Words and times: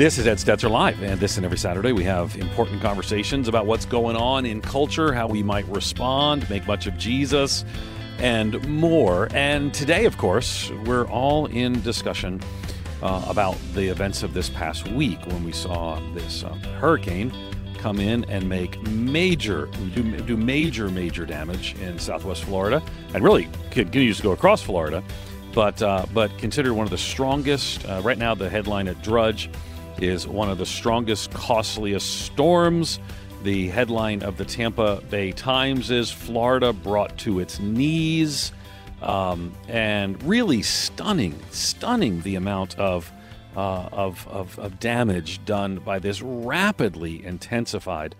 This 0.00 0.16
is 0.16 0.26
Ed 0.26 0.38
Stetzer 0.38 0.70
Live, 0.70 1.02
and 1.02 1.20
this 1.20 1.36
and 1.36 1.44
every 1.44 1.58
Saturday 1.58 1.92
we 1.92 2.04
have 2.04 2.34
important 2.36 2.80
conversations 2.80 3.48
about 3.48 3.66
what's 3.66 3.84
going 3.84 4.16
on 4.16 4.46
in 4.46 4.62
culture, 4.62 5.12
how 5.12 5.26
we 5.26 5.42
might 5.42 5.66
respond, 5.66 6.48
make 6.48 6.66
much 6.66 6.86
of 6.86 6.96
Jesus, 6.96 7.66
and 8.16 8.66
more. 8.66 9.28
And 9.34 9.74
today, 9.74 10.06
of 10.06 10.16
course, 10.16 10.70
we're 10.86 11.06
all 11.06 11.44
in 11.44 11.82
discussion 11.82 12.40
uh, 13.02 13.26
about 13.28 13.58
the 13.74 13.88
events 13.88 14.22
of 14.22 14.32
this 14.32 14.48
past 14.48 14.88
week 14.88 15.18
when 15.26 15.44
we 15.44 15.52
saw 15.52 16.00
this 16.14 16.44
uh, 16.44 16.54
hurricane 16.78 17.30
come 17.76 18.00
in 18.00 18.24
and 18.30 18.48
make 18.48 18.80
major, 18.88 19.66
do, 19.94 20.02
do 20.22 20.34
major, 20.34 20.88
major 20.88 21.26
damage 21.26 21.74
in 21.74 21.98
Southwest 21.98 22.44
Florida, 22.44 22.82
and 23.12 23.22
really 23.22 23.50
continues 23.70 24.16
to 24.16 24.22
go 24.22 24.32
across 24.32 24.62
Florida. 24.62 25.04
But 25.52 25.82
uh, 25.82 26.06
but 26.14 26.38
considered 26.38 26.72
one 26.72 26.84
of 26.84 26.90
the 26.90 26.96
strongest. 26.96 27.84
Uh, 27.84 28.00
right 28.02 28.16
now, 28.16 28.34
the 28.36 28.48
headline 28.48 28.88
at 28.88 29.02
Drudge 29.02 29.50
is 29.98 30.26
one 30.26 30.50
of 30.50 30.58
the 30.58 30.66
strongest, 30.66 31.32
costliest 31.32 32.24
storms. 32.24 32.98
The 33.42 33.68
headline 33.68 34.22
of 34.22 34.36
the 34.36 34.44
Tampa 34.44 35.02
Bay 35.08 35.32
Times 35.32 35.90
is 35.90 36.10
Florida 36.10 36.72
brought 36.72 37.16
to 37.18 37.40
its 37.40 37.58
knees. 37.58 38.52
Um, 39.02 39.54
and 39.66 40.22
really 40.24 40.60
stunning, 40.60 41.40
stunning 41.50 42.20
the 42.20 42.34
amount 42.34 42.78
of, 42.78 43.10
uh, 43.56 43.88
of, 43.92 44.28
of, 44.28 44.58
of, 44.58 44.78
damage 44.78 45.42
done 45.46 45.78
by 45.78 45.98
this 45.98 46.20
rapidly 46.20 47.24
intensified 47.24 48.14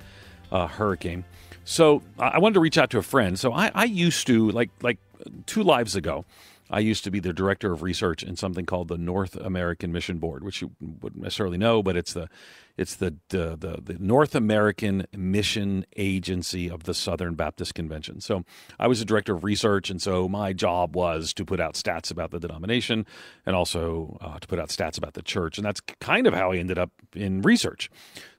uh, 0.50 0.66
hurricane. 0.68 1.24
So 1.64 2.02
I 2.18 2.38
wanted 2.38 2.54
to 2.54 2.60
reach 2.60 2.78
out 2.78 2.88
to 2.90 2.98
a 2.98 3.02
friend. 3.02 3.38
So 3.38 3.52
I, 3.52 3.70
I 3.74 3.84
used 3.84 4.26
to, 4.28 4.50
like, 4.52 4.70
like 4.80 4.96
two 5.44 5.62
lives 5.62 5.96
ago, 5.96 6.24
I 6.70 6.78
used 6.78 7.04
to 7.04 7.10
be 7.10 7.20
the 7.20 7.32
director 7.32 7.72
of 7.72 7.82
research 7.82 8.22
in 8.22 8.36
something 8.36 8.64
called 8.64 8.88
the 8.88 8.98
North 8.98 9.34
American 9.36 9.90
Mission 9.92 10.18
Board, 10.18 10.44
which 10.44 10.62
you 10.62 10.70
wouldn't 10.80 11.22
necessarily 11.22 11.58
know, 11.58 11.82
but 11.82 11.96
it's 11.96 12.12
the 12.12 12.28
it's 12.76 12.96
the 12.96 13.16
the, 13.28 13.56
the, 13.56 13.80
the 13.82 13.96
North 13.98 14.34
American 14.34 15.06
Mission 15.16 15.84
Agency 15.96 16.70
of 16.70 16.84
the 16.84 16.94
Southern 16.94 17.34
Baptist 17.34 17.74
Convention. 17.74 18.20
So 18.20 18.44
I 18.78 18.86
was 18.86 18.98
the 18.98 19.04
director 19.04 19.34
of 19.34 19.44
research, 19.44 19.90
and 19.90 20.00
so 20.00 20.28
my 20.28 20.52
job 20.52 20.96
was 20.96 21.32
to 21.34 21.44
put 21.44 21.60
out 21.60 21.74
stats 21.74 22.10
about 22.10 22.30
the 22.30 22.40
denomination 22.40 23.06
and 23.46 23.54
also 23.54 24.18
uh, 24.20 24.38
to 24.38 24.46
put 24.46 24.58
out 24.58 24.68
stats 24.68 24.98
about 24.98 25.14
the 25.14 25.22
church, 25.22 25.58
and 25.58 25.64
that's 25.64 25.80
kind 26.00 26.26
of 26.26 26.34
how 26.34 26.52
I 26.52 26.56
ended 26.56 26.78
up 26.78 26.90
in 27.14 27.42
research. 27.42 27.90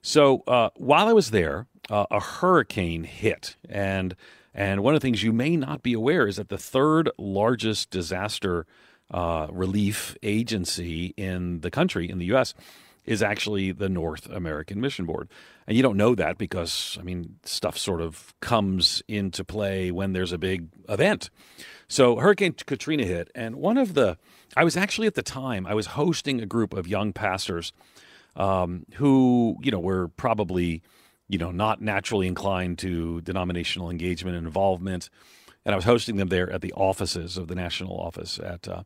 So 0.02 0.42
uh, 0.46 0.70
while 0.76 1.08
I 1.08 1.12
was 1.12 1.30
there, 1.30 1.66
uh, 1.90 2.06
a 2.10 2.20
hurricane 2.20 3.04
hit 3.04 3.56
and 3.68 4.14
and 4.54 4.82
one 4.82 4.94
of 4.94 5.00
the 5.00 5.06
things 5.06 5.22
you 5.22 5.32
may 5.32 5.56
not 5.56 5.82
be 5.82 5.94
aware 5.94 6.26
is 6.26 6.36
that 6.36 6.48
the 6.48 6.58
third 6.58 7.10
largest 7.16 7.90
disaster 7.90 8.66
uh, 9.10 9.46
relief 9.50 10.16
agency 10.22 11.14
in 11.16 11.60
the 11.60 11.70
country, 11.70 12.10
in 12.10 12.18
the 12.18 12.26
U.S., 12.26 12.54
is 13.04 13.22
actually 13.22 13.72
the 13.72 13.88
North 13.88 14.28
American 14.30 14.80
Mission 14.80 15.06
Board. 15.06 15.28
And 15.66 15.76
you 15.76 15.82
don't 15.82 15.96
know 15.96 16.14
that 16.14 16.38
because, 16.38 16.96
I 17.00 17.02
mean, 17.02 17.36
stuff 17.44 17.76
sort 17.76 18.00
of 18.00 18.34
comes 18.40 19.02
into 19.08 19.44
play 19.44 19.90
when 19.90 20.12
there's 20.12 20.32
a 20.32 20.38
big 20.38 20.68
event. 20.88 21.30
So 21.88 22.16
Hurricane 22.16 22.54
Katrina 22.66 23.04
hit, 23.04 23.30
and 23.34 23.56
one 23.56 23.76
of 23.76 23.94
the, 23.94 24.18
I 24.56 24.64
was 24.64 24.76
actually 24.76 25.06
at 25.06 25.14
the 25.14 25.22
time, 25.22 25.66
I 25.66 25.74
was 25.74 25.86
hosting 25.86 26.40
a 26.40 26.46
group 26.46 26.72
of 26.72 26.86
young 26.86 27.12
pastors 27.12 27.72
um, 28.36 28.86
who, 28.94 29.56
you 29.62 29.70
know, 29.70 29.80
were 29.80 30.08
probably 30.08 30.82
you 31.32 31.38
know, 31.38 31.50
not 31.50 31.80
naturally 31.80 32.26
inclined 32.26 32.78
to 32.78 33.22
denominational 33.22 33.88
engagement 33.88 34.36
and 34.36 34.46
involvement. 34.46 35.08
And 35.64 35.72
I 35.72 35.76
was 35.76 35.84
hosting 35.86 36.16
them 36.16 36.28
there 36.28 36.50
at 36.52 36.60
the 36.60 36.74
offices 36.74 37.38
of 37.38 37.48
the 37.48 37.54
national 37.54 37.98
office 37.98 38.38
at, 38.38 38.68
uh, 38.68 38.82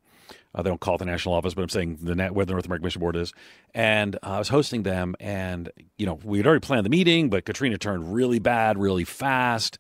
uh, 0.55 0.63
they 0.63 0.71
don't 0.71 0.81
call 0.81 0.95
it 0.97 0.99
the 0.99 1.05
national 1.05 1.35
office, 1.35 1.55
but 1.55 1.63
I'm 1.63 1.69
saying 1.69 1.99
the 2.03 2.15
where 2.29 2.47
the 2.47 2.53
North 2.53 2.67
American 2.67 2.85
Mission 2.85 3.01
Board 3.01 3.17
is. 3.17 3.33
And 3.75 4.17
uh, 4.17 4.19
I 4.23 4.39
was 4.39 4.49
hosting 4.49 4.83
them, 4.83 5.15
and, 5.21 5.71
you 5.99 6.07
know, 6.07 6.19
we 6.25 6.39
had 6.39 6.47
already 6.47 6.61
planned 6.61 6.87
the 6.87 6.91
meeting, 6.91 7.29
but 7.31 7.45
Katrina 7.45 7.79
turned 7.79 8.15
really 8.15 8.39
bad 8.39 8.79
really 8.79 9.05
fast. 9.05 9.79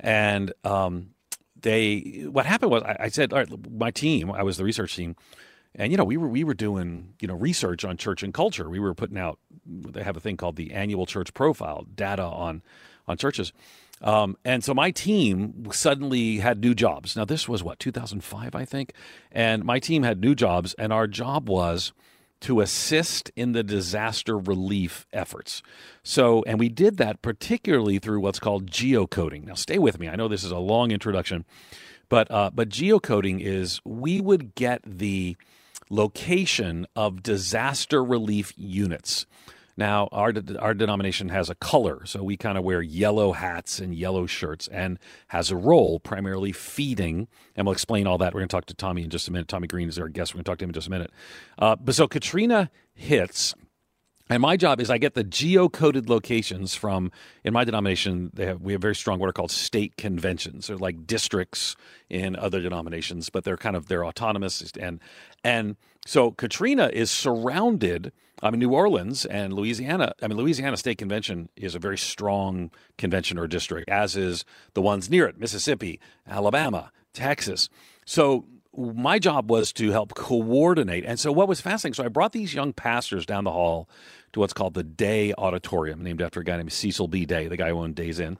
And 0.00 0.52
um, 0.64 1.10
they, 1.60 2.26
what 2.30 2.46
happened 2.46 2.70
was, 2.70 2.82
I, 2.82 2.96
I 3.00 3.08
said, 3.08 3.32
all 3.32 3.38
right, 3.38 3.70
my 3.70 3.90
team, 3.90 4.30
I 4.30 4.42
was 4.42 4.56
the 4.56 4.64
research 4.64 4.94
team, 4.94 5.16
and 5.74 5.92
you 5.92 5.98
know 5.98 6.04
we 6.04 6.16
were 6.16 6.28
we 6.28 6.44
were 6.44 6.54
doing 6.54 7.14
you 7.20 7.28
know 7.28 7.34
research 7.34 7.84
on 7.84 7.96
church 7.96 8.22
and 8.22 8.34
culture. 8.34 8.68
We 8.68 8.80
were 8.80 8.94
putting 8.94 9.18
out 9.18 9.38
they 9.66 10.02
have 10.02 10.16
a 10.16 10.20
thing 10.20 10.36
called 10.36 10.56
the 10.56 10.72
annual 10.72 11.06
church 11.06 11.32
profile 11.34 11.86
data 11.94 12.22
on 12.24 12.62
on 13.06 13.16
churches. 13.16 13.52
Um, 14.00 14.36
and 14.44 14.62
so 14.62 14.74
my 14.74 14.90
team 14.90 15.68
suddenly 15.72 16.38
had 16.38 16.60
new 16.60 16.74
jobs. 16.74 17.16
Now 17.16 17.24
this 17.24 17.48
was 17.48 17.62
what 17.62 17.78
2005 17.78 18.54
I 18.54 18.64
think, 18.64 18.92
and 19.32 19.64
my 19.64 19.78
team 19.78 20.02
had 20.02 20.20
new 20.20 20.34
jobs, 20.34 20.74
and 20.78 20.92
our 20.92 21.06
job 21.06 21.48
was 21.48 21.92
to 22.40 22.60
assist 22.60 23.30
in 23.34 23.52
the 23.52 23.64
disaster 23.64 24.38
relief 24.38 25.06
efforts. 25.12 25.62
So, 26.02 26.44
and 26.46 26.58
we 26.58 26.68
did 26.68 26.96
that 26.98 27.20
particularly 27.20 27.98
through 27.98 28.20
what's 28.20 28.38
called 28.38 28.70
geocoding. 28.70 29.44
Now, 29.44 29.54
stay 29.54 29.78
with 29.78 29.98
me. 29.98 30.08
I 30.08 30.16
know 30.16 30.28
this 30.28 30.44
is 30.44 30.52
a 30.52 30.58
long 30.58 30.90
introduction, 30.90 31.44
but 32.08 32.30
uh, 32.30 32.50
but 32.54 32.68
geocoding 32.68 33.40
is 33.40 33.80
we 33.84 34.20
would 34.20 34.54
get 34.54 34.82
the 34.84 35.36
location 35.90 36.86
of 36.94 37.22
disaster 37.22 38.04
relief 38.04 38.52
units. 38.56 39.26
Now, 39.78 40.08
our, 40.10 40.32
our 40.58 40.74
denomination 40.74 41.28
has 41.28 41.48
a 41.48 41.54
color, 41.54 42.04
so 42.04 42.24
we 42.24 42.36
kind 42.36 42.58
of 42.58 42.64
wear 42.64 42.82
yellow 42.82 43.30
hats 43.30 43.78
and 43.78 43.94
yellow 43.94 44.26
shirts 44.26 44.66
and 44.66 44.98
has 45.28 45.52
a 45.52 45.56
role, 45.56 46.00
primarily 46.00 46.50
feeding. 46.50 47.28
And 47.54 47.64
we'll 47.64 47.74
explain 47.74 48.08
all 48.08 48.18
that. 48.18 48.34
We're 48.34 48.40
going 48.40 48.48
to 48.48 48.56
talk 48.56 48.66
to 48.66 48.74
Tommy 48.74 49.04
in 49.04 49.10
just 49.10 49.28
a 49.28 49.32
minute. 49.32 49.46
Tommy 49.46 49.68
Green 49.68 49.88
is 49.88 49.96
our 49.96 50.08
guest. 50.08 50.34
We're 50.34 50.38
going 50.38 50.44
to 50.46 50.50
talk 50.50 50.58
to 50.58 50.64
him 50.64 50.70
in 50.70 50.74
just 50.74 50.88
a 50.88 50.90
minute. 50.90 51.12
Uh, 51.60 51.76
but 51.76 51.94
so 51.94 52.08
Katrina 52.08 52.72
hits, 52.92 53.54
and 54.28 54.42
my 54.42 54.56
job 54.56 54.80
is 54.80 54.90
I 54.90 54.98
get 54.98 55.14
the 55.14 55.22
geocoded 55.22 56.08
locations 56.08 56.74
from 56.74 57.12
in 57.44 57.52
my 57.52 57.62
denomination. 57.62 58.32
They 58.34 58.46
have 58.46 58.60
we 58.60 58.72
have 58.72 58.82
very 58.82 58.96
strong 58.96 59.20
what 59.20 59.30
are 59.30 59.32
called 59.32 59.52
state 59.52 59.96
conventions. 59.96 60.66
They're 60.66 60.76
like 60.76 61.06
districts 61.06 61.76
in 62.10 62.34
other 62.34 62.60
denominations, 62.60 63.30
but 63.30 63.44
they're 63.44 63.56
kind 63.56 63.76
of 63.76 63.86
they're 63.86 64.04
autonomous 64.04 64.72
and 64.78 65.00
and 65.44 65.76
so 66.04 66.32
Katrina 66.32 66.90
is 66.92 67.12
surrounded. 67.12 68.12
I 68.42 68.50
mean, 68.50 68.60
New 68.60 68.72
Orleans 68.72 69.24
and 69.24 69.52
Louisiana. 69.52 70.14
I 70.22 70.28
mean, 70.28 70.36
Louisiana 70.36 70.76
State 70.76 70.98
Convention 70.98 71.48
is 71.56 71.74
a 71.74 71.78
very 71.78 71.98
strong 71.98 72.70
convention 72.96 73.38
or 73.38 73.46
district, 73.46 73.88
as 73.88 74.16
is 74.16 74.44
the 74.74 74.82
ones 74.82 75.10
near 75.10 75.26
it: 75.26 75.38
Mississippi, 75.38 76.00
Alabama, 76.26 76.92
Texas. 77.12 77.68
So 78.04 78.46
my 78.76 79.18
job 79.18 79.50
was 79.50 79.72
to 79.72 79.90
help 79.90 80.14
coordinate. 80.14 81.04
And 81.04 81.18
so 81.18 81.32
what 81.32 81.48
was 81.48 81.60
fascinating, 81.60 81.94
so 81.94 82.04
I 82.04 82.08
brought 82.08 82.32
these 82.32 82.54
young 82.54 82.72
pastors 82.72 83.26
down 83.26 83.44
the 83.44 83.50
hall 83.50 83.88
to 84.32 84.40
what's 84.40 84.52
called 84.52 84.74
the 84.74 84.84
Day 84.84 85.34
Auditorium, 85.36 86.02
named 86.02 86.22
after 86.22 86.40
a 86.40 86.44
guy 86.44 86.56
named 86.56 86.72
Cecil 86.72 87.08
B. 87.08 87.26
Day, 87.26 87.48
the 87.48 87.56
guy 87.56 87.70
who 87.70 87.78
owned 87.78 87.96
Days 87.96 88.20
Inn. 88.20 88.38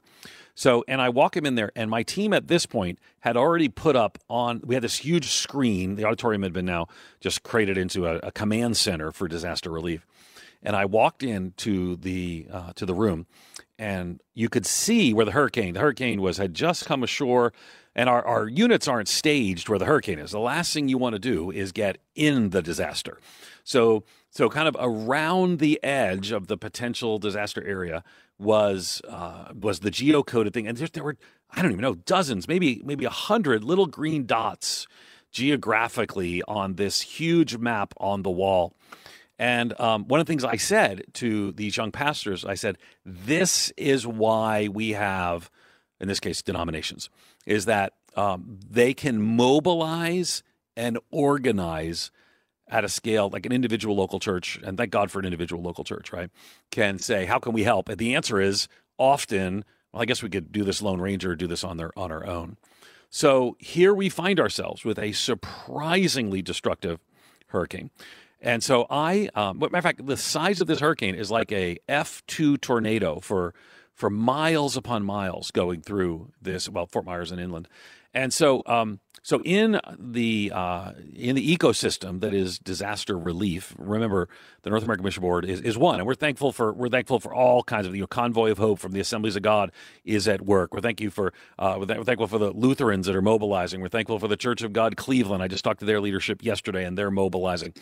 So, 0.59 0.83
and 0.89 1.01
I 1.01 1.07
walk 1.07 1.37
him 1.37 1.45
in 1.45 1.55
there, 1.55 1.71
and 1.73 1.89
my 1.89 2.03
team 2.03 2.33
at 2.33 2.49
this 2.49 2.65
point 2.65 2.99
had 3.21 3.37
already 3.37 3.69
put 3.69 3.95
up 3.95 4.17
on, 4.29 4.59
we 4.65 4.75
had 4.75 4.83
this 4.83 4.97
huge 4.97 5.29
screen. 5.29 5.95
The 5.95 6.03
auditorium 6.03 6.43
had 6.43 6.51
been 6.51 6.65
now 6.65 6.87
just 7.21 7.43
created 7.43 7.77
into 7.77 8.05
a, 8.05 8.17
a 8.17 8.33
command 8.33 8.75
center 8.75 9.13
for 9.13 9.29
disaster 9.29 9.71
relief. 9.71 10.05
And 10.61 10.75
I 10.75 10.83
walked 10.83 11.23
into 11.23 11.95
the 11.95 12.47
uh, 12.51 12.73
to 12.73 12.85
the 12.85 12.93
room, 12.93 13.25
and 13.77 14.19
you 14.33 14.49
could 14.49 14.65
see 14.65 15.13
where 15.13 15.23
the 15.23 15.31
hurricane. 15.31 15.75
The 15.75 15.79
hurricane 15.79 16.19
was 16.19 16.35
had 16.35 16.53
just 16.53 16.85
come 16.85 17.03
ashore, 17.03 17.53
and 17.95 18.09
our, 18.09 18.21
our 18.27 18.49
units 18.49 18.85
aren't 18.85 19.07
staged 19.07 19.69
where 19.69 19.79
the 19.79 19.85
hurricane 19.85 20.19
is. 20.19 20.31
The 20.31 20.39
last 20.39 20.73
thing 20.73 20.89
you 20.89 20.97
want 20.97 21.13
to 21.13 21.19
do 21.19 21.51
is 21.51 21.71
get 21.71 21.99
in 22.15 22.49
the 22.49 22.61
disaster. 22.61 23.17
So 23.63 24.03
so, 24.31 24.47
kind 24.47 24.67
of 24.67 24.77
around 24.79 25.59
the 25.59 25.83
edge 25.83 26.31
of 26.31 26.47
the 26.47 26.57
potential 26.57 27.17
disaster 27.17 27.65
area 27.65 28.03
was 28.39 29.01
uh, 29.07 29.51
was 29.53 29.81
the 29.81 29.91
geocoded 29.91 30.53
thing, 30.53 30.67
and 30.67 30.77
there, 30.77 30.87
there 30.87 31.03
were 31.03 31.17
I 31.51 31.61
don't 31.61 31.71
even 31.71 31.81
know 31.81 31.95
dozens, 31.95 32.47
maybe 32.47 32.81
maybe 32.83 33.05
a 33.05 33.09
hundred 33.09 33.63
little 33.63 33.85
green 33.85 34.25
dots 34.25 34.87
geographically 35.31 36.41
on 36.43 36.75
this 36.75 37.01
huge 37.01 37.57
map 37.57 37.93
on 37.97 38.23
the 38.23 38.31
wall. 38.31 38.73
And 39.37 39.79
um, 39.79 40.07
one 40.07 40.19
of 40.19 40.25
the 40.25 40.31
things 40.31 40.43
I 40.43 40.57
said 40.57 41.03
to 41.15 41.51
these 41.51 41.77
young 41.77 41.91
pastors, 41.91 42.45
I 42.45 42.55
said, 42.55 42.77
"This 43.05 43.71
is 43.77 44.07
why 44.07 44.67
we 44.69 44.91
have, 44.91 45.51
in 45.99 46.07
this 46.07 46.19
case, 46.19 46.41
denominations, 46.41 47.09
is 47.45 47.65
that 47.65 47.93
um, 48.15 48.59
they 48.69 48.93
can 48.93 49.21
mobilize 49.21 50.43
and 50.75 50.97
organize." 51.11 52.11
At 52.69 52.83
a 52.83 52.89
scale 52.89 53.29
like 53.29 53.45
an 53.45 53.51
individual 53.51 53.95
local 53.95 54.19
church, 54.19 54.59
and 54.63 54.77
thank 54.77 54.91
God 54.91 55.09
for 55.11 55.19
an 55.19 55.25
individual 55.25 55.61
local 55.61 55.83
church, 55.83 56.13
right? 56.13 56.29
Can 56.71 56.99
say, 56.99 57.25
how 57.25 57.39
can 57.39 57.51
we 57.53 57.63
help? 57.63 57.89
And 57.89 57.97
the 57.97 58.15
answer 58.15 58.39
is 58.39 58.67
often, 58.97 59.65
well, 59.91 60.03
I 60.03 60.05
guess 60.05 60.21
we 60.21 60.29
could 60.29 60.51
do 60.51 60.63
this 60.63 60.81
Lone 60.81 61.01
Ranger, 61.01 61.35
do 61.35 61.47
this 61.47 61.63
on 61.63 61.77
their 61.77 61.91
on 61.97 62.11
our 62.11 62.25
own. 62.25 62.57
So 63.09 63.57
here 63.59 63.93
we 63.93 64.07
find 64.07 64.39
ourselves 64.39 64.85
with 64.85 64.99
a 64.99 65.13
surprisingly 65.13 66.43
destructive 66.43 66.99
hurricane. 67.47 67.89
And 68.39 68.63
so 68.63 68.85
I, 68.89 69.29
um, 69.33 69.57
matter 69.57 69.77
of 69.77 69.83
fact, 69.83 70.05
the 70.05 70.15
size 70.15 70.61
of 70.61 70.67
this 70.67 70.79
hurricane 70.79 71.15
is 71.15 71.31
like 71.31 71.51
a 71.51 71.77
F 71.89 72.23
two 72.27 72.55
tornado 72.57 73.19
for 73.19 73.53
for 73.93 74.09
miles 74.09 74.77
upon 74.77 75.03
miles 75.03 75.51
going 75.51 75.81
through 75.81 76.31
this. 76.41 76.69
Well, 76.69 76.85
Fort 76.85 77.03
Myers 77.03 77.31
and 77.31 77.41
inland. 77.41 77.67
And 78.13 78.33
so, 78.33 78.63
um, 78.65 78.99
so 79.21 79.41
in 79.43 79.79
the 79.97 80.51
uh, 80.53 80.91
in 81.15 81.35
the 81.35 81.57
ecosystem 81.57 82.21
that 82.21 82.33
is 82.33 82.59
disaster 82.59 83.17
relief, 83.17 83.75
remember 83.77 84.29
the 84.63 84.69
North 84.69 84.83
American 84.83 85.03
Mission 85.03 85.21
Board 85.21 85.45
is, 85.45 85.61
is 85.61 85.77
one, 85.77 85.99
and 85.99 86.07
we're 86.07 86.15
thankful 86.15 86.51
for 86.51 86.73
we're 86.73 86.89
thankful 86.89 87.19
for 87.19 87.33
all 87.33 87.63
kinds 87.63 87.87
of 87.87 87.95
you 87.95 88.01
know, 88.01 88.07
convoy 88.07 88.51
of 88.51 88.57
hope 88.57 88.79
from 88.79 88.91
the 88.91 88.99
Assemblies 88.99 89.35
of 89.35 89.41
God 89.41 89.71
is 90.05 90.27
at 90.27 90.41
work. 90.41 90.73
We're 90.73 90.81
thank 90.81 91.01
you 91.01 91.09
for 91.09 91.33
uh, 91.57 91.75
we're, 91.79 91.85
th- 91.85 91.99
we're 91.99 92.05
thankful 92.05 92.27
for 92.27 92.37
the 92.37 92.51
Lutherans 92.51 93.05
that 93.07 93.15
are 93.15 93.21
mobilizing. 93.21 93.81
We're 93.81 93.89
thankful 93.89 94.19
for 94.19 94.27
the 94.27 94.37
Church 94.37 94.61
of 94.61 94.73
God 94.73 94.97
Cleveland. 94.97 95.43
I 95.43 95.47
just 95.47 95.63
talked 95.63 95.79
to 95.81 95.85
their 95.85 96.01
leadership 96.01 96.43
yesterday, 96.43 96.85
and 96.85 96.97
they're 96.97 97.11
mobilizing. 97.11 97.73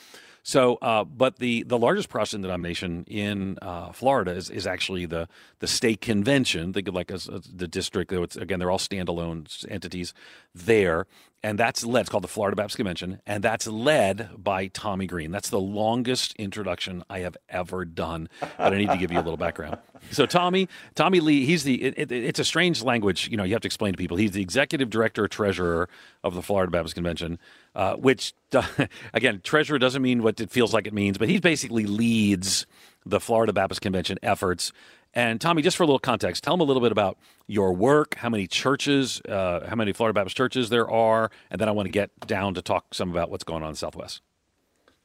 So, 0.48 0.76
uh, 0.76 1.04
but 1.04 1.40
the, 1.40 1.64
the 1.64 1.78
largest 1.78 2.08
Protestant 2.08 2.44
denomination 2.44 3.04
in 3.06 3.58
uh, 3.62 3.92
Florida 3.92 4.32
is, 4.32 4.50
is 4.50 4.66
actually 4.66 5.06
the 5.06 5.28
the 5.60 5.68
state 5.68 6.00
convention. 6.00 6.72
Think 6.72 6.88
of 6.88 6.96
like 6.96 7.12
a, 7.12 7.16
a, 7.16 7.42
the 7.54 7.68
district. 7.68 8.14
Again, 8.14 8.58
they're 8.58 8.72
all 8.72 8.78
standalone 8.78 9.70
entities 9.70 10.14
there, 10.56 11.06
and 11.44 11.58
that's 11.58 11.86
led. 11.86 12.02
It's 12.02 12.10
called 12.10 12.24
the 12.24 12.28
Florida 12.30 12.56
Baptist 12.56 12.78
Convention, 12.78 13.22
and 13.26 13.44
that's 13.44 13.68
led 13.68 14.30
by 14.38 14.68
Tommy 14.68 15.08
Green. 15.08 15.32
That's 15.32 15.50
the 15.50 15.60
longest 15.60 16.34
introduction 16.36 17.04
I 17.10 17.20
have 17.20 17.38
ever 17.50 17.86
done, 17.86 18.30
but 18.40 18.74
I 18.74 18.78
need 18.78 18.90
to 18.90 18.98
give 18.98 19.12
you 19.12 19.20
a 19.20 19.22
little 19.22 19.38
background. 19.38 19.78
So, 20.12 20.26
Tommy, 20.26 20.70
Tommy 20.96 21.20
Lee, 21.20 21.46
he's 21.46 21.64
the. 21.64 21.84
It, 21.84 21.96
it, 21.98 22.12
it's 22.12 22.40
a 22.40 22.46
strange 22.46 22.82
language. 22.84 23.28
You 23.30 23.36
know, 23.36 23.44
you 23.44 23.54
have 23.54 23.64
to 23.64 23.68
explain 23.68 23.94
to 23.94 23.98
people. 23.98 24.16
He's 24.16 24.32
the 24.32 24.42
executive 24.42 24.90
director, 24.90 25.28
treasurer 25.28 25.90
of 26.24 26.34
the 26.36 26.42
Florida 26.42 26.72
Baptist 26.72 26.94
Convention, 26.94 27.40
uh, 27.76 27.96
which 27.96 28.34
again, 29.14 29.42
treasurer 29.44 29.80
doesn't 29.80 30.02
mean 30.02 30.24
what 30.24 30.40
it 30.40 30.52
feels 30.52 30.74
like 30.74 30.88
it 30.88 30.94
means, 30.94 31.18
but 31.18 31.28
he 31.28 31.40
basically 31.40 31.86
leads 31.86 32.68
the 33.06 33.20
Florida 33.20 33.52
Baptist 33.54 33.82
Convention 33.82 34.18
efforts. 34.22 34.72
And 35.18 35.42
Tommy, 35.42 35.64
just 35.64 35.76
for 35.76 35.82
a 35.82 35.88
little 35.88 35.98
context, 35.98 36.44
tell 36.44 36.54
them 36.54 36.62
a 36.62 36.64
little 36.64 36.80
bit 36.80 36.92
about 36.92 37.18
your 37.48 37.74
work, 37.74 38.14
how 38.18 38.30
many 38.30 38.46
churches, 38.46 39.20
uh, 39.28 39.66
how 39.68 39.76
many 39.76 39.92
Florida 39.92 40.14
Baptist 40.14 40.38
churches 40.38 40.70
there 40.70 40.88
are, 40.88 41.32
and 41.50 41.60
then 41.60 41.68
I 41.68 41.72
want 41.72 41.88
to 41.88 41.92
get 41.92 42.12
down 42.28 42.54
to 42.54 42.62
talk 42.62 42.94
some 42.94 43.10
about 43.10 43.32
what's 43.32 43.44
going 43.44 43.64
on 43.64 43.70
in 43.70 43.74
the 43.74 43.78
Southwest. 43.78 44.22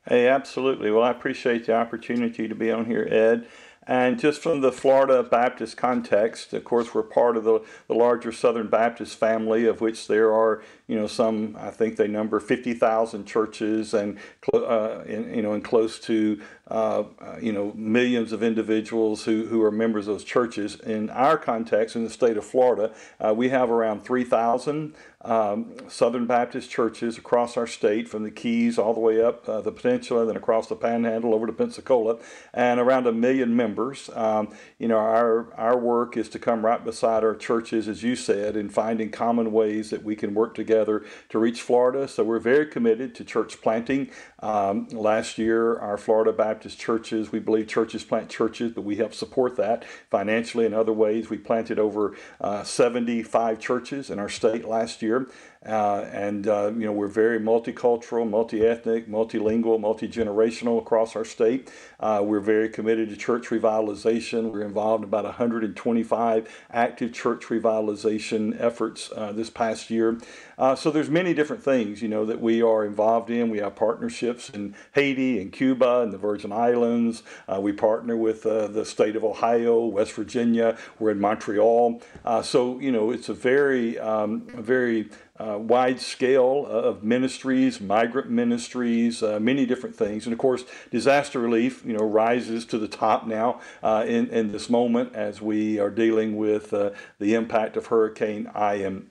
Hey, 0.06 0.28
absolutely. 0.28 0.90
Well, 0.90 1.02
I 1.02 1.10
appreciate 1.12 1.64
the 1.64 1.74
opportunity 1.74 2.46
to 2.46 2.54
be 2.54 2.70
on 2.70 2.84
here, 2.84 3.08
Ed. 3.10 3.46
And 3.86 4.20
just 4.20 4.42
from 4.42 4.60
the 4.60 4.70
Florida 4.70 5.22
Baptist 5.22 5.78
context, 5.78 6.52
of 6.52 6.62
course, 6.62 6.94
we're 6.94 7.04
part 7.04 7.38
of 7.38 7.44
the, 7.44 7.60
the 7.88 7.94
larger 7.94 8.32
Southern 8.32 8.68
Baptist 8.68 9.16
family, 9.16 9.64
of 9.64 9.80
which 9.80 10.08
there 10.08 10.30
are, 10.30 10.62
you 10.92 10.98
know, 10.98 11.06
some, 11.06 11.56
I 11.58 11.70
think 11.70 11.96
they 11.96 12.06
number 12.06 12.38
50,000 12.38 13.24
churches 13.24 13.94
and, 13.94 14.18
uh, 14.52 15.00
you 15.06 15.40
know, 15.40 15.54
and 15.54 15.64
close 15.64 15.98
to, 16.00 16.38
uh, 16.70 17.04
uh, 17.18 17.38
you 17.40 17.50
know, 17.50 17.72
millions 17.74 18.30
of 18.30 18.42
individuals 18.42 19.24
who, 19.24 19.46
who 19.46 19.62
are 19.62 19.70
members 19.70 20.06
of 20.06 20.16
those 20.16 20.24
churches. 20.24 20.78
In 20.80 21.08
our 21.08 21.38
context, 21.38 21.96
in 21.96 22.04
the 22.04 22.10
state 22.10 22.36
of 22.36 22.44
Florida, 22.44 22.92
uh, 23.18 23.32
we 23.34 23.48
have 23.48 23.70
around 23.70 24.04
3,000 24.04 24.94
um, 25.24 25.76
Southern 25.88 26.26
Baptist 26.26 26.68
churches 26.68 27.16
across 27.16 27.56
our 27.56 27.66
state, 27.66 28.08
from 28.08 28.24
the 28.24 28.30
Keys 28.30 28.78
all 28.78 28.92
the 28.92 29.00
way 29.00 29.22
up 29.22 29.48
uh, 29.48 29.60
the 29.60 29.70
peninsula, 29.70 30.26
then 30.26 30.36
across 30.36 30.66
the 30.66 30.74
Panhandle 30.74 31.32
over 31.32 31.46
to 31.46 31.52
Pensacola, 31.52 32.18
and 32.52 32.80
around 32.80 33.06
a 33.06 33.12
million 33.12 33.54
members. 33.54 34.10
Um, 34.14 34.48
you 34.78 34.88
know, 34.88 34.98
our 34.98 35.52
our 35.54 35.78
work 35.78 36.16
is 36.16 36.28
to 36.30 36.38
come 36.38 36.64
right 36.64 36.84
beside 36.84 37.22
our 37.22 37.36
churches, 37.36 37.86
as 37.86 38.02
you 38.02 38.16
said, 38.16 38.56
in 38.56 38.68
finding 38.68 39.10
common 39.10 39.52
ways 39.52 39.90
that 39.90 40.02
we 40.02 40.16
can 40.16 40.34
work 40.34 40.54
together 40.54 40.81
to 40.84 41.38
reach 41.38 41.62
Florida. 41.62 42.08
So 42.08 42.24
we're 42.24 42.38
very 42.38 42.66
committed 42.66 43.14
to 43.16 43.24
church 43.24 43.60
planting. 43.60 44.10
Um, 44.40 44.88
last 44.88 45.38
year, 45.38 45.78
our 45.78 45.96
Florida 45.96 46.32
Baptist 46.32 46.78
churches, 46.78 47.32
we 47.32 47.38
believe 47.38 47.68
churches 47.68 48.04
plant 48.04 48.28
churches, 48.28 48.72
but 48.72 48.82
we 48.82 48.96
help 48.96 49.14
support 49.14 49.56
that 49.56 49.84
financially 50.10 50.66
and 50.66 50.74
other 50.74 50.92
ways. 50.92 51.30
We 51.30 51.38
planted 51.38 51.78
over 51.78 52.16
uh, 52.40 52.62
75 52.64 53.58
churches 53.58 54.10
in 54.10 54.18
our 54.18 54.28
state 54.28 54.66
last 54.66 55.02
year. 55.02 55.28
Uh, 55.64 56.08
and 56.12 56.48
uh, 56.48 56.72
you 56.74 56.84
know 56.84 56.92
we're 56.92 57.06
very 57.06 57.38
multicultural, 57.38 58.28
multi-ethnic, 58.28 59.08
multilingual, 59.08 59.78
multi-generational 59.78 60.80
across 60.80 61.14
our 61.14 61.24
state. 61.24 61.70
Uh, 62.00 62.20
we're 62.24 62.40
very 62.40 62.68
committed 62.68 63.08
to 63.08 63.16
church 63.16 63.46
revitalization. 63.46 64.50
We're 64.50 64.62
involved 64.62 65.04
in 65.04 65.08
about 65.08 65.24
125 65.24 66.64
active 66.72 67.12
church 67.12 67.44
revitalization 67.44 68.60
efforts 68.60 69.12
uh, 69.14 69.30
this 69.30 69.50
past 69.50 69.88
year. 69.88 70.18
Uh, 70.58 70.74
so 70.74 70.90
there's 70.90 71.10
many 71.10 71.32
different 71.32 71.62
things 71.62 72.02
you 72.02 72.08
know 72.08 72.26
that 72.26 72.40
we 72.40 72.60
are 72.60 72.84
involved 72.84 73.30
in. 73.30 73.48
We 73.48 73.58
have 73.58 73.76
partnerships 73.76 74.50
in 74.50 74.74
Haiti 74.94 75.40
and 75.40 75.52
Cuba 75.52 76.00
and 76.00 76.12
the 76.12 76.18
Virgin 76.18 76.52
Islands. 76.52 77.22
Uh, 77.46 77.60
we 77.60 77.72
partner 77.72 78.16
with 78.16 78.42
the 78.42 78.84
state 78.84 79.14
of 79.14 79.22
Ohio, 79.22 79.84
West 79.86 80.12
Virginia. 80.12 80.76
We're 80.98 81.12
in 81.12 81.20
Montreal. 81.20 82.02
so 82.42 82.80
you 82.80 82.90
know 82.90 83.12
it's 83.12 83.28
a 83.28 83.34
very 83.34 83.96
um, 84.00 84.42
very 84.48 85.08
uh, 85.42 85.58
wide 85.58 86.00
scale 86.00 86.66
of 86.66 87.02
ministries, 87.02 87.80
migrant 87.80 88.30
ministries, 88.30 89.22
uh, 89.22 89.40
many 89.40 89.66
different 89.66 89.96
things. 89.96 90.26
And 90.26 90.32
of 90.32 90.38
course, 90.38 90.64
disaster 90.90 91.38
relief, 91.38 91.84
you 91.84 91.92
know, 91.92 92.04
rises 92.04 92.64
to 92.66 92.78
the 92.78 92.88
top 92.88 93.26
now 93.26 93.60
uh, 93.82 94.04
in, 94.06 94.28
in 94.28 94.52
this 94.52 94.70
moment 94.70 95.14
as 95.14 95.42
we 95.42 95.78
are 95.78 95.90
dealing 95.90 96.36
with 96.36 96.72
uh, 96.72 96.90
the 97.18 97.34
impact 97.34 97.76
of 97.76 97.86
Hurricane 97.86 98.50
Ian 98.56 99.10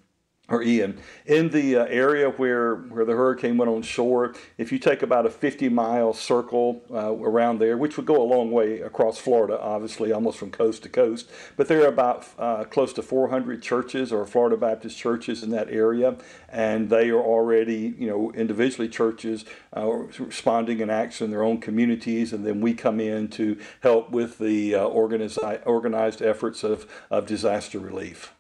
or 0.52 0.62
Ian, 0.62 1.00
in 1.26 1.50
the 1.50 1.78
uh, 1.78 1.86
area 1.86 2.30
where, 2.30 2.76
where 2.76 3.06
the 3.06 3.14
hurricane 3.14 3.58
went 3.58 3.72
on 3.72 3.82
shore, 3.82 4.36
if 4.58 4.72
you 4.72 4.78
take 4.78 5.02
about 5.02 5.26
a 5.26 5.30
50 5.30 5.70
mile 5.70 6.14
circle 6.14 6.84
uh, 6.92 7.14
around 7.14 7.60
there, 7.60 7.78
which 7.78 7.96
would 7.98 8.06
go 8.06 8.22
a 8.22 8.24
long 8.24 8.52
way 8.52 8.82
across 8.82 9.18
Florida, 9.18 9.60
obviously, 9.60 10.12
almost 10.12 10.38
from 10.38 10.52
coast 10.52 10.84
to 10.84 10.90
coast, 10.90 11.30
but 11.56 11.68
there 11.68 11.84
are 11.84 11.88
about 11.88 12.28
uh, 12.38 12.66
close 12.66 12.92
to 12.94 13.02
400 13.02 13.62
churches 13.62 14.12
or 14.12 14.26
Florida 14.26 14.58
Baptist 14.58 14.98
churches 14.98 15.42
in 15.42 15.50
that 15.52 15.70
area, 15.70 16.18
and 16.50 16.90
they 16.90 17.10
are 17.10 17.22
already, 17.22 17.96
you 17.98 18.08
know, 18.08 18.32
individually 18.34 18.90
churches 18.90 19.46
uh, 19.76 19.88
responding 19.88 20.82
in 20.82 20.90
action 20.90 21.26
in 21.26 21.32
their 21.32 21.44
own 21.44 21.60
communities, 21.60 22.34
and 22.34 22.46
then 22.46 22.60
we 22.60 22.74
come 22.74 23.00
in 23.00 23.30
to 23.30 23.58
help 23.82 24.12
with 24.12 24.38
the 24.38 24.76
uh, 24.76 24.84
organized, 24.84 25.40
organized 25.66 26.22
efforts 26.22 26.64
of, 26.64 26.86
of 27.10 27.26
disaster 27.26 27.80
relief. 27.80 28.34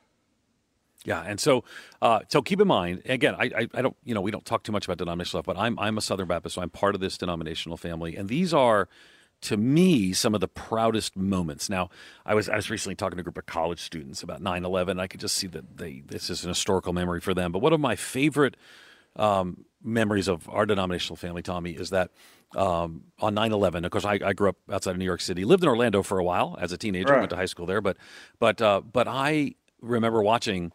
Yeah, 1.04 1.24
and 1.26 1.40
so 1.40 1.64
uh, 2.02 2.20
so 2.28 2.42
keep 2.42 2.62
in 2.62 2.68
mind 2.68 3.02
again, 3.06 3.36
I, 3.36 3.46
I, 3.46 3.68
I 3.74 3.82
don't 3.82 3.98
you 4.04 4.14
know 4.14 4.22
we 4.22 4.32
don't 4.32 4.46
talk 4.46 4.64
too 4.64 4.72
much 4.72 4.86
about 4.86 4.98
denominational 4.98 5.42
stuff, 5.42 5.56
but 5.56 5.60
I'm 5.60 5.78
I'm 5.80 5.98
a 5.98 6.02
Southern 6.02 6.28
Baptist, 6.28 6.56
so 6.56 6.62
I'm 6.62 6.70
part 6.70 6.94
of 6.96 7.02
this 7.02 7.18
denominational 7.18 7.78
family, 7.78 8.16
and 8.16 8.30
these 8.30 8.54
are 8.54 8.88
to 9.42 9.58
me 9.58 10.14
some 10.14 10.36
of 10.36 10.42
the 10.42 10.48
proudest 10.48 11.18
moments. 11.18 11.70
Now, 11.70 11.90
I 12.26 12.36
was 12.36 12.48
I 12.48 12.56
was 12.56 12.70
recently 12.70 12.96
talking 12.96 13.18
to 13.18 13.22
a 13.22 13.24
group 13.24 13.38
of 13.38 13.46
college 13.46 13.82
students 13.82 14.22
about 14.22 14.42
9/11. 14.42 15.00
I 15.00 15.08
could 15.08 15.20
just 15.20 15.36
see 15.36 15.48
that 15.48 15.78
they 15.78 16.04
this 16.06 16.30
is 16.30 16.44
an 16.44 16.50
historical 16.50 16.94
memory 16.94 17.20
for 17.20 17.34
them. 17.34 17.52
But 17.52 17.60
one 17.60 17.74
of 17.74 17.80
my 17.80 17.96
favorite 17.96 18.56
um, 19.16 19.66
memories 19.84 20.28
of 20.28 20.48
our 20.50 20.66
denominational 20.66 21.16
family, 21.16 21.42
Tommy, 21.42 21.72
is 21.72 21.90
that 21.90 22.12
um, 22.56 23.06
on 23.20 23.36
9/11. 23.36 23.86
Of 23.86 23.92
course, 23.92 24.06
I, 24.06 24.20
I, 24.24 24.34
grew 24.34 24.50
up 24.50 24.58
outside 24.72 24.92
of 24.92 24.98
New 24.98 25.06
York 25.06 25.22
City, 25.22 25.46
lived 25.46 25.64
in 25.64 25.70
Orlando 25.70 26.04
for 26.04 26.20
a 26.20 26.24
while 26.24 26.58
as 26.60 26.72
a 26.72 26.78
teenager, 26.78 27.12
right. 27.12 27.20
went 27.20 27.30
to 27.32 27.36
high 27.36 27.46
school 27.46 27.66
there, 27.66 27.82
but 27.82 27.98
but 28.40 28.62
uh, 28.62 28.82
but 28.82 29.08
I 29.08 29.56
remember 29.82 30.22
watching 30.22 30.72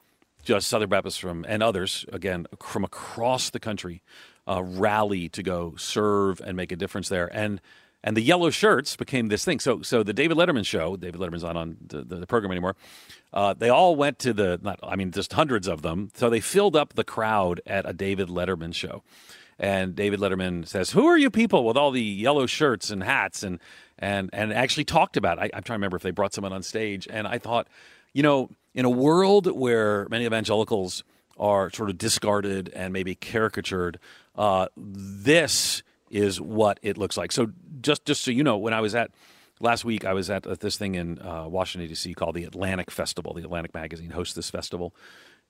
just 0.47 0.69
Southern 0.69 0.89
Baptists 0.89 1.19
from 1.19 1.45
and 1.49 1.63
others 1.63 2.07
again 2.13 2.47
from 2.61 2.85
across 2.85 3.51
the 3.51 3.61
country 3.61 4.03
uh, 4.49 4.63
rally 4.63 5.29
to 5.31 5.43
go 5.43 5.75
serve 5.77 6.41
and 6.41 6.57
make 6.57 6.73
a 6.73 6.77
difference 6.77 7.09
there. 7.09 7.29
And 7.37 7.61
and 8.05 8.17
the 8.17 8.23
yellow 8.23 8.51
shirts 8.51 8.95
became 8.95 9.29
this 9.29 9.45
thing. 9.45 9.59
So 9.59 9.83
so 9.83 10.03
the 10.03 10.13
David 10.13 10.37
Letterman 10.37 10.65
show, 10.65 10.97
David 10.97 11.21
Letterman's 11.21 11.43
not 11.43 11.57
on 11.57 11.77
the, 11.85 12.03
the, 12.03 12.27
program 12.27 12.53
anymore. 12.53 12.77
Uh, 13.33 13.55
they 13.55 13.69
all 13.69 13.97
went 13.97 14.21
to 14.21 14.33
the 14.33 14.61
not 14.63 14.79
I 14.83 14.95
mean 14.95 15.11
just 15.11 15.33
hundreds 15.33 15.67
of 15.67 15.83
them. 15.83 16.11
So 16.15 16.31
they 16.31 16.41
filled 16.41 16.77
up 16.77 16.95
the 16.95 17.05
crowd 17.05 17.61
at 17.67 17.89
a 17.89 17.93
David 17.93 18.29
Letterman 18.29 18.73
show. 18.73 19.03
And 19.59 19.97
David 19.97 20.21
Letterman 20.21 20.67
says, 20.67 20.91
"Who 20.91 21.07
are 21.07 21.17
you 21.17 21.31
people 21.31 21.65
with 21.65 21.77
all 21.77 21.91
the 21.91 22.03
yellow 22.03 22.47
shirts 22.47 22.91
and 22.91 23.03
hats?" 23.03 23.43
and 23.43 23.59
and 23.99 24.31
and 24.33 24.53
actually 24.53 24.85
talked 24.85 25.17
about. 25.17 25.39
It. 25.39 25.41
I, 25.41 25.57
I'm 25.57 25.63
trying 25.63 25.79
to 25.79 25.81
remember 25.81 25.97
if 25.97 26.03
they 26.03 26.11
brought 26.11 26.35
someone 26.35 26.53
on 26.53 26.63
stage. 26.63 27.09
And 27.11 27.27
I 27.27 27.39
thought, 27.39 27.67
you 28.13 28.23
know 28.23 28.51
in 28.75 28.85
a 28.85 28.91
world 28.91 29.47
where 29.47 30.07
many 30.11 30.27
evangelicals 30.27 31.03
are 31.39 31.71
sort 31.71 31.91
of 31.91 31.99
discarded 31.99 32.71
and 32.75 32.93
maybe 32.93 33.15
caricatured, 33.15 33.99
uh, 34.37 34.69
this 34.77 35.83
is 36.11 36.41
what 36.41 36.79
it 36.83 36.97
looks 36.97 37.17
like. 37.17 37.33
So 37.33 37.53
just 37.81 38.05
just 38.05 38.23
so 38.23 38.31
you 38.31 38.45
know, 38.45 38.57
when 38.57 38.73
I 38.73 38.81
was 38.81 38.95
at 38.95 39.11
last 39.61 39.85
week, 39.85 40.05
I 40.05 40.13
was 40.13 40.31
at 40.31 40.45
this 40.61 40.77
thing 40.77 40.95
in 40.95 41.21
uh, 41.21 41.47
Washington 41.49 41.89
D.C. 41.89 42.15
called 42.15 42.35
the 42.35 42.45
Atlantic 42.45 42.91
Festival. 42.91 43.35
The 43.35 43.43
Atlantic 43.43 43.75
Magazine 43.75 44.11
hosts 44.11 44.35
this 44.35 44.51
festival, 44.51 44.95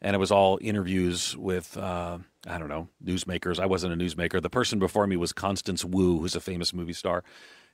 and 0.00 0.14
it 0.14 0.18
was 0.18 0.30
all 0.30 0.58
interviews 0.62 1.36
with 1.36 1.76
uh, 1.76 2.18
I 2.46 2.58
don't 2.58 2.68
know 2.68 2.88
newsmakers. 3.04 3.58
I 3.58 3.66
wasn't 3.66 3.92
a 3.92 3.96
newsmaker. 3.96 4.40
The 4.40 4.50
person 4.50 4.78
before 4.78 5.06
me 5.06 5.16
was 5.16 5.32
Constance 5.32 5.84
Wu, 5.84 6.18
who's 6.18 6.36
a 6.36 6.40
famous 6.40 6.72
movie 6.72 6.92
star, 6.92 7.22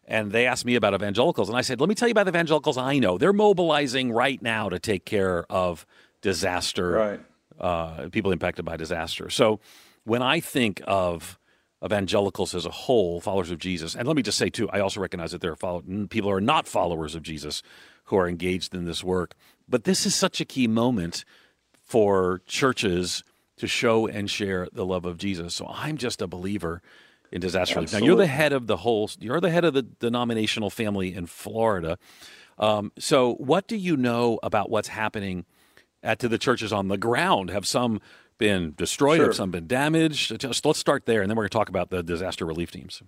and 0.04 0.32
they 0.32 0.46
asked 0.46 0.64
me 0.64 0.74
about 0.74 0.94
evangelicals. 0.94 1.48
And 1.48 1.56
I 1.56 1.60
said, 1.60 1.80
let 1.80 1.88
me 1.88 1.94
tell 1.94 2.08
you 2.08 2.12
about 2.12 2.24
the 2.24 2.30
evangelicals 2.30 2.76
I 2.76 2.98
know. 2.98 3.18
They're 3.18 3.32
mobilizing 3.32 4.12
right 4.12 4.40
now 4.42 4.68
to 4.68 4.78
take 4.78 5.04
care 5.04 5.44
of 5.50 5.86
disaster, 6.20 6.90
right. 6.90 7.20
uh, 7.60 8.08
people 8.10 8.32
impacted 8.32 8.64
by 8.64 8.76
disaster. 8.76 9.30
So 9.30 9.60
when 10.04 10.22
I 10.22 10.40
think 10.40 10.82
of 10.86 11.38
evangelicals 11.84 12.54
as 12.54 12.66
a 12.66 12.70
whole, 12.70 13.20
followers 13.20 13.50
of 13.50 13.58
Jesus, 13.58 13.94
and 13.94 14.06
let 14.06 14.16
me 14.16 14.22
just 14.22 14.38
say, 14.38 14.50
too, 14.50 14.68
I 14.70 14.80
also 14.80 15.00
recognize 15.00 15.32
that 15.32 15.40
there 15.40 15.52
are 15.52 15.56
follow- 15.56 15.82
people 16.08 16.30
who 16.30 16.36
are 16.36 16.40
not 16.40 16.68
followers 16.68 17.14
of 17.14 17.22
Jesus 17.22 17.62
who 18.04 18.16
are 18.16 18.28
engaged 18.28 18.74
in 18.74 18.84
this 18.84 19.02
work. 19.02 19.34
But 19.68 19.84
this 19.84 20.06
is 20.06 20.14
such 20.14 20.40
a 20.40 20.44
key 20.44 20.66
moment 20.66 21.24
for 21.84 22.40
churches 22.46 23.24
to 23.56 23.66
show 23.66 24.06
and 24.06 24.30
share 24.30 24.68
the 24.72 24.84
love 24.84 25.04
of 25.04 25.18
Jesus. 25.18 25.54
So 25.54 25.66
I'm 25.68 25.96
just 25.96 26.22
a 26.22 26.26
believer 26.26 26.82
in 27.32 27.40
disaster 27.40 27.76
relief. 27.76 27.92
Now 27.92 27.98
you're 27.98 28.16
the 28.16 28.26
head 28.26 28.52
of 28.52 28.66
the 28.66 28.76
whole. 28.78 29.10
You're 29.18 29.40
the 29.40 29.50
head 29.50 29.64
of 29.64 29.74
the 29.74 29.82
denominational 29.82 30.70
family 30.70 31.14
in 31.14 31.26
Florida. 31.26 31.98
Um, 32.58 32.92
so 32.98 33.34
what 33.34 33.66
do 33.66 33.76
you 33.76 33.96
know 33.96 34.38
about 34.42 34.70
what's 34.70 34.88
happening 34.88 35.46
at 36.02 36.18
to 36.20 36.28
the 36.28 36.38
churches 36.38 36.72
on 36.72 36.88
the 36.88 36.98
ground? 36.98 37.50
Have 37.50 37.66
some 37.66 38.00
been 38.38 38.74
destroyed? 38.76 39.16
Sure. 39.18 39.26
Have 39.26 39.36
some 39.36 39.50
been 39.50 39.66
damaged? 39.66 40.38
Just 40.38 40.64
let's 40.64 40.78
start 40.78 41.06
there, 41.06 41.22
and 41.22 41.30
then 41.30 41.36
we're 41.36 41.44
going 41.44 41.50
to 41.50 41.58
talk 41.58 41.68
about 41.68 41.90
the 41.90 42.02
disaster 42.02 42.44
relief 42.44 42.70
teams. 42.70 43.02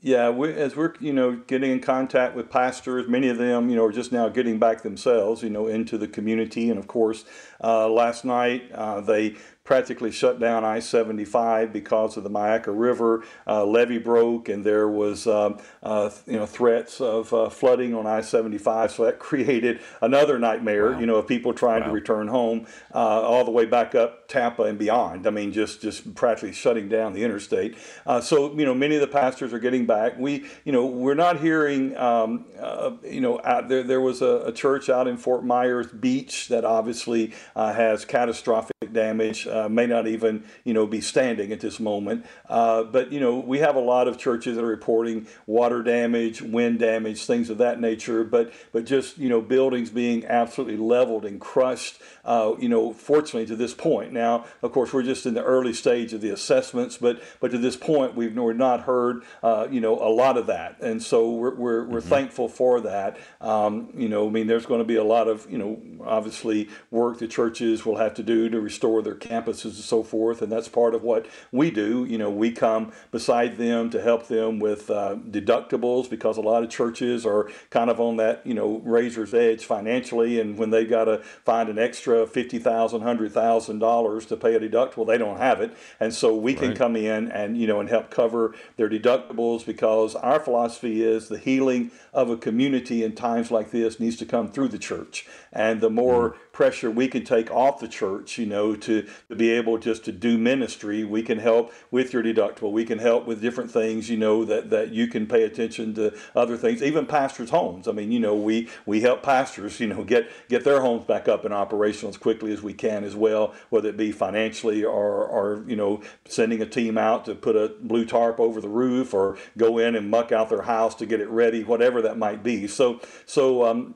Yeah, 0.00 0.30
we, 0.30 0.52
as 0.52 0.76
we're 0.76 0.94
you 1.00 1.12
know 1.12 1.36
getting 1.36 1.72
in 1.72 1.80
contact 1.80 2.36
with 2.36 2.50
pastors, 2.50 3.08
many 3.08 3.28
of 3.28 3.38
them 3.38 3.68
you 3.68 3.74
know 3.74 3.84
are 3.84 3.92
just 3.92 4.12
now 4.12 4.28
getting 4.28 4.60
back 4.60 4.82
themselves 4.82 5.42
you 5.42 5.50
know 5.50 5.66
into 5.66 5.98
the 5.98 6.06
community, 6.06 6.70
and 6.70 6.78
of 6.78 6.86
course, 6.86 7.24
uh, 7.64 7.88
last 7.88 8.24
night 8.24 8.70
uh, 8.72 9.00
they 9.00 9.34
practically 9.68 10.10
shut 10.10 10.40
down 10.40 10.64
I-75 10.64 11.74
because 11.74 12.16
of 12.16 12.24
the 12.24 12.30
Myakka 12.30 12.68
River 12.68 13.22
uh, 13.46 13.66
levee 13.66 13.98
broke, 13.98 14.48
and 14.48 14.64
there 14.64 14.88
was 14.88 15.26
um, 15.26 15.58
uh, 15.82 16.08
you 16.26 16.38
know 16.38 16.46
threats 16.46 17.02
of 17.02 17.34
uh, 17.34 17.50
flooding 17.50 17.94
on 17.94 18.06
I-75. 18.06 18.92
So 18.92 19.04
that 19.04 19.18
created 19.28 19.80
another 20.00 20.38
nightmare, 20.38 20.92
Wow. 20.92 21.00
you 21.00 21.04
know, 21.04 21.16
of 21.16 21.26
people 21.26 21.52
trying 21.52 21.82
to 21.82 21.90
return 21.90 22.28
home 22.28 22.66
uh, 22.94 22.98
all 22.98 23.44
the 23.44 23.50
way 23.50 23.66
back 23.66 23.94
up 23.94 24.26
Tampa 24.26 24.62
and 24.62 24.78
beyond. 24.78 25.26
I 25.26 25.30
mean, 25.30 25.52
just 25.52 25.82
just 25.82 26.14
practically 26.14 26.54
shutting 26.54 26.88
down 26.88 27.12
the 27.12 27.22
interstate. 27.22 27.76
Uh, 28.06 28.22
so 28.22 28.54
you 28.58 28.64
know, 28.64 28.74
many 28.74 28.94
of 28.94 29.02
the 29.02 29.06
pastors 29.06 29.52
are 29.52 29.58
getting 29.58 29.84
back. 29.84 30.18
We 30.18 30.46
you 30.64 30.72
know 30.72 30.86
we're 30.86 31.12
not 31.12 31.40
hearing 31.40 31.94
um, 31.98 32.46
uh, 32.58 32.92
you 33.04 33.20
know 33.20 33.38
out 33.44 33.68
there. 33.68 33.82
There 33.82 34.00
was 34.00 34.22
a, 34.22 34.44
a 34.46 34.52
church 34.52 34.88
out 34.88 35.06
in 35.06 35.18
Fort 35.18 35.44
Myers 35.44 35.88
Beach 35.88 36.48
that 36.48 36.64
obviously 36.64 37.34
uh, 37.54 37.74
has 37.74 38.06
catastrophic 38.06 38.77
damage. 38.92 39.46
Uh, 39.46 39.68
may 39.68 39.86
not 39.86 40.06
even 40.06 40.44
you 40.64 40.74
know 40.74 40.86
be 40.86 41.00
standing 41.00 41.52
at 41.52 41.60
this 41.60 41.80
moment. 41.80 42.24
Uh, 42.48 42.82
but 42.84 43.12
you 43.12 43.20
know 43.20 43.38
we 43.38 43.58
have 43.58 43.76
a 43.76 43.80
lot 43.80 44.08
of 44.08 44.18
churches 44.18 44.56
that 44.56 44.64
are 44.64 44.68
reporting 44.68 45.26
water 45.46 45.82
damage, 45.82 46.42
wind 46.42 46.78
damage, 46.78 47.24
things 47.24 47.50
of 47.50 47.58
that 47.58 47.80
nature. 47.80 48.24
But 48.24 48.52
but 48.72 48.84
just 48.84 49.18
you 49.18 49.28
know 49.28 49.40
buildings 49.40 49.90
being 49.90 50.24
absolutely 50.26 50.76
leveled 50.76 51.24
and 51.24 51.40
crushed. 51.40 52.00
Uh, 52.24 52.54
you 52.58 52.68
know, 52.68 52.92
fortunately 52.92 53.46
to 53.46 53.56
this 53.56 53.72
point. 53.72 54.12
Now, 54.12 54.44
of 54.62 54.72
course, 54.72 54.92
we're 54.92 55.02
just 55.02 55.24
in 55.24 55.32
the 55.32 55.42
early 55.42 55.72
stage 55.72 56.12
of 56.12 56.20
the 56.20 56.30
assessments, 56.30 56.98
but 56.98 57.22
but 57.40 57.50
to 57.52 57.58
this 57.58 57.76
point, 57.76 58.14
we've 58.14 58.36
we're 58.36 58.52
not 58.52 58.82
heard 58.82 59.24
uh, 59.42 59.66
you 59.70 59.80
know 59.80 59.98
a 59.98 60.10
lot 60.10 60.36
of 60.36 60.46
that, 60.46 60.80
and 60.80 61.02
so 61.02 61.30
we're 61.30 61.54
we're, 61.54 61.84
we're 61.84 62.00
thankful 62.00 62.48
for 62.48 62.80
that. 62.82 63.18
Um, 63.40 63.90
you 63.96 64.08
know, 64.08 64.26
I 64.26 64.30
mean, 64.30 64.46
there's 64.46 64.66
going 64.66 64.80
to 64.80 64.84
be 64.84 64.96
a 64.96 65.04
lot 65.04 65.28
of 65.28 65.50
you 65.50 65.58
know 65.58 65.80
obviously 66.04 66.68
work 66.90 67.18
the 67.18 67.28
churches 67.28 67.84
will 67.84 67.96
have 67.96 68.14
to 68.14 68.22
do 68.22 68.48
to 68.48 68.60
restore 68.78 69.02
their 69.02 69.16
campuses 69.16 69.64
and 69.64 69.74
so 69.74 70.04
forth, 70.04 70.40
and 70.40 70.52
that's 70.52 70.68
part 70.68 70.94
of 70.94 71.02
what 71.02 71.26
we 71.50 71.68
do. 71.68 72.04
You 72.04 72.16
know, 72.16 72.30
we 72.30 72.52
come 72.52 72.92
beside 73.10 73.56
them 73.56 73.90
to 73.90 74.00
help 74.00 74.28
them 74.28 74.60
with 74.60 74.88
uh, 74.88 75.16
deductibles 75.16 76.08
because 76.08 76.36
a 76.36 76.40
lot 76.40 76.62
of 76.62 76.70
churches 76.70 77.26
are 77.26 77.50
kind 77.70 77.90
of 77.90 77.98
on 77.98 78.18
that 78.18 78.46
you 78.46 78.54
know 78.54 78.80
razor's 78.84 79.34
edge 79.34 79.64
financially, 79.64 80.38
and 80.38 80.56
when 80.56 80.70
they've 80.70 80.88
got 80.88 81.04
to 81.04 81.18
find 81.44 81.68
an 81.68 81.78
extra 81.78 82.24
fifty 82.24 82.60
thousand, 82.60 83.00
hundred 83.02 83.32
thousand 83.32 83.80
dollars 83.80 83.88
$100,000 83.88 84.28
to 84.28 84.36
pay 84.36 84.54
a 84.54 84.60
deductible, 84.60 85.06
they 85.06 85.18
don't 85.18 85.38
have 85.38 85.60
it, 85.60 85.76
and 85.98 86.14
so 86.14 86.36
we 86.36 86.54
can 86.54 86.74
come 86.74 86.94
in 86.94 87.30
and 87.32 87.58
you 87.58 87.66
know 87.66 87.80
and 87.80 87.88
help 87.88 88.10
cover 88.10 88.54
their 88.76 88.88
deductibles 88.88 89.66
because 89.66 90.14
our 90.14 90.38
philosophy 90.38 91.02
is 91.02 91.28
the 91.28 91.38
healing 91.38 91.90
of 92.12 92.30
a 92.30 92.36
community 92.36 93.02
in 93.02 93.14
times 93.14 93.50
like 93.50 93.70
this 93.70 93.98
needs 93.98 94.16
to 94.16 94.26
come 94.26 94.48
through 94.48 94.68
the 94.68 94.78
church, 94.78 95.26
and 95.52 95.80
the 95.80 95.90
more 95.90 96.36
pressure 96.52 96.90
we 96.90 97.08
can 97.08 97.24
take 97.24 97.50
off 97.52 97.78
the 97.78 97.86
church, 97.86 98.36
you 98.36 98.44
know, 98.44 98.67
to, 98.76 99.06
to 99.28 99.36
be 99.36 99.50
able 99.50 99.78
just 99.78 100.04
to 100.04 100.12
do 100.12 100.38
ministry, 100.38 101.04
we 101.04 101.22
can 101.22 101.38
help 101.38 101.72
with 101.90 102.12
your 102.12 102.22
deductible. 102.22 102.72
We 102.72 102.84
can 102.84 102.98
help 102.98 103.26
with 103.26 103.40
different 103.40 103.70
things, 103.70 104.08
you 104.08 104.16
know, 104.16 104.44
that, 104.44 104.70
that 104.70 104.90
you 104.90 105.06
can 105.06 105.26
pay 105.26 105.42
attention 105.44 105.94
to 105.94 106.16
other 106.34 106.56
things, 106.56 106.82
even 106.82 107.06
pastors' 107.06 107.50
homes. 107.50 107.88
I 107.88 107.92
mean, 107.92 108.12
you 108.12 108.20
know, 108.20 108.34
we, 108.34 108.68
we 108.86 109.00
help 109.00 109.22
pastors, 109.22 109.80
you 109.80 109.86
know, 109.86 110.04
get, 110.04 110.30
get 110.48 110.64
their 110.64 110.80
homes 110.80 111.04
back 111.04 111.28
up 111.28 111.44
and 111.44 111.54
operational 111.54 112.10
as 112.10 112.16
quickly 112.16 112.52
as 112.52 112.62
we 112.62 112.74
can 112.74 113.04
as 113.04 113.16
well, 113.16 113.54
whether 113.70 113.88
it 113.88 113.96
be 113.96 114.12
financially 114.12 114.84
or, 114.84 115.24
or, 115.24 115.64
you 115.66 115.76
know, 115.76 116.02
sending 116.26 116.62
a 116.62 116.66
team 116.66 116.98
out 116.98 117.24
to 117.24 117.34
put 117.34 117.56
a 117.56 117.74
blue 117.80 118.04
tarp 118.04 118.40
over 118.40 118.60
the 118.60 118.68
roof 118.68 119.14
or 119.14 119.38
go 119.56 119.78
in 119.78 119.94
and 119.94 120.10
muck 120.10 120.32
out 120.32 120.48
their 120.48 120.62
house 120.62 120.94
to 120.96 121.06
get 121.06 121.20
it 121.20 121.28
ready, 121.28 121.64
whatever 121.64 122.02
that 122.02 122.18
might 122.18 122.42
be. 122.42 122.66
So, 122.66 123.00
so, 123.26 123.64
um, 123.64 123.94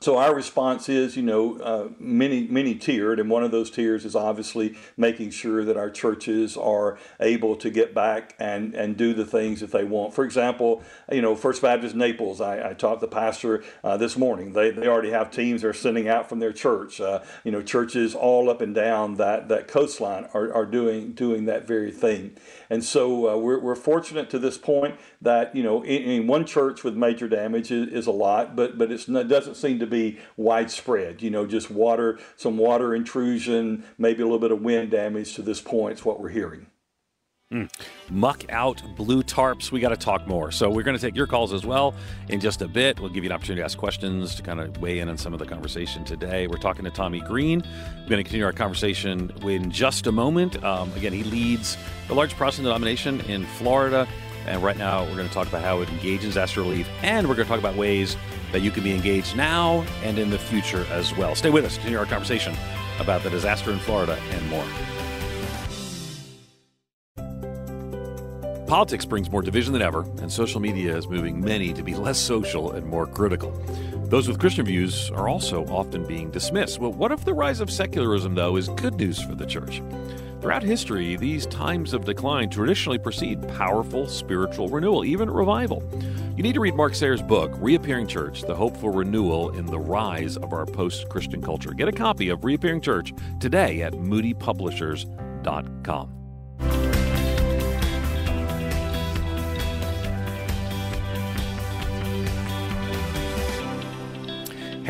so 0.00 0.16
our 0.16 0.34
response 0.34 0.88
is, 0.88 1.14
you 1.14 1.22
know, 1.22 1.58
uh, 1.58 1.88
many 1.98 2.46
many 2.48 2.74
tiered, 2.74 3.20
and 3.20 3.28
one 3.28 3.44
of 3.44 3.50
those 3.50 3.70
tiers 3.70 4.06
is 4.06 4.16
obviously 4.16 4.76
making 4.96 5.30
sure 5.30 5.62
that 5.62 5.76
our 5.76 5.90
churches 5.90 6.56
are 6.56 6.98
able 7.20 7.54
to 7.56 7.68
get 7.68 7.94
back 7.94 8.34
and 8.38 8.74
and 8.74 8.96
do 8.96 9.12
the 9.12 9.26
things 9.26 9.60
that 9.60 9.72
they 9.72 9.84
want. 9.84 10.14
For 10.14 10.24
example, 10.24 10.82
you 11.12 11.20
know, 11.20 11.36
First 11.36 11.60
Baptist 11.60 11.94
Naples, 11.94 12.40
I, 12.40 12.70
I 12.70 12.72
talked 12.72 13.00
to 13.00 13.06
the 13.06 13.14
pastor 13.14 13.62
uh, 13.84 13.98
this 13.98 14.16
morning. 14.16 14.54
They 14.54 14.70
they 14.70 14.86
already 14.86 15.10
have 15.10 15.30
teams 15.30 15.60
they're 15.60 15.74
sending 15.74 16.08
out 16.08 16.30
from 16.30 16.38
their 16.38 16.52
church. 16.52 16.98
Uh, 16.98 17.20
you 17.44 17.52
know, 17.52 17.60
churches 17.60 18.14
all 18.14 18.48
up 18.48 18.62
and 18.62 18.74
down 18.74 19.16
that 19.16 19.48
that 19.48 19.68
coastline 19.68 20.28
are, 20.32 20.50
are 20.54 20.66
doing 20.66 21.12
doing 21.12 21.44
that 21.44 21.66
very 21.66 21.92
thing. 21.92 22.36
And 22.70 22.82
so 22.82 23.28
uh, 23.28 23.36
we're, 23.36 23.58
we're 23.58 23.74
fortunate 23.74 24.30
to 24.30 24.38
this 24.38 24.56
point 24.56 24.98
that 25.20 25.54
you 25.54 25.62
know 25.62 25.82
in, 25.82 26.02
in 26.02 26.26
one 26.26 26.46
church 26.46 26.84
with 26.84 26.96
major 26.96 27.28
damage 27.28 27.70
is, 27.70 27.88
is 27.88 28.06
a 28.06 28.12
lot, 28.12 28.56
but 28.56 28.78
but 28.78 28.90
it's 28.90 29.06
not, 29.06 29.28
doesn't 29.28 29.56
seem 29.56 29.78
to 29.78 29.89
be 29.90 30.18
widespread. 30.36 31.22
You 31.22 31.30
know, 31.30 31.46
just 31.46 31.70
water, 31.70 32.18
some 32.36 32.56
water 32.56 32.94
intrusion, 32.94 33.84
maybe 33.98 34.22
a 34.22 34.24
little 34.24 34.38
bit 34.38 34.52
of 34.52 34.62
wind 34.62 34.90
damage 34.90 35.34
to 35.34 35.42
this 35.42 35.60
point 35.60 35.98
is 35.98 36.04
what 36.04 36.20
we're 36.20 36.30
hearing. 36.30 36.66
muck 38.10 38.44
out 38.50 38.80
blue 38.96 39.24
tarps. 39.24 39.72
We 39.72 39.80
got 39.80 39.88
to 39.88 39.96
talk 39.96 40.24
more. 40.28 40.52
So 40.52 40.70
we're 40.70 40.84
going 40.84 40.96
to 40.96 41.02
take 41.02 41.16
your 41.16 41.26
calls 41.26 41.52
as 41.52 41.66
well 41.66 41.94
in 42.28 42.38
just 42.38 42.62
a 42.62 42.68
bit. 42.68 43.00
We'll 43.00 43.10
give 43.10 43.24
you 43.24 43.30
an 43.30 43.34
opportunity 43.34 43.60
to 43.60 43.64
ask 43.64 43.76
questions 43.76 44.36
to 44.36 44.42
kind 44.42 44.60
of 44.60 44.78
weigh 44.78 45.00
in 45.00 45.08
on 45.08 45.18
some 45.18 45.32
of 45.32 45.40
the 45.40 45.46
conversation 45.46 46.04
today. 46.04 46.46
We're 46.46 46.58
talking 46.58 46.84
to 46.84 46.92
Tommy 46.92 47.20
Green. 47.20 47.60
We're 47.60 48.08
going 48.08 48.18
to 48.18 48.24
continue 48.24 48.44
our 48.44 48.52
conversation 48.52 49.32
in 49.42 49.70
just 49.72 50.06
a 50.06 50.12
moment. 50.12 50.62
Um, 50.62 50.92
again, 50.92 51.12
he 51.12 51.24
leads 51.24 51.76
the 52.06 52.14
large 52.14 52.36
Protestant 52.36 52.66
denomination 52.66 53.20
in 53.22 53.44
Florida. 53.46 54.06
And 54.50 54.64
right 54.64 54.76
now, 54.76 55.04
we're 55.04 55.14
going 55.14 55.28
to 55.28 55.32
talk 55.32 55.46
about 55.46 55.62
how 55.62 55.80
it 55.80 55.88
engages 55.90 56.30
disaster 56.30 56.60
relief, 56.60 56.88
and 57.02 57.28
we're 57.28 57.36
going 57.36 57.46
to 57.46 57.48
talk 57.48 57.60
about 57.60 57.76
ways 57.76 58.16
that 58.50 58.62
you 58.62 58.72
can 58.72 58.82
be 58.82 58.92
engaged 58.92 59.36
now 59.36 59.82
and 60.02 60.18
in 60.18 60.28
the 60.28 60.38
future 60.38 60.84
as 60.90 61.16
well. 61.16 61.36
Stay 61.36 61.50
with 61.50 61.64
us. 61.64 61.76
Continue 61.76 61.98
our 62.00 62.04
conversation 62.04 62.56
about 62.98 63.22
the 63.22 63.30
disaster 63.30 63.70
in 63.70 63.78
Florida 63.78 64.18
and 64.30 64.50
more. 64.50 64.66
Politics 68.66 69.04
brings 69.04 69.30
more 69.30 69.40
division 69.40 69.72
than 69.72 69.82
ever, 69.82 70.02
and 70.20 70.32
social 70.32 70.58
media 70.58 70.96
is 70.96 71.06
moving 71.06 71.40
many 71.40 71.72
to 71.72 71.84
be 71.84 71.94
less 71.94 72.18
social 72.18 72.72
and 72.72 72.84
more 72.84 73.06
critical. 73.06 73.52
Those 74.06 74.26
with 74.26 74.40
Christian 74.40 74.66
views 74.66 75.12
are 75.12 75.28
also 75.28 75.64
often 75.66 76.04
being 76.04 76.32
dismissed. 76.32 76.80
Well, 76.80 76.92
what 76.92 77.12
if 77.12 77.24
the 77.24 77.34
rise 77.34 77.60
of 77.60 77.70
secularism, 77.70 78.34
though, 78.34 78.56
is 78.56 78.68
good 78.70 78.94
news 78.96 79.22
for 79.22 79.36
the 79.36 79.46
church? 79.46 79.80
Throughout 80.40 80.62
history, 80.62 81.16
these 81.16 81.46
times 81.46 81.92
of 81.92 82.06
decline 82.06 82.48
traditionally 82.48 82.98
precede 82.98 83.46
powerful 83.48 84.08
spiritual 84.08 84.68
renewal, 84.68 85.04
even 85.04 85.28
revival. 85.28 85.82
You 86.34 86.42
need 86.42 86.54
to 86.54 86.60
read 86.60 86.74
Mark 86.74 86.94
Sayers' 86.94 87.20
book, 87.20 87.52
Reappearing 87.56 88.06
Church 88.06 88.40
The 88.42 88.54
Hopeful 88.54 88.88
Renewal 88.88 89.50
in 89.50 89.66
the 89.66 89.78
Rise 89.78 90.38
of 90.38 90.54
Our 90.54 90.64
Post 90.64 91.10
Christian 91.10 91.42
Culture. 91.42 91.72
Get 91.72 91.88
a 91.88 91.92
copy 91.92 92.30
of 92.30 92.42
Reappearing 92.42 92.80
Church 92.80 93.12
today 93.38 93.82
at 93.82 93.92
moodypublishers.com. 93.92 96.19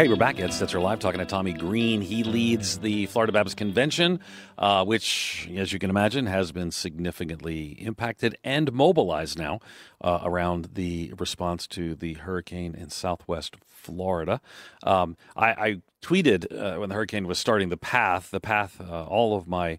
Hey, 0.01 0.09
we're 0.09 0.17
back. 0.17 0.41
Ed 0.41 0.49
Stetzer 0.49 0.81
Live 0.81 0.99
talking 0.99 1.19
to 1.19 1.27
Tommy 1.27 1.53
Green. 1.53 2.01
He 2.01 2.25
leads 2.25 2.79
the 2.79 3.05
Florida 3.05 3.35
Baptist 3.35 3.59
Convention, 3.59 4.21
uh, 4.57 4.83
which, 4.83 5.47
as 5.55 5.75
you 5.75 5.79
can 5.79 5.91
imagine, 5.91 6.25
has 6.25 6.53
been 6.53 6.71
significantly 6.71 7.73
impacted 7.73 8.35
and 8.43 8.73
mobilized 8.73 9.39
now 9.39 9.61
uh, 10.01 10.21
around 10.23 10.71
the 10.73 11.13
response 11.19 11.67
to 11.67 11.95
the 11.95 12.15
hurricane 12.15 12.75
in 12.75 12.89
southwest 12.89 13.57
Florida. 13.67 14.41
Um, 14.83 15.19
I, 15.37 15.49
I 15.51 15.83
tweeted 16.01 16.47
uh, 16.51 16.81
when 16.81 16.89
the 16.89 16.95
hurricane 16.95 17.27
was 17.27 17.39
starting 17.39 17.69
the 17.69 17.77
path, 17.77 18.31
the 18.31 18.41
path, 18.41 18.81
uh, 18.81 19.05
all 19.05 19.37
of 19.37 19.47
my 19.47 19.79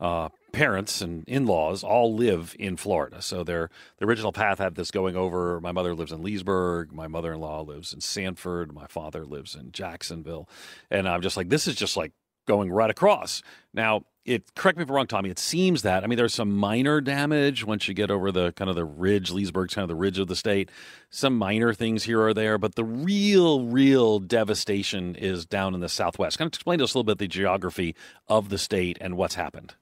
uh, 0.00 0.30
parents 0.52 1.00
and 1.00 1.24
in-laws 1.26 1.82
all 1.82 2.14
live 2.14 2.54
in 2.58 2.76
Florida. 2.76 3.22
So 3.22 3.44
their 3.44 3.70
the 3.98 4.06
original 4.06 4.32
path 4.32 4.58
had 4.58 4.74
this 4.74 4.90
going 4.90 5.16
over. 5.16 5.60
My 5.60 5.72
mother 5.72 5.94
lives 5.94 6.12
in 6.12 6.22
Leesburg. 6.22 6.92
My 6.92 7.06
mother-in-law 7.06 7.62
lives 7.62 7.92
in 7.92 8.00
Sanford. 8.00 8.72
My 8.72 8.86
father 8.86 9.24
lives 9.24 9.54
in 9.54 9.72
Jacksonville. 9.72 10.48
And 10.90 11.08
I'm 11.08 11.22
just 11.22 11.36
like, 11.36 11.48
this 11.48 11.66
is 11.66 11.74
just 11.74 11.96
like 11.96 12.12
going 12.46 12.70
right 12.70 12.90
across. 12.90 13.42
Now, 13.72 14.04
it 14.26 14.54
correct 14.54 14.76
me 14.76 14.82
if 14.82 14.90
I'm 14.90 14.96
wrong, 14.96 15.06
Tommy. 15.06 15.30
It 15.30 15.38
seems 15.38 15.82
that 15.82 16.04
I 16.04 16.06
mean 16.06 16.16
there's 16.16 16.34
some 16.34 16.54
minor 16.54 17.00
damage 17.00 17.64
once 17.64 17.88
you 17.88 17.94
get 17.94 18.10
over 18.10 18.30
the 18.30 18.52
kind 18.52 18.68
of 18.68 18.76
the 18.76 18.84
ridge. 18.84 19.30
Leesburg's 19.30 19.74
kind 19.74 19.82
of 19.82 19.88
the 19.88 19.94
ridge 19.94 20.18
of 20.18 20.28
the 20.28 20.36
state. 20.36 20.70
Some 21.08 21.36
minor 21.36 21.72
things 21.72 22.04
here 22.04 22.20
or 22.20 22.34
there, 22.34 22.58
but 22.58 22.74
the 22.74 22.84
real, 22.84 23.64
real 23.66 24.18
devastation 24.18 25.16
is 25.16 25.46
down 25.46 25.74
in 25.74 25.80
the 25.80 25.88
southwest. 25.88 26.38
Kind 26.38 26.48
of 26.48 26.54
explain 26.54 26.78
to 26.78 26.84
us 26.84 26.94
a 26.94 26.98
little 26.98 27.04
bit 27.04 27.18
the 27.18 27.28
geography 27.28 27.96
of 28.28 28.50
the 28.50 28.58
state 28.58 28.98
and 29.00 29.16
what's 29.16 29.36
happened. 29.36 29.74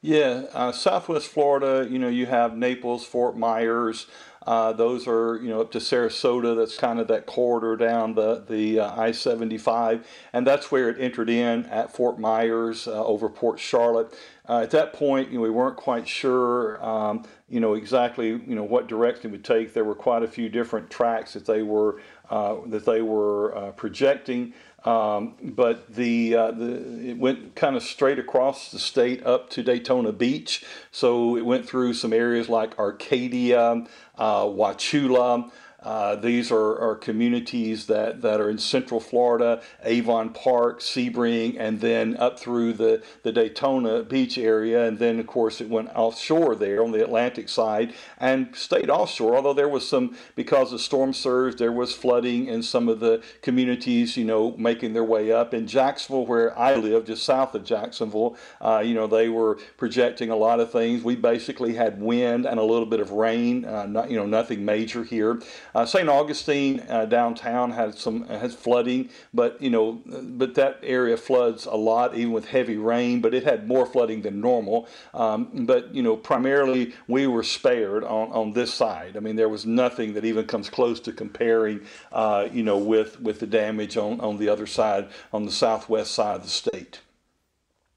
Yeah, 0.00 0.44
uh, 0.52 0.70
Southwest 0.70 1.26
Florida, 1.28 1.88
you 1.90 1.98
know, 1.98 2.08
you 2.08 2.26
have 2.26 2.56
Naples, 2.56 3.04
Fort 3.04 3.36
Myers. 3.36 4.06
Uh, 4.46 4.72
those 4.72 5.08
are, 5.08 5.36
you 5.42 5.48
know, 5.48 5.60
up 5.60 5.72
to 5.72 5.78
Sarasota. 5.78 6.56
That's 6.56 6.76
kind 6.78 7.00
of 7.00 7.08
that 7.08 7.26
corridor 7.26 7.76
down 7.76 8.14
the 8.14 8.44
the 8.48 8.78
uh, 8.80 9.00
I-75, 9.00 10.04
and 10.32 10.46
that's 10.46 10.70
where 10.70 10.88
it 10.88 11.00
entered 11.00 11.28
in 11.28 11.66
at 11.66 11.92
Fort 11.92 12.18
Myers 12.18 12.86
uh, 12.86 13.04
over 13.04 13.28
Port 13.28 13.58
Charlotte. 13.58 14.14
Uh, 14.48 14.60
at 14.60 14.70
that 14.70 14.92
point, 14.92 15.30
you 15.30 15.34
know, 15.38 15.42
we 15.42 15.50
weren't 15.50 15.76
quite 15.76 16.08
sure, 16.08 16.82
um, 16.82 17.24
you 17.50 17.60
know, 17.60 17.74
exactly, 17.74 18.28
you 18.28 18.54
know, 18.54 18.62
what 18.62 18.86
direction 18.86 19.30
it 19.30 19.32
would 19.32 19.44
take. 19.44 19.74
There 19.74 19.84
were 19.84 19.96
quite 19.96 20.22
a 20.22 20.28
few 20.28 20.48
different 20.48 20.88
tracks 20.88 21.34
that 21.34 21.44
they 21.44 21.62
were 21.62 22.00
uh, 22.30 22.56
that 22.66 22.86
they 22.86 23.02
were 23.02 23.72
projecting. 23.76 24.54
Um, 24.88 25.34
but 25.42 25.94
the, 25.94 26.34
uh, 26.34 26.50
the 26.52 27.10
it 27.10 27.18
went 27.18 27.54
kind 27.54 27.76
of 27.76 27.82
straight 27.82 28.18
across 28.18 28.70
the 28.70 28.78
state 28.78 29.22
up 29.26 29.50
to 29.50 29.62
Daytona 29.62 30.12
Beach. 30.12 30.64
So 30.92 31.36
it 31.36 31.44
went 31.44 31.68
through 31.68 31.92
some 31.92 32.14
areas 32.14 32.48
like 32.48 32.78
Arcadia, 32.78 33.84
uh, 34.16 34.44
Wauchula. 34.44 35.50
Uh, 35.80 36.16
these 36.16 36.50
are, 36.50 36.76
are 36.80 36.96
communities 36.96 37.86
that, 37.86 38.20
that 38.20 38.40
are 38.40 38.50
in 38.50 38.58
central 38.58 38.98
Florida, 38.98 39.62
Avon 39.84 40.30
Park, 40.30 40.80
Sebring, 40.80 41.56
and 41.56 41.80
then 41.80 42.16
up 42.16 42.38
through 42.38 42.72
the, 42.72 43.00
the 43.22 43.30
Daytona 43.30 44.02
Beach 44.02 44.38
area. 44.38 44.86
And 44.86 44.98
then, 44.98 45.20
of 45.20 45.28
course, 45.28 45.60
it 45.60 45.68
went 45.68 45.90
offshore 45.94 46.56
there 46.56 46.82
on 46.82 46.90
the 46.90 47.02
Atlantic 47.02 47.48
side 47.48 47.94
and 48.18 48.54
stayed 48.56 48.90
offshore. 48.90 49.36
Although 49.36 49.54
there 49.54 49.68
was 49.68 49.88
some, 49.88 50.16
because 50.34 50.72
of 50.72 50.80
storm 50.80 51.12
surge, 51.12 51.56
there 51.56 51.70
was 51.70 51.94
flooding 51.94 52.46
in 52.46 52.64
some 52.64 52.88
of 52.88 52.98
the 52.98 53.22
communities, 53.42 54.16
you 54.16 54.24
know, 54.24 54.56
making 54.56 54.94
their 54.94 55.04
way 55.04 55.30
up. 55.30 55.54
In 55.54 55.68
Jacksonville, 55.68 56.26
where 56.26 56.58
I 56.58 56.74
live, 56.74 57.06
just 57.06 57.22
south 57.22 57.54
of 57.54 57.62
Jacksonville, 57.62 58.36
uh, 58.60 58.82
you 58.84 58.94
know, 58.94 59.06
they 59.06 59.28
were 59.28 59.58
projecting 59.76 60.30
a 60.30 60.36
lot 60.36 60.58
of 60.58 60.72
things. 60.72 61.04
We 61.04 61.14
basically 61.14 61.74
had 61.74 62.00
wind 62.00 62.46
and 62.46 62.58
a 62.58 62.64
little 62.64 62.86
bit 62.86 62.98
of 62.98 63.12
rain, 63.12 63.64
uh, 63.64 63.86
not, 63.86 64.10
you 64.10 64.16
know, 64.16 64.26
nothing 64.26 64.64
major 64.64 65.04
here. 65.04 65.40
Uh, 65.78 65.86
St. 65.86 66.08
Augustine 66.08 66.84
uh, 66.88 67.04
downtown 67.04 67.70
had 67.70 67.96
some 67.96 68.26
has 68.26 68.52
flooding, 68.52 69.10
but 69.32 69.62
you 69.62 69.70
know, 69.70 70.02
but 70.04 70.56
that 70.56 70.80
area 70.82 71.16
floods 71.16 71.66
a 71.66 71.76
lot, 71.76 72.16
even 72.16 72.32
with 72.32 72.46
heavy 72.46 72.76
rain. 72.76 73.20
But 73.20 73.32
it 73.32 73.44
had 73.44 73.68
more 73.68 73.86
flooding 73.86 74.22
than 74.22 74.40
normal. 74.40 74.88
Um, 75.14 75.66
but 75.66 75.94
you 75.94 76.02
know, 76.02 76.16
primarily 76.16 76.94
we 77.06 77.28
were 77.28 77.44
spared 77.44 78.02
on, 78.02 78.32
on 78.32 78.54
this 78.54 78.74
side. 78.74 79.16
I 79.16 79.20
mean, 79.20 79.36
there 79.36 79.48
was 79.48 79.66
nothing 79.66 80.14
that 80.14 80.24
even 80.24 80.46
comes 80.48 80.68
close 80.68 80.98
to 80.98 81.12
comparing, 81.12 81.82
uh, 82.10 82.48
you 82.52 82.64
know, 82.64 82.78
with 82.78 83.20
with 83.20 83.38
the 83.38 83.46
damage 83.46 83.96
on 83.96 84.20
on 84.20 84.36
the 84.38 84.48
other 84.48 84.66
side, 84.66 85.08
on 85.32 85.44
the 85.44 85.52
southwest 85.52 86.10
side 86.10 86.38
of 86.38 86.42
the 86.42 86.48
state. 86.48 87.02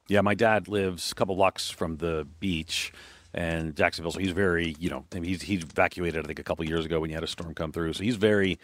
Yeah, 0.08 0.22
my 0.22 0.36
dad 0.36 0.68
lives 0.68 1.12
a 1.12 1.16
couple 1.16 1.36
blocks 1.36 1.72
from 1.72 1.98
the 1.98 2.28
beach 2.40 2.94
and 3.34 3.76
Jacksonville. 3.76 4.12
So 4.12 4.20
he's 4.20 4.32
very, 4.32 4.76
you 4.80 4.90
know, 4.90 5.06
he's 5.12 5.42
he's 5.44 5.64
evacuated 5.64 6.24
I 6.24 6.28
think 6.28 6.40
a 6.40 6.44
couple 6.44 6.66
years 6.66 6.86
ago 6.86 7.00
when 7.00 7.10
you 7.10 7.16
had 7.16 7.24
a 7.24 7.28
storm 7.28 7.54
come 7.54 7.72
through. 7.72 7.94
So 7.94 8.04
he's 8.04 8.16
very 8.16 8.60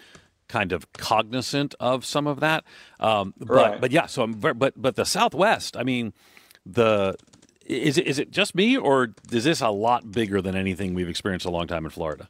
kind 0.48 0.72
of 0.72 0.92
cognizant 0.94 1.76
of 1.80 2.06
some 2.06 2.28
of 2.28 2.40
that. 2.40 2.64
Um, 3.00 3.34
but 3.38 3.50
right. 3.50 3.82
but 3.82 3.92
yeah, 3.92 4.06
so 4.06 4.24
I'm 4.24 4.34
very, 4.34 4.54
but 4.54 4.74
but 4.76 4.96
the 4.96 5.06
Southwest. 5.06 5.78
I 5.78 5.84
mean, 5.84 6.14
the 6.66 7.16
is 7.66 7.98
it 7.98 8.08
is 8.08 8.20
it 8.20 8.32
just 8.32 8.56
me 8.56 8.78
or 8.78 9.14
is 9.32 9.44
this 9.44 9.62
a 9.62 9.70
lot 9.70 10.12
bigger 10.12 10.42
than 10.42 10.56
anything 10.56 10.94
we've 10.94 11.10
experienced 11.10 11.46
a 11.46 11.52
long 11.52 11.68
time 11.68 11.86
in 11.86 11.92
Florida? 11.92 12.30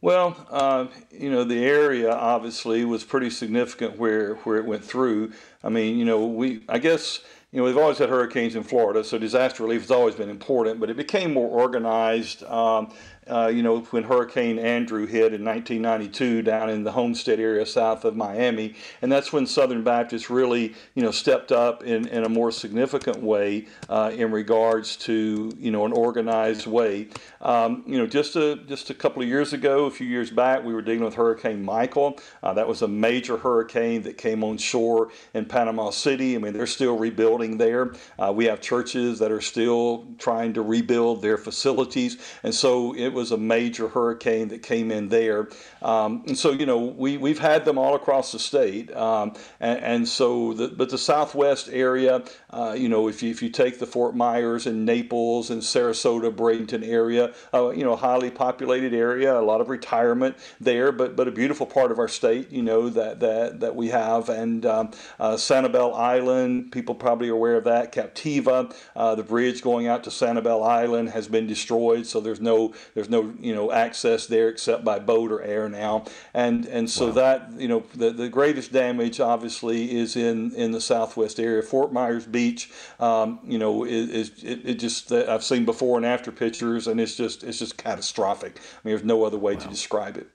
Well, 0.00 0.46
uh, 0.50 0.86
you 1.10 1.30
know, 1.30 1.44
the 1.44 1.64
area 1.64 2.12
obviously 2.12 2.84
was 2.84 3.02
pretty 3.02 3.30
significant 3.30 3.98
where 3.98 4.34
where 4.36 4.58
it 4.58 4.64
went 4.64 4.84
through. 4.84 5.32
I 5.64 5.68
mean, 5.68 5.98
you 5.98 6.04
know, 6.04 6.26
we 6.26 6.62
I 6.68 6.78
guess 6.78 7.20
you 7.56 7.62
know, 7.62 7.68
we've 7.68 7.78
always 7.78 7.96
had 7.96 8.10
hurricanes 8.10 8.54
in 8.54 8.62
Florida, 8.62 9.02
so 9.02 9.16
disaster 9.16 9.62
relief 9.62 9.80
has 9.80 9.90
always 9.90 10.14
been 10.14 10.28
important, 10.28 10.78
but 10.78 10.90
it 10.90 10.96
became 10.98 11.32
more 11.32 11.48
organized. 11.48 12.42
Um, 12.42 12.92
uh, 13.28 13.48
you 13.48 13.62
know, 13.62 13.80
when 13.90 14.04
Hurricane 14.04 14.58
Andrew 14.58 15.06
hit 15.06 15.34
in 15.34 15.44
1992 15.44 16.42
down 16.42 16.70
in 16.70 16.84
the 16.84 16.92
Homestead 16.92 17.40
area 17.40 17.66
south 17.66 18.04
of 18.04 18.14
Miami. 18.14 18.74
And 19.02 19.10
that's 19.10 19.32
when 19.32 19.46
Southern 19.46 19.82
Baptists 19.82 20.30
really, 20.30 20.74
you 20.94 21.02
know, 21.02 21.10
stepped 21.10 21.50
up 21.50 21.82
in, 21.82 22.06
in 22.08 22.24
a 22.24 22.28
more 22.28 22.52
significant 22.52 23.18
way 23.18 23.66
uh, 23.88 24.12
in 24.14 24.30
regards 24.30 24.96
to, 24.98 25.52
you 25.58 25.70
know, 25.70 25.84
an 25.84 25.92
organized 25.92 26.66
way. 26.66 27.08
Um, 27.40 27.82
you 27.86 27.98
know, 27.98 28.06
just 28.06 28.36
a, 28.36 28.56
just 28.68 28.90
a 28.90 28.94
couple 28.94 29.22
of 29.22 29.28
years 29.28 29.52
ago, 29.52 29.86
a 29.86 29.90
few 29.90 30.06
years 30.06 30.30
back, 30.30 30.64
we 30.64 30.72
were 30.72 30.82
dealing 30.82 31.04
with 31.04 31.14
Hurricane 31.14 31.64
Michael. 31.64 32.18
Uh, 32.42 32.54
that 32.54 32.68
was 32.68 32.82
a 32.82 32.88
major 32.88 33.36
hurricane 33.36 34.02
that 34.02 34.18
came 34.18 34.44
on 34.44 34.56
shore 34.56 35.10
in 35.34 35.46
Panama 35.46 35.90
City. 35.90 36.36
I 36.36 36.38
mean, 36.38 36.52
they're 36.52 36.66
still 36.66 36.96
rebuilding 36.96 37.58
there. 37.58 37.94
Uh, 38.18 38.32
we 38.34 38.44
have 38.44 38.60
churches 38.60 39.18
that 39.18 39.32
are 39.32 39.40
still 39.40 40.06
trying 40.18 40.52
to 40.54 40.62
rebuild 40.62 41.22
their 41.22 41.38
facilities. 41.38 42.18
And 42.44 42.54
so 42.54 42.94
it 42.94 43.15
was 43.16 43.32
a 43.32 43.36
major 43.36 43.88
hurricane 43.88 44.48
that 44.48 44.62
came 44.62 44.92
in 44.92 45.08
there. 45.08 45.48
Um, 45.82 46.22
and 46.28 46.38
so, 46.38 46.52
you 46.52 46.66
know, 46.66 46.78
we, 46.78 47.16
we've 47.16 47.38
had 47.38 47.64
them 47.64 47.78
all 47.78 47.94
across 47.94 48.30
the 48.30 48.38
state. 48.38 48.94
Um, 48.94 49.34
and, 49.58 49.80
and, 49.80 50.08
so, 50.08 50.52
the, 50.52 50.68
but 50.68 50.90
the 50.90 50.98
southwest 50.98 51.68
area, 51.72 52.22
uh, 52.50 52.76
you 52.78 52.88
know, 52.88 53.08
if 53.08 53.22
you, 53.22 53.30
if 53.30 53.42
you 53.42 53.48
take 53.48 53.78
the 53.78 53.86
Fort 53.86 54.14
Myers 54.14 54.66
and 54.66 54.84
Naples 54.84 55.50
and 55.50 55.62
Sarasota, 55.62 56.30
Bradenton 56.30 56.86
area, 56.86 57.34
uh, 57.52 57.70
you 57.70 57.84
know, 57.84 57.96
highly 57.96 58.30
populated 58.30 58.92
area, 58.92 59.36
a 59.36 59.40
lot 59.40 59.60
of 59.60 59.68
retirement 59.68 60.36
there, 60.60 60.92
but, 60.92 61.16
but 61.16 61.26
a 61.26 61.32
beautiful 61.32 61.66
part 61.66 61.90
of 61.90 61.98
our 61.98 62.08
state, 62.08 62.52
you 62.52 62.62
know, 62.62 62.90
that, 62.90 63.20
that, 63.20 63.60
that 63.60 63.74
we 63.74 63.88
have. 63.88 64.28
And 64.28 64.66
um, 64.66 64.90
uh, 65.18 65.34
Sanibel 65.34 65.96
Island, 65.96 66.70
people 66.70 66.94
probably 66.94 67.30
are 67.30 67.34
aware 67.34 67.56
of 67.56 67.64
that. 67.64 67.92
Captiva, 67.92 68.74
uh, 68.94 69.14
the 69.14 69.22
bridge 69.22 69.62
going 69.62 69.86
out 69.86 70.04
to 70.04 70.10
Sanibel 70.10 70.66
Island 70.66 71.08
has 71.10 71.28
been 71.28 71.46
destroyed, 71.46 72.06
so 72.06 72.20
there's 72.20 72.40
no, 72.40 72.74
there's 72.94 73.05
there's 73.06 73.22
no 73.22 73.34
you 73.40 73.54
know 73.54 73.72
access 73.72 74.26
there 74.26 74.48
except 74.48 74.84
by 74.84 74.98
boat 74.98 75.30
or 75.30 75.42
air 75.42 75.68
now, 75.68 76.04
and 76.34 76.66
and 76.66 76.90
so 76.90 77.06
wow. 77.06 77.12
that 77.12 77.52
you 77.56 77.68
know 77.68 77.84
the, 77.94 78.10
the 78.10 78.28
greatest 78.28 78.72
damage 78.72 79.20
obviously 79.20 79.96
is 79.96 80.16
in 80.16 80.54
in 80.54 80.72
the 80.72 80.80
southwest 80.80 81.38
area. 81.38 81.62
Fort 81.62 81.92
Myers 81.92 82.26
Beach, 82.26 82.70
um, 83.00 83.38
you 83.44 83.58
know, 83.58 83.84
is, 83.84 84.08
is 84.08 84.44
it, 84.44 84.60
it, 84.64 84.74
just 84.74 85.12
I've 85.12 85.44
seen 85.44 85.64
before 85.64 85.96
and 85.96 86.06
after 86.06 86.32
pictures, 86.32 86.86
and 86.86 87.00
it's 87.00 87.16
just 87.16 87.44
it's 87.44 87.58
just 87.58 87.76
catastrophic. 87.76 88.58
I 88.58 88.88
mean, 88.88 88.96
there's 88.96 89.04
no 89.04 89.24
other 89.24 89.38
way 89.38 89.54
wow. 89.54 89.60
to 89.60 89.68
describe 89.68 90.16
it. 90.16 90.28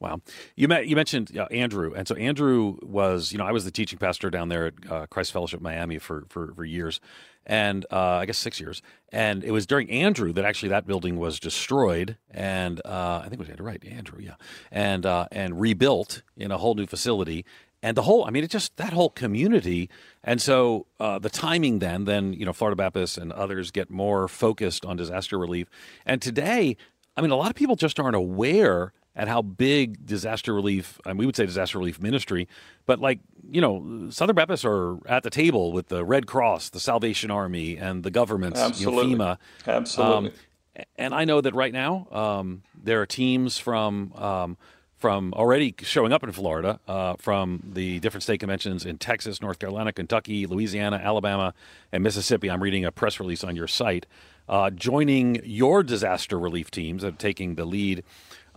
Wow, 0.00 0.20
you 0.54 0.68
met, 0.68 0.86
you 0.86 0.94
mentioned 0.94 1.36
uh, 1.36 1.48
Andrew, 1.50 1.92
and 1.92 2.06
so 2.06 2.14
Andrew 2.14 2.76
was, 2.82 3.32
you 3.32 3.38
know, 3.38 3.44
I 3.44 3.50
was 3.50 3.64
the 3.64 3.72
teaching 3.72 3.98
pastor 3.98 4.30
down 4.30 4.48
there 4.48 4.66
at 4.66 4.74
uh, 4.88 5.06
Christ 5.06 5.32
Fellowship 5.32 5.60
Miami 5.60 5.98
for 5.98 6.24
for, 6.28 6.54
for 6.54 6.64
years, 6.64 7.00
and 7.48 7.86
uh, 7.90 7.96
I 7.98 8.26
guess 8.26 8.38
six 8.38 8.60
years. 8.60 8.82
And 9.10 9.42
it 9.42 9.50
was 9.50 9.66
during 9.66 9.90
Andrew 9.90 10.32
that 10.34 10.44
actually 10.44 10.68
that 10.68 10.86
building 10.86 11.18
was 11.18 11.40
destroyed, 11.40 12.18
and 12.30 12.80
uh, 12.84 13.20
I 13.20 13.22
think 13.22 13.34
it 13.34 13.38
was 13.40 13.48
Andrew, 13.48 13.66
right? 13.66 13.82
Andrew, 13.84 14.20
yeah, 14.20 14.34
and 14.70 15.06
uh, 15.06 15.26
and 15.32 15.58
rebuilt 15.58 16.22
in 16.36 16.50
a 16.50 16.58
whole 16.58 16.74
new 16.74 16.86
facility. 16.86 17.44
And 17.80 17.96
the 17.96 18.02
whole, 18.02 18.24
I 18.24 18.30
mean, 18.30 18.42
it 18.42 18.50
just 18.50 18.76
that 18.76 18.92
whole 18.92 19.08
community. 19.08 19.88
And 20.24 20.42
so 20.42 20.86
uh, 20.98 21.20
the 21.20 21.30
timing 21.30 21.78
then, 21.78 22.06
then 22.06 22.32
you 22.32 22.44
know, 22.44 22.52
Florida 22.52 22.74
Baptists 22.74 23.16
and 23.16 23.32
others 23.32 23.70
get 23.70 23.88
more 23.88 24.26
focused 24.26 24.84
on 24.84 24.96
disaster 24.96 25.38
relief. 25.38 25.68
And 26.04 26.20
today, 26.20 26.76
I 27.16 27.20
mean, 27.20 27.30
a 27.30 27.36
lot 27.36 27.50
of 27.50 27.56
people 27.56 27.76
just 27.76 28.00
aren't 28.00 28.16
aware 28.16 28.92
at 29.18 29.26
how 29.26 29.42
big 29.42 30.06
disaster 30.06 30.54
relief, 30.54 31.00
and 31.04 31.18
we 31.18 31.26
would 31.26 31.34
say 31.34 31.44
disaster 31.44 31.76
relief 31.76 32.00
ministry, 32.00 32.48
but 32.86 33.00
like, 33.00 33.18
you 33.50 33.60
know, 33.60 34.08
Southern 34.10 34.36
Baptists 34.36 34.64
are 34.64 34.96
at 35.06 35.24
the 35.24 35.30
table 35.30 35.72
with 35.72 35.88
the 35.88 36.04
Red 36.04 36.28
Cross, 36.28 36.70
the 36.70 36.80
Salvation 36.80 37.30
Army, 37.30 37.76
and 37.76 38.04
the 38.04 38.12
governments, 38.12 38.60
Absolutely. 38.60 39.10
You 39.10 39.16
know, 39.16 39.24
FEMA. 39.24 39.38
Absolutely. 39.66 40.28
Um, 40.28 40.84
and 40.96 41.12
I 41.12 41.24
know 41.24 41.40
that 41.40 41.54
right 41.54 41.72
now 41.72 42.06
um, 42.12 42.62
there 42.80 43.02
are 43.02 43.06
teams 43.06 43.58
from 43.58 44.12
um, 44.14 44.56
from 44.96 45.32
already 45.34 45.74
showing 45.82 46.12
up 46.12 46.24
in 46.24 46.32
Florida, 46.32 46.80
uh, 46.88 47.14
from 47.18 47.62
the 47.72 48.00
different 48.00 48.24
state 48.24 48.40
conventions 48.40 48.84
in 48.84 48.98
Texas, 48.98 49.40
North 49.40 49.58
Carolina, 49.58 49.92
Kentucky, 49.92 50.46
Louisiana, 50.46 51.00
Alabama, 51.02 51.54
and 51.92 52.02
Mississippi. 52.02 52.50
I'm 52.50 52.62
reading 52.62 52.84
a 52.84 52.90
press 52.90 53.20
release 53.20 53.44
on 53.44 53.54
your 53.54 53.68
site, 53.68 54.06
uh, 54.48 54.70
joining 54.70 55.40
your 55.44 55.84
disaster 55.84 56.38
relief 56.38 56.70
teams 56.70 57.02
that 57.02 57.14
are 57.14 57.16
taking 57.16 57.54
the 57.54 57.64
lead 57.64 58.02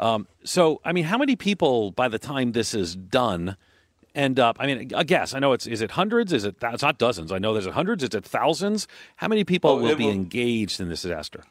um, 0.01 0.27
so, 0.43 0.81
I 0.83 0.91
mean, 0.91 1.05
how 1.05 1.17
many 1.17 1.35
people 1.35 1.91
by 1.91 2.07
the 2.07 2.19
time 2.19 2.53
this 2.53 2.73
is 2.73 2.95
done 2.95 3.55
end 4.15 4.39
up? 4.39 4.57
I 4.59 4.65
mean, 4.65 4.91
I 4.95 5.03
guess 5.03 5.35
I 5.35 5.39
know 5.39 5.53
it's 5.53 5.67
is 5.67 5.81
it 5.81 5.91
hundreds? 5.91 6.33
Is 6.33 6.43
it 6.43 6.55
it's 6.61 6.81
not 6.81 6.97
dozens? 6.97 7.31
I 7.31 7.37
know 7.37 7.53
there's 7.53 7.67
hundreds. 7.67 8.03
Is 8.03 8.09
it 8.09 8.25
thousands? 8.25 8.87
How 9.17 9.27
many 9.27 9.43
people 9.43 9.69
oh, 9.69 9.77
will 9.77 9.95
be 9.95 10.05
will, 10.05 10.11
engaged 10.11 10.81
in 10.81 10.89
this 10.89 11.03
disaster? 11.03 11.43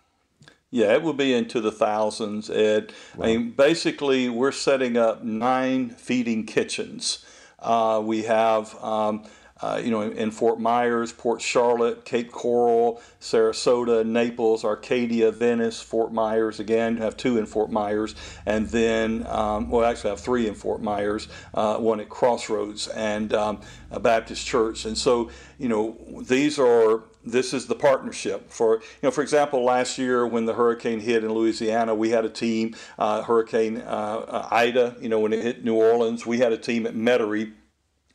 Yeah, 0.72 0.92
it 0.94 1.02
will 1.02 1.14
be 1.14 1.32
into 1.32 1.60
the 1.60 1.72
thousands, 1.72 2.50
Ed. 2.50 2.92
Wow. 3.16 3.24
I 3.24 3.28
mean, 3.28 3.50
basically, 3.52 4.28
we're 4.28 4.52
setting 4.52 4.96
up 4.96 5.22
nine 5.22 5.90
feeding 5.90 6.44
kitchens. 6.44 7.24
Uh, 7.60 8.02
we 8.04 8.24
have. 8.24 8.74
Um, 8.82 9.24
uh, 9.62 9.80
you 9.82 9.90
know, 9.90 10.00
in, 10.00 10.12
in, 10.12 10.30
Fort 10.30 10.58
Myers, 10.58 11.12
Port 11.12 11.40
Charlotte, 11.40 12.04
Cape 12.04 12.32
Coral, 12.32 13.00
Sarasota, 13.20 14.06
Naples, 14.06 14.64
Arcadia, 14.64 15.30
Venice, 15.30 15.80
Fort 15.80 16.12
Myers. 16.12 16.60
Again, 16.60 16.96
have 16.96 17.16
two 17.16 17.36
in 17.36 17.46
Fort 17.46 17.70
Myers, 17.70 18.14
and 18.46 18.68
then 18.68 19.26
um, 19.26 19.70
well, 19.70 19.84
actually 19.84 20.10
have 20.10 20.20
three 20.20 20.48
in 20.48 20.54
Fort 20.54 20.82
Myers. 20.82 21.28
Uh, 21.52 21.76
one 21.76 22.00
at 22.00 22.08
Crossroads 22.08 22.88
and 22.88 23.34
um, 23.34 23.60
a 23.90 24.00
Baptist 24.00 24.46
Church. 24.46 24.84
And 24.84 24.96
so, 24.96 25.30
you 25.58 25.68
know, 25.68 25.96
these 26.22 26.58
are 26.58 27.02
this 27.24 27.52
is 27.52 27.66
the 27.66 27.74
partnership 27.74 28.50
for 28.50 28.76
you 28.76 28.80
know 29.02 29.10
for 29.10 29.20
example 29.20 29.62
last 29.62 29.98
year 29.98 30.26
when 30.26 30.46
the 30.46 30.54
hurricane 30.54 31.00
hit 31.00 31.22
in 31.22 31.30
louisiana 31.30 31.94
we 31.94 32.08
had 32.08 32.24
a 32.24 32.30
team 32.30 32.74
uh, 32.98 33.22
hurricane 33.22 33.76
uh, 33.82 34.24
uh 34.26 34.48
ida 34.50 34.96
you 35.02 35.08
know 35.10 35.20
when 35.20 35.32
it 35.32 35.42
hit 35.42 35.62
new 35.62 35.74
orleans 35.74 36.24
we 36.24 36.38
had 36.38 36.50
a 36.50 36.56
team 36.56 36.86
at 36.86 36.94
metairie 36.94 37.52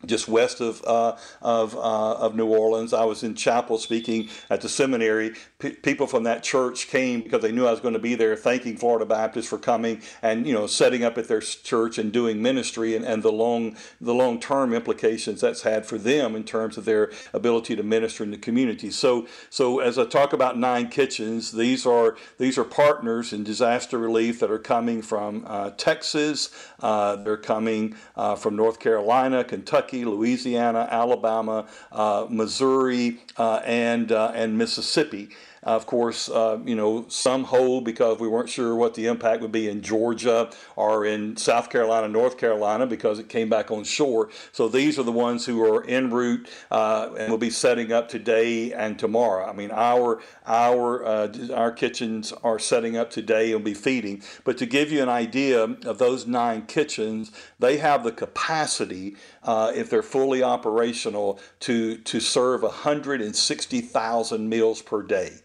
just 0.06 0.28
west 0.28 0.62
of 0.62 0.84
uh, 0.86 1.16
of 1.42 1.76
uh, 1.76 2.14
of 2.16 2.36
New 2.36 2.48
Orleans. 2.48 2.94
I 2.94 3.06
was 3.06 3.24
in 3.24 3.36
chapel 3.36 3.78
speaking 3.78 4.30
at 4.50 4.62
the 4.62 4.70
seminary. 4.70 5.34
P- 5.60 5.72
people 5.72 6.08
from 6.08 6.24
that 6.24 6.44
church 6.44 6.88
came 6.88 7.22
because 7.22 7.42
they 7.42 7.52
knew 7.52 7.66
I 7.66 7.72
was 7.72 7.80
going 7.80 7.94
to 7.94 8.00
be 8.00 8.16
there, 8.16 8.36
thanking 8.36 8.78
Florida 8.78 9.06
Baptist 9.06 9.50
for 9.50 9.58
coming 9.58 10.02
and 10.22 10.46
you 10.46 10.54
know 10.54 10.68
setting 10.68 11.04
up 11.04 11.18
at 11.18 11.28
their 11.28 11.42
church 11.42 11.98
and 11.98 12.12
doing 12.12 12.42
ministry 12.42 12.96
and, 12.96 13.06
and 13.06 13.24
the 13.24 13.32
long 13.32 13.76
the 14.02 14.14
long 14.14 14.40
term 14.40 14.74
implications 14.74 15.42
that's 15.42 15.62
had 15.62 15.86
for 15.86 15.98
them 15.98 16.36
in 16.36 16.44
terms 16.44 16.78
of 16.78 16.86
their 16.86 17.12
ability 17.34 17.76
to 17.76 17.84
minister 17.84 18.24
in 18.24 18.32
the 18.32 18.38
community. 18.38 18.90
So 18.90 19.28
so 19.50 19.80
as 19.80 19.98
I 19.98 20.06
talk 20.06 20.34
about 20.34 20.58
nine 20.58 20.90
kitchens, 20.90 21.52
these 21.52 21.86
are 21.86 22.18
these 22.38 22.58
are 22.58 22.64
partners 22.64 23.34
in 23.34 23.44
disaster 23.44 23.98
relief 23.98 24.40
that 24.40 24.52
are 24.52 24.60
coming 24.60 25.02
from 25.02 25.46
uh, 25.48 25.72
Texas. 25.72 26.50
Uh, 26.82 27.16
they're 27.18 27.38
coming 27.38 27.96
uh, 28.16 28.36
from 28.36 28.56
North 28.56 28.80
Carolina, 28.80 29.44
Kentucky. 29.44 29.95
Kentucky, 29.96 30.06
Louisiana, 30.06 30.88
Alabama, 30.92 31.68
uh, 31.92 32.28
Missouri, 32.30 33.20
uh, 33.38 33.62
and 33.64 34.12
uh, 34.12 34.32
and 34.36 34.58
Mississippi. 34.58 35.30
Of 35.66 35.88
course, 35.88 36.30
uh, 36.30 36.60
you 36.64 36.76
know, 36.76 37.06
some 37.08 37.44
hold 37.44 37.86
because 37.86 38.20
we 38.20 38.28
weren't 38.28 38.50
sure 38.50 38.76
what 38.76 38.94
the 38.94 39.08
impact 39.08 39.42
would 39.42 39.52
be 39.52 39.68
in 39.68 39.82
Georgia 39.82 40.52
or 40.76 41.06
in 41.08 41.36
South 41.38 41.72
Carolina, 41.72 42.08
North 42.08 42.38
Carolina, 42.38 42.86
because 42.86 43.18
it 43.18 43.30
came 43.30 43.50
back 43.50 43.72
on 43.72 43.84
shore. 43.84 44.30
So 44.52 44.68
these 44.68 45.00
are 45.00 45.04
the 45.04 45.12
ones 45.12 45.44
who 45.44 45.64
are 45.66 45.84
en 45.86 46.12
route 46.12 46.48
uh, 46.70 47.10
and 47.18 47.32
will 47.32 47.40
be 47.40 47.50
setting 47.50 47.92
up 47.92 48.10
today 48.10 48.74
and 48.74 49.00
tomorrow. 49.00 49.50
I 49.50 49.54
mean, 49.54 49.72
our 49.72 50.22
our 50.46 51.04
uh, 51.04 51.34
our 51.56 51.72
kitchens 51.72 52.32
are 52.44 52.60
setting 52.60 52.96
up 52.96 53.10
today 53.10 53.46
and 53.46 53.56
will 53.56 53.66
be 53.66 53.74
feeding. 53.74 54.22
But 54.44 54.60
to 54.60 54.68
give 54.68 54.92
you 54.92 55.02
an 55.02 55.10
idea 55.10 55.64
of 55.64 55.98
those 55.98 56.28
nine 56.28 56.68
kitchens, 56.68 57.32
they 57.58 57.78
have 57.78 58.04
the 58.04 58.12
capacity, 58.12 59.16
uh, 59.42 59.72
if 59.74 59.90
they're 59.90 60.04
fully 60.04 60.44
operational, 60.44 61.40
to 61.62 61.98
to 61.98 62.20
serve 62.20 62.62
160,000 62.62 64.48
meals 64.48 64.84
per 64.84 65.02
day. 65.02 65.40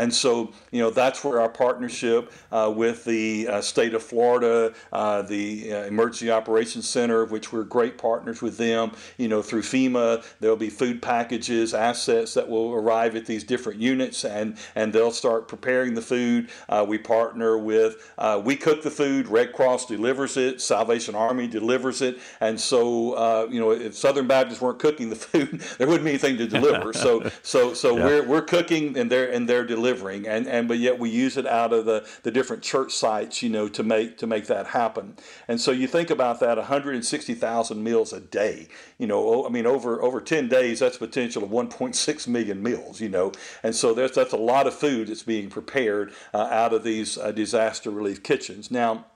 And 0.00 0.14
so, 0.14 0.50
you 0.70 0.80
know, 0.80 0.88
that's 0.88 1.22
where 1.22 1.42
our 1.42 1.50
partnership 1.50 2.32
uh, 2.50 2.72
with 2.74 3.04
the 3.04 3.46
uh, 3.46 3.60
state 3.60 3.92
of 3.92 4.02
Florida, 4.02 4.72
uh, 4.94 5.20
the 5.20 5.74
uh, 5.74 5.76
Emergency 5.84 6.30
Operations 6.30 6.88
Center, 6.88 7.26
which 7.26 7.52
we're 7.52 7.64
great 7.64 7.98
partners 7.98 8.40
with 8.40 8.56
them, 8.56 8.92
you 9.18 9.28
know, 9.28 9.42
through 9.42 9.60
FEMA, 9.60 10.24
there'll 10.40 10.56
be 10.56 10.70
food 10.70 11.02
packages, 11.02 11.74
assets 11.74 12.32
that 12.32 12.48
will 12.48 12.72
arrive 12.72 13.14
at 13.14 13.26
these 13.26 13.44
different 13.44 13.78
units 13.78 14.24
and, 14.24 14.56
and 14.74 14.90
they'll 14.90 15.10
start 15.10 15.48
preparing 15.48 15.92
the 15.92 16.00
food. 16.00 16.48
Uh, 16.70 16.82
we 16.88 16.96
partner 16.96 17.58
with, 17.58 18.10
uh, 18.16 18.40
we 18.42 18.56
cook 18.56 18.82
the 18.82 18.90
food, 18.90 19.28
Red 19.28 19.52
Cross 19.52 19.84
delivers 19.84 20.38
it, 20.38 20.62
Salvation 20.62 21.14
Army 21.14 21.46
delivers 21.46 22.00
it. 22.00 22.18
And 22.40 22.58
so, 22.58 23.46
you 23.50 23.60
know, 23.60 23.72
if 23.72 23.94
Southern 23.94 24.26
Baptists 24.26 24.62
weren't 24.62 24.78
cooking 24.78 25.10
the 25.10 25.16
food, 25.30 25.60
there 25.76 25.86
wouldn't 25.86 26.04
be 26.04 26.10
anything 26.12 26.38
to 26.38 26.46
deliver. 26.46 26.92
so, 26.94 27.30
so, 27.42 27.74
so 27.74 27.98
yeah. 27.98 28.04
we're, 28.06 28.26
we're 28.26 28.42
cooking 28.42 28.96
and 28.96 29.10
they're, 29.10 29.30
and 29.30 29.46
they're 29.46 29.66
delivering 29.66 29.89
delivering 29.90 30.26
and, 30.26 30.46
and 30.46 30.68
but 30.68 30.78
yet 30.78 30.98
we 30.98 31.10
use 31.10 31.36
it 31.36 31.46
out 31.46 31.72
of 31.72 31.84
the, 31.84 32.06
the 32.22 32.30
different 32.30 32.62
church 32.62 32.92
sites 32.92 33.42
you 33.42 33.48
know 33.48 33.68
to 33.68 33.82
make 33.82 34.18
to 34.18 34.26
make 34.26 34.46
that 34.46 34.68
happen. 34.68 35.16
And 35.48 35.60
so 35.60 35.70
you 35.70 35.86
think 35.86 36.10
about 36.10 36.40
that 36.40 36.56
160,000 36.56 37.82
meals 37.82 38.12
a 38.12 38.20
day 38.20 38.68
you 38.98 39.06
know 39.06 39.46
I 39.46 39.50
mean 39.50 39.66
over 39.66 40.02
over 40.02 40.20
10 40.20 40.48
days 40.48 40.80
that's 40.80 40.98
potential 40.98 41.42
of 41.42 41.50
1.6 41.50 42.28
million 42.28 42.62
meals 42.62 43.00
you 43.00 43.08
know. 43.08 43.32
And 43.62 43.74
so 43.74 43.94
that's 43.94 44.14
that's 44.14 44.32
a 44.32 44.38
lot 44.38 44.66
of 44.66 44.74
food 44.74 45.08
that's 45.08 45.22
being 45.22 45.48
prepared 45.48 46.12
uh, 46.32 46.48
out 46.50 46.72
of 46.72 46.84
these 46.84 47.18
uh, 47.18 47.32
disaster 47.32 47.90
relief 47.90 48.22
kitchens. 48.22 48.70
Now 48.70 49.06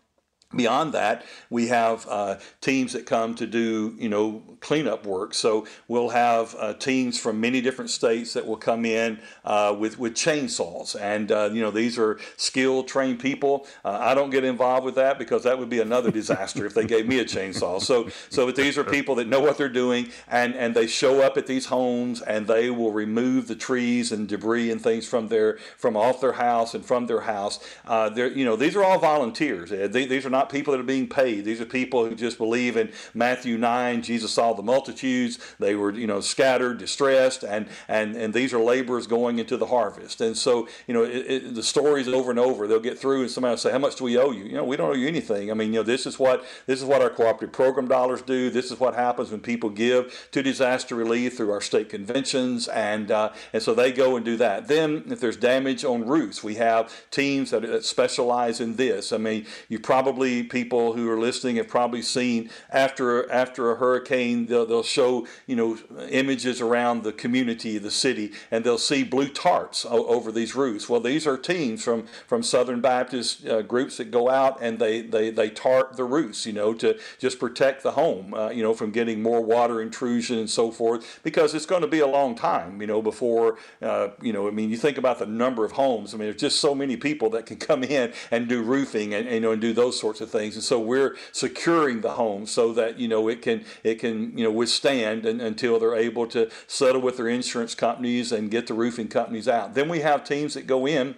Beyond 0.55 0.93
that, 0.95 1.25
we 1.51 1.69
have 1.69 2.07
uh, 2.09 2.39
teams 2.61 2.93
that 2.93 3.07
come 3.07 3.35
to 3.37 3.47
do, 3.47 3.97
you 3.99 4.09
know, 4.09 4.43
cleanup 4.61 5.05
work. 5.05 5.35
So 5.35 5.67
we'll 5.89 6.11
have 6.11 6.55
uh, 6.59 6.75
teams 6.75 7.19
from 7.19 7.41
many 7.41 7.61
different 7.61 7.91
states 7.91 8.33
that 8.35 8.47
will 8.47 8.57
come 8.57 8.85
in 8.85 9.21
uh, 9.45 9.75
with 9.79 9.99
with 9.99 10.15
chainsaws, 10.15 10.97
and 11.01 11.31
uh, 11.31 11.51
you 11.53 11.61
know 11.61 11.71
these 11.71 11.99
are 11.99 12.19
skilled, 12.37 12.89
trained 12.89 13.21
people. 13.21 13.67
Uh, 13.85 13.99
I 14.01 14.15
don't 14.15 14.31
get 14.31 14.45
involved 14.45 14.85
with 14.85 14.95
that 14.95 15.19
because 15.19 15.43
that 15.43 15.59
would 15.59 15.69
be 15.69 15.81
another 15.81 16.11
disaster 16.11 16.65
if 16.67 16.75
they 16.75 16.87
gave 16.87 17.07
me 17.07 17.19
a 17.19 17.25
chainsaw. 17.25 17.81
So 17.81 18.09
so 18.31 18.51
these 18.51 18.79
are 18.79 18.85
people 18.85 19.17
that 19.17 19.29
know 19.29 19.41
what 19.41 19.59
they're 19.59 19.69
doing, 19.69 20.11
and 20.29 20.55
and 20.55 20.75
they 20.75 20.87
show 20.87 21.21
up 21.21 21.37
at 21.37 21.47
these 21.47 21.67
homes 21.67 22.23
and 22.23 22.47
they 22.47 22.71
will 22.71 22.93
remove 22.93 23.49
the 23.49 23.57
trees 23.57 24.13
and 24.13 24.29
debris 24.29 24.71
and 24.71 24.81
things 24.81 25.07
from 25.07 25.29
their 25.29 25.59
from 25.77 25.97
off 25.97 26.21
their 26.21 26.33
house 26.33 26.75
and 26.75 26.85
from 26.85 27.07
their 27.07 27.23
house. 27.23 27.59
Uh, 27.87 28.09
they're 28.09 28.29
you 28.29 28.45
know 28.45 28.57
these 28.57 28.77
are 28.77 28.85
all 28.85 28.99
volunteers. 28.99 29.71
They, 29.71 30.07
these 30.07 30.25
are 30.25 30.31
not 30.35 30.51
people 30.51 30.73
that 30.73 30.81
are 30.81 30.85
being 30.85 31.09
paid. 31.09 31.45
These 31.45 31.61
are 31.61 31.65
people 31.67 32.07
who 32.07 32.15
just 32.15 32.39
believe 32.39 32.77
in 32.77 32.91
Matthew 33.15 33.57
9. 33.57 34.03
Jesus 34.03 34.33
saw 34.33 34.53
the 34.53 34.63
multitudes. 34.63 35.39
They 35.59 35.75
were, 35.75 35.93
you 35.93 36.07
know, 36.07 36.21
scattered, 36.21 36.79
distressed, 36.79 37.45
and, 37.45 37.69
and, 37.89 38.17
and 38.17 38.35
these 38.35 38.53
are 38.53 38.59
laborers 38.59 39.07
going 39.07 39.39
into 39.39 39.57
the 39.57 39.67
harvest. 39.67 40.21
And 40.21 40.37
so, 40.37 40.69
you 40.87 40.95
know, 40.95 41.05
it, 41.05 41.27
it, 41.31 41.55
the 41.55 41.63
stories 41.63 42.09
over 42.09 42.31
and 42.31 42.39
over. 42.39 42.67
They'll 42.67 42.81
get 42.81 42.99
through 42.99 43.23
and 43.23 43.31
somebody 43.31 43.53
will 43.53 43.59
say, 43.59 43.71
how 43.71 43.79
much 43.79 43.97
do 43.97 44.05
we 44.05 44.19
owe 44.19 44.33
you? 44.33 44.45
You 44.45 44.57
know, 44.57 44.65
we 44.65 44.77
don't 44.77 44.91
owe 44.91 44.95
you 44.95 45.07
anything. 45.07 45.51
I 45.51 45.55
mean, 45.55 45.73
you 45.73 45.81
know, 45.81 45.85
this 45.85 46.07
is 46.07 46.19
what, 46.19 46.45
this 46.67 46.81
is 46.81 46.85
what 46.85 47.01
our 47.01 47.11
cooperative 47.11 47.53
program 47.53 47.87
dollars 47.87 48.23
do. 48.23 48.51
This 48.51 48.71
is 48.71 48.81
what 48.81 48.95
happens 48.95 49.31
when 49.31 49.41
people 49.41 49.71
give 49.71 50.29
to 50.33 50.43
disaster 50.43 50.95
relief 50.95 51.37
through 51.37 51.53
our 51.53 51.61
state 51.61 51.89
conventions. 51.89 52.69
And, 52.69 53.11
uh, 53.11 53.33
and 53.53 53.63
so 53.63 53.75
they 53.75 53.93
go 53.93 54.17
and 54.17 54.25
do 54.25 54.37
that. 54.39 54.69
Then 54.69 55.05
if 55.09 55.21
there's 55.21 55.37
damage 55.37 55.85
on 55.85 56.07
roofs, 56.07 56.43
we 56.43 56.57
have 56.57 56.93
teams 57.11 57.51
that, 57.51 57.63
that 57.63 57.85
specialize 57.85 58.61
in 58.61 58.77
this. 58.77 59.13
I 59.13 59.19
mean, 59.19 59.47
you 59.69 59.79
probably 59.79 60.24
people 60.43 60.93
who 60.95 61.11
are 61.11 61.19
listening 61.19 61.57
have 61.57 61.69
probably 61.69 62.03
seen 62.03 62.51
after 62.71 63.31
after 63.31 63.71
a 63.71 63.77
hurricane, 63.77 64.47
they'll, 64.47 64.67
they'll 64.67 64.83
show 64.83 65.27
you 65.47 65.57
know 65.57 65.79
images 66.11 66.61
around 66.61 67.03
the 67.03 67.13
community, 67.13 67.79
the 67.79 67.91
city, 67.91 68.33
and 68.51 68.65
they'll 68.65 68.79
see 68.79 69.03
blue 69.03 69.29
tarps 69.29 69.87
over 69.87 70.33
these 70.33 70.55
roofs. 70.55 70.89
Well, 70.89 71.01
these 71.01 71.27
are 71.27 71.37
teams 71.37 71.83
from 71.85 72.07
from 72.27 72.43
Southern 72.43 72.81
Baptist 72.81 73.47
uh, 73.47 73.63
groups 73.63 73.97
that 73.99 74.11
go 74.11 74.29
out 74.29 74.59
and 74.61 74.79
they 74.79 75.03
they 75.03 75.31
they 75.31 75.51
tarp 75.51 75.97
the 75.97 76.05
roofs, 76.05 76.47
you 76.47 76.53
know, 76.53 76.75
to 76.75 76.99
just 77.19 77.39
protect 77.39 77.83
the 77.83 77.93
home, 77.93 78.35
uh, 78.35 78.51
you 78.51 78.63
know, 78.63 78.75
from 78.75 78.91
getting 78.91 79.23
more 79.23 79.41
water 79.41 79.81
intrusion 79.81 80.39
and 80.39 80.51
so 80.51 80.71
forth, 80.71 81.21
because 81.23 81.55
it's 81.55 81.67
going 81.67 81.83
to 81.83 81.89
be 81.89 82.01
a 82.01 82.07
long 82.07 82.35
time, 82.35 82.81
you 82.81 82.87
know, 82.87 83.03
before 83.03 83.59
uh, 83.83 84.09
you 84.21 84.33
know. 84.33 84.49
I 84.49 84.51
mean, 84.51 84.71
you 84.71 84.77
think 84.77 84.99
about 84.99 85.19
the 85.19 85.27
number 85.27 85.65
of 85.65 85.73
homes. 85.73 86.15
I 86.15 86.17
mean, 86.17 86.27
there's 86.27 86.41
just 86.41 86.61
so 86.61 86.75
many 86.75 86.97
people 86.97 87.31
that 87.31 87.47
can 87.47 87.57
come 87.57 87.85
in 87.85 88.13
and 88.31 88.49
do 88.49 88.63
roofing 88.63 89.15
and 89.15 89.29
you 89.31 89.41
know 89.41 89.53
and 89.53 89.61
do 89.61 89.73
those 89.73 89.99
sorts 89.99 90.14
of 90.21 90.25
of 90.25 90.31
things. 90.31 90.57
And 90.57 90.65
so 90.65 90.81
we're 90.81 91.17
securing 91.31 92.01
the 92.01 92.13
home 92.13 92.47
so 92.47 92.73
that 92.73 92.99
you 92.99 93.07
know 93.07 93.29
it 93.29 93.43
can 93.43 93.65
it 93.85 94.01
can 94.01 94.37
you 94.37 94.43
know 94.43 94.51
withstand 94.51 95.25
and, 95.25 95.41
until 95.41 95.79
they're 95.79 95.95
able 95.95 96.27
to 96.29 96.51
settle 96.67 97.01
with 97.01 97.17
their 97.17 97.29
insurance 97.29 97.77
companies 97.77 98.33
and 98.33 98.51
get 98.51 98.67
the 98.67 98.75
roofing 98.75 99.07
companies 99.07 99.47
out. 99.47 99.75
Then 99.75 99.89
we 99.89 100.01
have 100.01 100.25
teams 100.25 100.55
that 100.55 100.67
go 100.67 100.89
in 100.89 101.15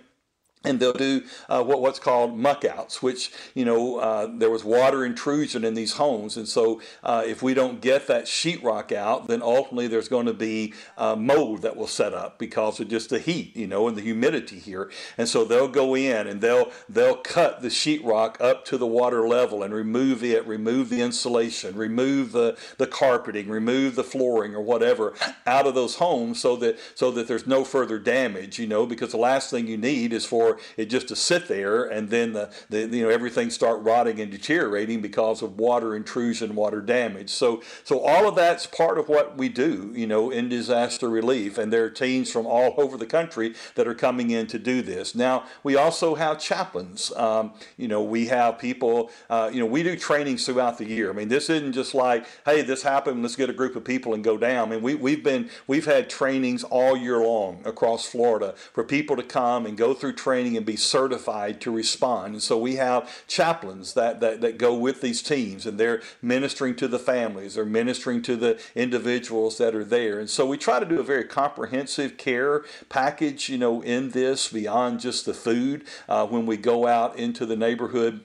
and 0.67 0.81
they'll 0.81 0.93
do 0.93 1.23
uh, 1.49 1.63
what, 1.63 1.81
what's 1.81 1.99
called 1.99 2.37
muckouts, 2.39 3.03
which, 3.03 3.33
you 3.55 3.65
know, 3.65 3.99
uh, 3.99 4.29
there 4.37 4.51
was 4.51 4.65
water 4.65 5.05
intrusion 5.05 5.65
in 5.65 5.75
these 5.75 5.93
homes. 5.93 6.37
And 6.37 6.49
so 6.49 6.81
uh, 7.03 7.23
if 7.25 7.43
we 7.43 7.55
don't 7.55 7.81
get 7.81 8.07
that 8.09 8.25
sheetrock 8.25 8.93
out, 8.93 9.29
then 9.29 9.43
ultimately 9.43 9.87
there's 9.87 10.09
going 10.09 10.27
to 10.27 10.35
be 10.35 10.75
uh, 10.99 11.17
mold 11.17 11.63
that 11.63 11.77
will 11.77 11.87
set 11.87 12.13
up 12.13 12.39
because 12.39 12.81
of 12.81 12.89
just 12.89 13.11
the 13.11 13.19
heat, 13.19 13.57
you 13.57 13.67
know, 13.67 13.89
and 13.89 13.97
the 13.97 14.03
humidity 14.03 14.59
here. 14.59 14.91
And 15.17 15.29
so 15.29 15.45
they'll 15.45 15.69
go 15.69 15.95
in 15.95 16.27
and 16.27 16.41
they'll, 16.41 16.71
they'll 16.89 17.17
cut 17.17 17.63
the 17.63 17.69
sheetrock 17.69 18.41
up 18.41 18.65
to 18.67 18.77
the 18.77 18.87
water 18.87 19.27
level 19.29 19.63
and 19.63 19.73
remove 19.73 20.25
it, 20.25 20.47
remove 20.47 20.91
the 20.91 21.01
insulation, 21.01 21.77
remove 21.77 22.33
the, 22.33 22.57
the 22.79 22.87
carpeting, 22.87 23.49
remove 23.49 23.95
the 23.95 24.05
flooring 24.05 24.55
or 24.55 24.61
whatever 24.61 25.15
out 25.47 25.67
of 25.67 25.75
those 25.75 25.97
homes 25.97 26.41
so 26.41 26.57
that, 26.57 26.79
so 26.95 27.11
that 27.13 27.29
there's 27.29 27.47
no 27.47 27.65
further 27.65 27.99
damage, 27.99 28.59
you 28.59 28.67
know, 28.67 28.87
because 28.87 29.13
the 29.13 29.17
last 29.17 29.51
thing 29.51 29.67
you 29.67 29.77
need 29.77 30.13
is 30.13 30.25
for 30.25 30.56
it 30.77 30.87
just 30.87 31.09
to 31.09 31.17
sit 31.17 31.49
there 31.49 31.85
and 31.85 32.11
then 32.11 32.33
the, 32.33 32.51
the 32.71 32.87
you 32.87 33.03
know 33.03 33.09
everything 33.09 33.51
start 33.51 33.83
rotting 33.83 34.21
and 34.21 34.31
deteriorating 34.31 35.01
because 35.01 35.43
of 35.43 35.59
water 35.59 35.95
intrusion, 35.95 36.55
water 36.55 36.81
damage. 36.81 37.31
So 37.31 37.63
so 37.85 38.01
all 38.01 38.29
of 38.29 38.35
that's 38.35 38.67
part 38.67 38.99
of 38.99 39.09
what 39.09 39.37
we 39.37 39.49
do, 39.49 39.93
you 39.95 40.07
know, 40.07 40.31
in 40.31 40.49
disaster 40.49 41.09
relief. 41.09 41.59
And 41.59 41.73
there 41.73 41.85
are 41.85 41.91
teams 41.91 42.31
from 42.31 42.47
all 42.47 42.75
over 42.79 42.97
the 42.97 43.07
country 43.07 43.55
that 43.75 43.87
are 43.87 43.95
coming 43.95 44.31
in 44.31 44.47
to 44.49 44.59
do 44.59 44.83
this. 44.83 45.15
Now 45.15 45.45
we 45.63 45.77
also 45.77 46.15
have 46.15 46.39
chaplains. 46.39 47.13
Um, 47.17 47.53
you 47.77 47.89
know, 47.89 48.03
we 48.03 48.27
have 48.27 48.59
people. 48.59 49.11
Uh, 49.29 49.51
you 49.53 49.61
know, 49.61 49.67
we 49.67 49.83
do 49.83 49.97
trainings 49.97 50.45
throughout 50.47 50.79
the 50.79 50.87
year. 50.87 51.11
I 51.11 51.13
mean, 51.13 51.29
this 51.29 51.51
isn't 51.51 51.73
just 51.73 51.95
like, 51.95 52.27
hey, 52.45 52.63
this 52.63 52.83
happened. 52.83 53.23
Let's 53.23 53.37
get 53.37 53.51
a 53.51 53.53
group 53.53 53.77
of 53.77 53.85
people 53.85 54.15
and 54.15 54.23
go 54.23 54.37
down. 54.37 54.69
I 54.69 54.71
mean, 54.73 54.83
we 54.83 54.95
we've 54.95 55.23
been 55.23 55.51
we've 55.67 55.87
had 55.87 56.09
trainings 56.09 56.65
all 56.65 56.97
year 56.97 57.19
long 57.19 57.61
across 57.65 58.07
Florida 58.07 58.55
for 58.73 58.85
people 58.85 59.17
to 59.17 59.23
come 59.23 59.67
and 59.67 59.77
go 59.77 59.95
through 59.95 60.15
training 60.15 60.36
and 60.37 60.67
be 60.67 60.77
certified 60.77 61.61
to 61.61 61.71
respond. 61.71 62.35
And 62.35 62.43
so 62.43 62.59
we 62.59 62.77
have 62.77 63.27
chaplains 63.27 63.95
that, 63.95 64.21
that, 64.21 64.41
that 64.41 64.59
go 64.59 64.75
with 64.75 65.01
these 65.01 65.23
teams 65.23 65.65
and 65.65 65.79
they're 65.79 66.03
ministering 66.21 66.75
to 66.77 66.89
the 66.89 66.99
families, 66.99 67.55
they're 67.55 67.65
ministering 67.65 68.21
to 68.23 68.37
the 68.37 68.61
individuals 68.75 69.57
that 69.59 69.75
are 69.75 69.85
there. 69.85 70.19
And 70.19 70.29
so 70.29 70.45
we 70.45 70.59
try 70.59 70.81
to 70.81 70.87
do 70.87 71.01
a 71.01 71.05
very 71.05 71.25
comprehensive 71.25 72.17
care 72.19 72.65
package, 72.89 73.49
you 73.49 73.59
know, 73.59 73.81
in 73.81 74.11
this 74.11 74.53
beyond 74.53 75.01
just 75.01 75.25
the 75.25 75.35
food 75.35 75.85
uh, 76.09 76.27
when 76.27 76.45
we 76.45 76.57
go 76.57 76.87
out 76.87 77.17
into 77.17 77.47
the 77.47 77.57
neighborhood 77.57 78.21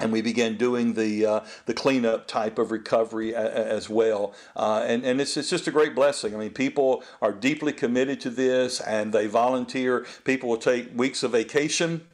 and 0.00 0.12
we 0.12 0.22
began 0.22 0.56
doing 0.56 0.94
the 0.94 1.26
uh, 1.26 1.40
the 1.66 1.74
cleanup 1.74 2.26
type 2.26 2.58
of 2.58 2.70
recovery 2.70 3.32
a, 3.32 3.42
a, 3.42 3.66
as 3.66 3.88
well. 3.88 4.34
Uh, 4.56 4.84
and 4.86 5.04
and 5.04 5.20
it's, 5.20 5.36
it's 5.36 5.50
just 5.50 5.66
a 5.66 5.70
great 5.70 5.94
blessing. 5.94 6.34
I 6.34 6.38
mean, 6.38 6.50
people 6.50 7.04
are 7.20 7.32
deeply 7.32 7.72
committed 7.72 8.20
to 8.22 8.30
this, 8.30 8.80
and 8.80 9.12
they 9.12 9.26
volunteer. 9.26 10.06
People 10.24 10.48
will 10.48 10.56
take 10.56 10.96
weeks 10.96 11.22
of 11.22 11.32
vacation 11.32 12.06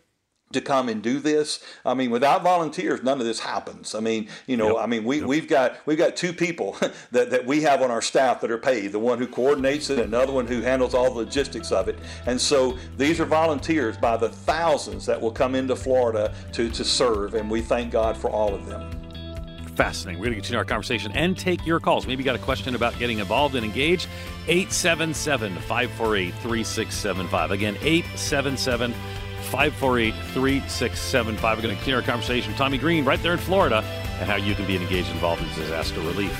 to 0.52 0.60
come 0.60 0.88
and 0.88 1.02
do 1.02 1.18
this. 1.18 1.62
I 1.84 1.94
mean, 1.94 2.10
without 2.10 2.42
volunteers, 2.42 3.02
none 3.02 3.20
of 3.20 3.26
this 3.26 3.40
happens. 3.40 3.94
I 3.94 4.00
mean, 4.00 4.28
you 4.46 4.56
know, 4.56 4.74
yep. 4.74 4.84
I 4.84 4.86
mean, 4.86 5.04
we, 5.04 5.18
yep. 5.18 5.26
we've 5.26 5.48
got 5.48 5.78
we've 5.86 5.98
got 5.98 6.16
two 6.16 6.32
people 6.32 6.76
that, 7.10 7.30
that 7.30 7.46
we 7.46 7.62
have 7.62 7.82
on 7.82 7.90
our 7.90 8.02
staff 8.02 8.40
that 8.40 8.50
are 8.50 8.58
paid. 8.58 8.92
The 8.92 8.98
one 8.98 9.18
who 9.18 9.26
coordinates 9.26 9.90
it, 9.90 9.98
another 9.98 10.32
one 10.32 10.46
who 10.46 10.60
handles 10.60 10.94
all 10.94 11.10
the 11.10 11.18
logistics 11.18 11.72
of 11.72 11.88
it. 11.88 11.98
And 12.26 12.40
so 12.40 12.78
these 12.96 13.20
are 13.20 13.24
volunteers 13.24 13.96
by 13.96 14.16
the 14.16 14.28
thousands 14.28 15.04
that 15.06 15.20
will 15.20 15.32
come 15.32 15.54
into 15.54 15.74
Florida 15.74 16.34
to, 16.52 16.70
to 16.70 16.84
serve, 16.84 17.34
and 17.34 17.50
we 17.50 17.60
thank 17.60 17.90
God 17.90 18.16
for 18.16 18.30
all 18.30 18.54
of 18.54 18.66
them. 18.66 18.90
Fascinating. 19.74 20.18
We're 20.18 20.26
going 20.26 20.36
to 20.36 20.40
continue 20.40 20.58
our 20.58 20.64
conversation 20.64 21.12
and 21.12 21.36
take 21.36 21.66
your 21.66 21.80
calls. 21.80 22.06
Maybe 22.06 22.22
you 22.22 22.24
got 22.24 22.36
a 22.36 22.38
question 22.38 22.74
about 22.74 22.98
getting 22.98 23.18
involved 23.18 23.56
and 23.56 23.64
engaged. 23.64 24.08
877 24.46 25.52
548 25.52 26.32
3675. 26.32 27.50
Again, 27.50 27.76
877 27.82 28.92
877- 28.92 29.25
548 29.46 30.12
3675. 30.32 31.58
We're 31.58 31.62
going 31.62 31.74
to 31.74 31.76
continue 31.76 31.96
our 31.96 32.02
conversation 32.02 32.50
with 32.50 32.58
Tommy 32.58 32.78
Green 32.78 33.04
right 33.04 33.22
there 33.22 33.32
in 33.32 33.38
Florida 33.38 33.78
and 34.18 34.28
how 34.28 34.36
you 34.36 34.54
can 34.54 34.66
be 34.66 34.76
engaged 34.76 35.10
involved 35.10 35.42
in 35.42 35.48
disaster 35.54 36.00
relief. 36.00 36.34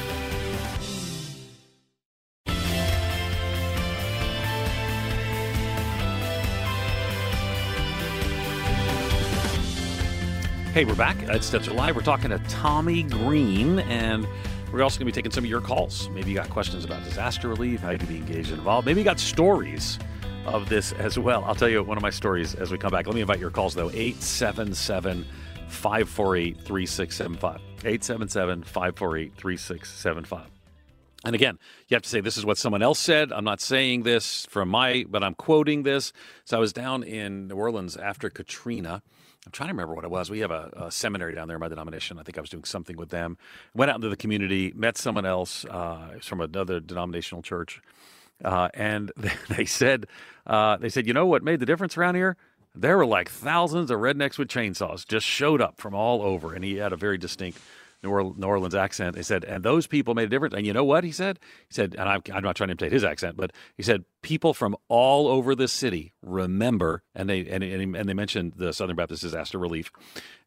Hey, 10.72 10.84
we're 10.84 10.94
back. 10.94 11.16
It's 11.22 11.50
Stetzer 11.50 11.74
Live. 11.74 11.96
We're 11.96 12.02
talking 12.02 12.28
to 12.28 12.38
Tommy 12.50 13.02
Green, 13.02 13.78
and 13.78 14.28
we're 14.70 14.82
also 14.82 14.98
going 14.98 15.06
to 15.06 15.12
be 15.12 15.12
taking 15.12 15.30
some 15.30 15.42
of 15.42 15.48
your 15.48 15.62
calls. 15.62 16.10
Maybe 16.10 16.28
you 16.28 16.36
got 16.36 16.50
questions 16.50 16.84
about 16.84 17.02
disaster 17.02 17.48
relief, 17.48 17.80
how 17.80 17.92
you 17.92 17.98
can 17.98 18.08
be 18.08 18.16
engaged 18.16 18.50
and 18.50 18.58
involved. 18.58 18.84
Maybe 18.84 19.00
you 19.00 19.04
got 19.04 19.18
stories 19.18 19.98
of 20.46 20.68
this 20.68 20.92
as 20.92 21.18
well. 21.18 21.44
I'll 21.44 21.54
tell 21.54 21.68
you 21.68 21.82
one 21.82 21.96
of 21.96 22.02
my 22.02 22.10
stories 22.10 22.54
as 22.54 22.70
we 22.70 22.78
come 22.78 22.90
back. 22.90 23.06
Let 23.06 23.14
me 23.14 23.20
invite 23.20 23.38
your 23.38 23.50
calls, 23.50 23.74
though 23.74 23.90
877 23.90 25.24
548 25.68 26.60
3675. 26.60 27.60
877 27.84 28.62
548 28.62 29.34
3675. 29.36 30.50
And 31.24 31.34
again, 31.34 31.58
you 31.88 31.94
have 31.94 32.02
to 32.02 32.08
say 32.08 32.20
this 32.20 32.36
is 32.36 32.46
what 32.46 32.58
someone 32.58 32.82
else 32.82 33.00
said. 33.00 33.32
I'm 33.32 33.44
not 33.44 33.60
saying 33.60 34.04
this 34.04 34.46
from 34.46 34.68
my, 34.68 35.04
but 35.08 35.24
I'm 35.24 35.34
quoting 35.34 35.82
this. 35.82 36.12
So 36.44 36.56
I 36.56 36.60
was 36.60 36.72
down 36.72 37.02
in 37.02 37.48
New 37.48 37.56
Orleans 37.56 37.96
after 37.96 38.30
Katrina. 38.30 39.02
I'm 39.44 39.52
trying 39.52 39.68
to 39.68 39.74
remember 39.74 39.94
what 39.94 40.04
it 40.04 40.10
was. 40.10 40.28
We 40.28 40.40
have 40.40 40.50
a, 40.50 40.70
a, 40.76 40.90
seminary 40.90 41.34
down 41.34 41.48
there 41.48 41.56
in 41.56 41.60
my 41.60 41.68
denomination. 41.68 42.18
I 42.18 42.22
think 42.22 42.36
I 42.36 42.40
was 42.40 42.50
doing 42.50 42.64
something 42.64 42.96
with 42.96 43.10
them. 43.10 43.38
Went 43.74 43.90
out 43.90 43.96
into 43.96 44.08
the 44.08 44.16
community, 44.16 44.72
met 44.74 44.98
someone 44.98 45.24
else 45.24 45.64
uh, 45.64 46.18
from 46.20 46.40
another 46.40 46.80
denominational 46.80 47.42
church, 47.42 47.80
uh, 48.44 48.68
and 48.74 49.12
they 49.56 49.64
said, 49.64 50.06
uh, 50.46 50.76
they 50.76 50.88
said, 50.88 51.06
you 51.06 51.12
know 51.12 51.26
what 51.26 51.42
made 51.42 51.60
the 51.60 51.66
difference 51.66 51.96
around 51.96 52.14
here? 52.14 52.36
There 52.74 52.96
were 52.98 53.06
like 53.06 53.30
thousands 53.30 53.90
of 53.90 54.00
rednecks 54.00 54.36
with 54.36 54.48
chainsaws 54.48 55.06
just 55.06 55.26
showed 55.26 55.62
up 55.62 55.80
from 55.80 55.94
all 55.94 56.22
over, 56.22 56.54
and 56.54 56.62
he 56.62 56.76
had 56.76 56.92
a 56.92 56.96
very 56.96 57.16
distinct 57.16 57.58
New 58.02 58.10
Orleans 58.10 58.74
accent. 58.74 59.16
They 59.16 59.22
said, 59.22 59.44
and 59.44 59.64
those 59.64 59.86
people 59.86 60.14
made 60.14 60.24
a 60.24 60.28
difference. 60.28 60.54
And 60.54 60.66
you 60.66 60.72
know 60.72 60.84
what 60.84 61.04
he 61.04 61.12
said? 61.12 61.38
He 61.68 61.74
said, 61.74 61.94
and 61.98 62.08
I'm, 62.08 62.22
I'm 62.32 62.42
not 62.42 62.56
trying 62.56 62.68
to 62.68 62.72
imitate 62.72 62.92
his 62.92 63.04
accent, 63.04 63.36
but 63.36 63.52
he 63.76 63.82
said, 63.82 64.04
people 64.22 64.54
from 64.54 64.76
all 64.88 65.28
over 65.28 65.54
the 65.54 65.68
city 65.68 66.12
remember, 66.22 67.02
and 67.14 67.28
they 67.28 67.46
and, 67.46 67.62
and, 67.62 68.08
they 68.08 68.14
mentioned 68.14 68.54
the 68.56 68.72
Southern 68.72 68.96
Baptist 68.96 69.22
Disaster 69.22 69.58
Relief, 69.58 69.90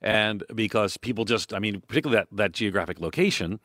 and 0.02 0.43
because 0.54 0.97
people 0.97 1.25
just, 1.25 1.54
I 1.54 1.60
mean, 1.60 1.82
particularly 1.88 2.21
that 2.21 2.38
that 2.38 2.52
geographic 2.52 2.99
location 2.99 3.60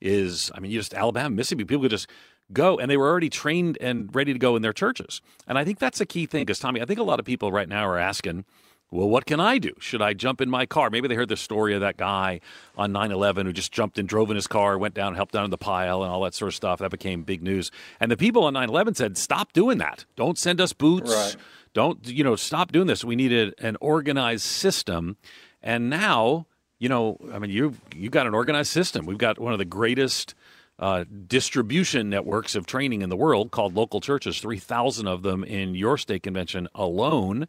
is, 0.00 0.50
I 0.54 0.60
mean, 0.60 0.70
you 0.70 0.78
just 0.78 0.94
Alabama, 0.94 1.30
Mississippi, 1.30 1.64
people 1.64 1.82
could 1.82 1.90
just 1.90 2.08
go 2.52 2.78
and 2.78 2.90
they 2.90 2.96
were 2.96 3.08
already 3.08 3.30
trained 3.30 3.78
and 3.80 4.14
ready 4.14 4.32
to 4.32 4.38
go 4.38 4.56
in 4.56 4.62
their 4.62 4.72
churches. 4.72 5.20
And 5.46 5.58
I 5.58 5.64
think 5.64 5.78
that's 5.78 6.00
a 6.00 6.06
key 6.06 6.26
thing 6.26 6.42
because 6.42 6.58
Tommy, 6.58 6.80
I 6.80 6.84
think 6.84 7.00
a 7.00 7.04
lot 7.04 7.18
of 7.18 7.26
people 7.26 7.52
right 7.52 7.68
now 7.68 7.86
are 7.86 7.98
asking, 7.98 8.44
well, 8.90 9.08
what 9.08 9.26
can 9.26 9.40
I 9.40 9.58
do? 9.58 9.72
Should 9.80 10.00
I 10.00 10.12
jump 10.12 10.40
in 10.40 10.48
my 10.48 10.64
car? 10.64 10.90
Maybe 10.90 11.08
they 11.08 11.16
heard 11.16 11.28
the 11.28 11.36
story 11.36 11.74
of 11.74 11.80
that 11.80 11.96
guy 11.96 12.40
on 12.76 12.92
9 12.92 13.10
11 13.10 13.46
who 13.46 13.52
just 13.52 13.72
jumped 13.72 13.98
and 13.98 14.08
drove 14.08 14.30
in 14.30 14.36
his 14.36 14.46
car, 14.46 14.78
went 14.78 14.94
down, 14.94 15.16
helped 15.16 15.32
down 15.32 15.44
in 15.44 15.50
the 15.50 15.58
pile, 15.58 16.04
and 16.04 16.12
all 16.12 16.22
that 16.22 16.34
sort 16.34 16.48
of 16.48 16.54
stuff. 16.54 16.78
That 16.78 16.92
became 16.92 17.22
big 17.22 17.42
news. 17.42 17.72
And 17.98 18.10
the 18.10 18.16
people 18.16 18.44
on 18.44 18.54
9 18.54 18.68
11 18.68 18.94
said, 18.94 19.18
stop 19.18 19.52
doing 19.52 19.78
that. 19.78 20.04
Don't 20.14 20.38
send 20.38 20.60
us 20.60 20.72
boots. 20.72 21.12
Right. 21.12 21.36
Don't, 21.74 22.06
you 22.06 22.22
know, 22.22 22.36
stop 22.36 22.70
doing 22.70 22.86
this. 22.86 23.04
We 23.04 23.16
needed 23.16 23.54
an 23.58 23.76
organized 23.80 24.44
system. 24.44 25.16
And 25.62 25.90
now, 25.90 26.46
you 26.78 26.88
know, 26.88 27.18
I 27.32 27.40
mean, 27.40 27.50
you've, 27.50 27.80
you've 27.94 28.12
got 28.12 28.26
an 28.26 28.34
organized 28.34 28.70
system. 28.70 29.04
We've 29.04 29.18
got 29.18 29.38
one 29.38 29.52
of 29.52 29.58
the 29.58 29.64
greatest 29.64 30.34
uh, 30.78 31.04
distribution 31.26 32.10
networks 32.10 32.54
of 32.54 32.66
training 32.66 33.02
in 33.02 33.08
the 33.08 33.16
world 33.16 33.50
called 33.50 33.74
local 33.74 34.00
churches, 34.00 34.40
3,000 34.40 35.06
of 35.06 35.22
them 35.22 35.42
in 35.44 35.74
your 35.74 35.96
state 35.96 36.22
convention 36.22 36.68
alone. 36.74 37.46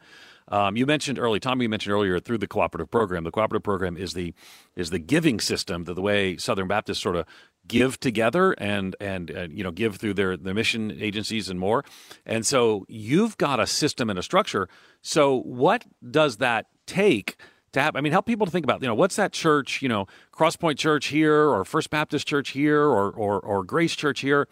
Um, 0.49 0.77
you 0.77 0.85
mentioned 0.85 1.19
early, 1.19 1.39
Tommy. 1.39 1.65
You 1.65 1.69
mentioned 1.69 1.93
earlier 1.93 2.19
through 2.19 2.37
the 2.37 2.47
cooperative 2.47 2.89
program. 2.89 3.25
The 3.25 3.31
cooperative 3.31 3.63
program 3.63 3.97
is 3.97 4.13
the 4.13 4.33
is 4.75 4.91
the 4.91 4.99
giving 4.99 5.39
system 5.41 5.83
that 5.85 5.95
the 5.95 6.01
way 6.01 6.37
Southern 6.37 6.69
Baptists 6.69 6.99
sort 6.99 7.17
of 7.17 7.25
give 7.67 7.99
together 7.99 8.53
and 8.53 8.95
and, 9.01 9.29
and 9.29 9.57
you 9.57 9.63
know 9.63 9.71
give 9.71 9.97
through 9.97 10.13
their 10.13 10.37
their 10.37 10.53
mission 10.53 10.97
agencies 11.01 11.49
and 11.49 11.59
more. 11.59 11.83
And 12.25 12.45
so 12.45 12.85
you've 12.87 13.37
got 13.37 13.59
a 13.59 13.67
system 13.67 14.09
and 14.09 14.17
a 14.17 14.23
structure. 14.23 14.69
So 15.01 15.41
what 15.41 15.85
does 16.09 16.37
that 16.37 16.67
take? 16.85 17.35
To 17.73 17.82
have, 17.82 17.95
I 17.95 18.01
mean, 18.01 18.12
help 18.12 18.25
people 18.25 18.45
to 18.45 18.51
think 18.51 18.65
about, 18.65 18.82
you 18.82 18.88
know, 18.88 18.95
what's 18.95 19.15
that 19.17 19.34
church, 19.34 19.82
you 19.82 19.89
know, 19.89 20.08
Crosspoint 20.32 20.77
Church 20.77 21.08
here 21.08 21.49
or 21.49 21.65
First 21.65 21.89
Baptist 21.89 22.27
Church 22.27 22.49
here 22.49 22.84
or, 22.84 23.12
or, 23.12 23.39
or 23.39 23.63
Grace 23.63 23.95
Church 23.95 24.21
here. 24.21 24.47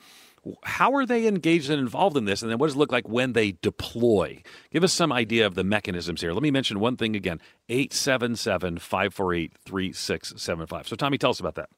How 0.64 0.94
are 0.94 1.08
they 1.08 1.28
engaged 1.28 1.72
and 1.72 1.80
involved 1.80 2.16
in 2.18 2.26
this? 2.26 2.44
And 2.44 2.52
then 2.52 2.60
what 2.60 2.68
does 2.68 2.76
it 2.76 2.80
look 2.80 2.92
like 2.92 3.10
when 3.10 3.34
they 3.34 3.54
deploy? 3.64 4.44
Give 4.72 4.84
us 4.84 4.94
some 4.94 5.12
idea 5.12 5.48
of 5.48 5.56
the 5.56 5.64
mechanisms 5.64 6.22
here. 6.22 6.34
Let 6.34 6.44
me 6.44 6.52
mention 6.52 6.80
one 6.80 6.98
thing 6.98 7.16
again 7.16 7.42
877 7.70 8.78
548 8.78 9.54
3675. 9.66 10.88
So, 10.88 10.96
Tommy, 10.96 11.18
tell 11.18 11.32
us 11.32 11.40
about 11.40 11.56
that. 11.56 11.70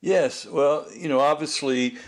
Yes. 0.00 0.46
Well, 0.46 0.86
you 0.96 1.10
know, 1.10 1.20
obviously, 1.20 1.98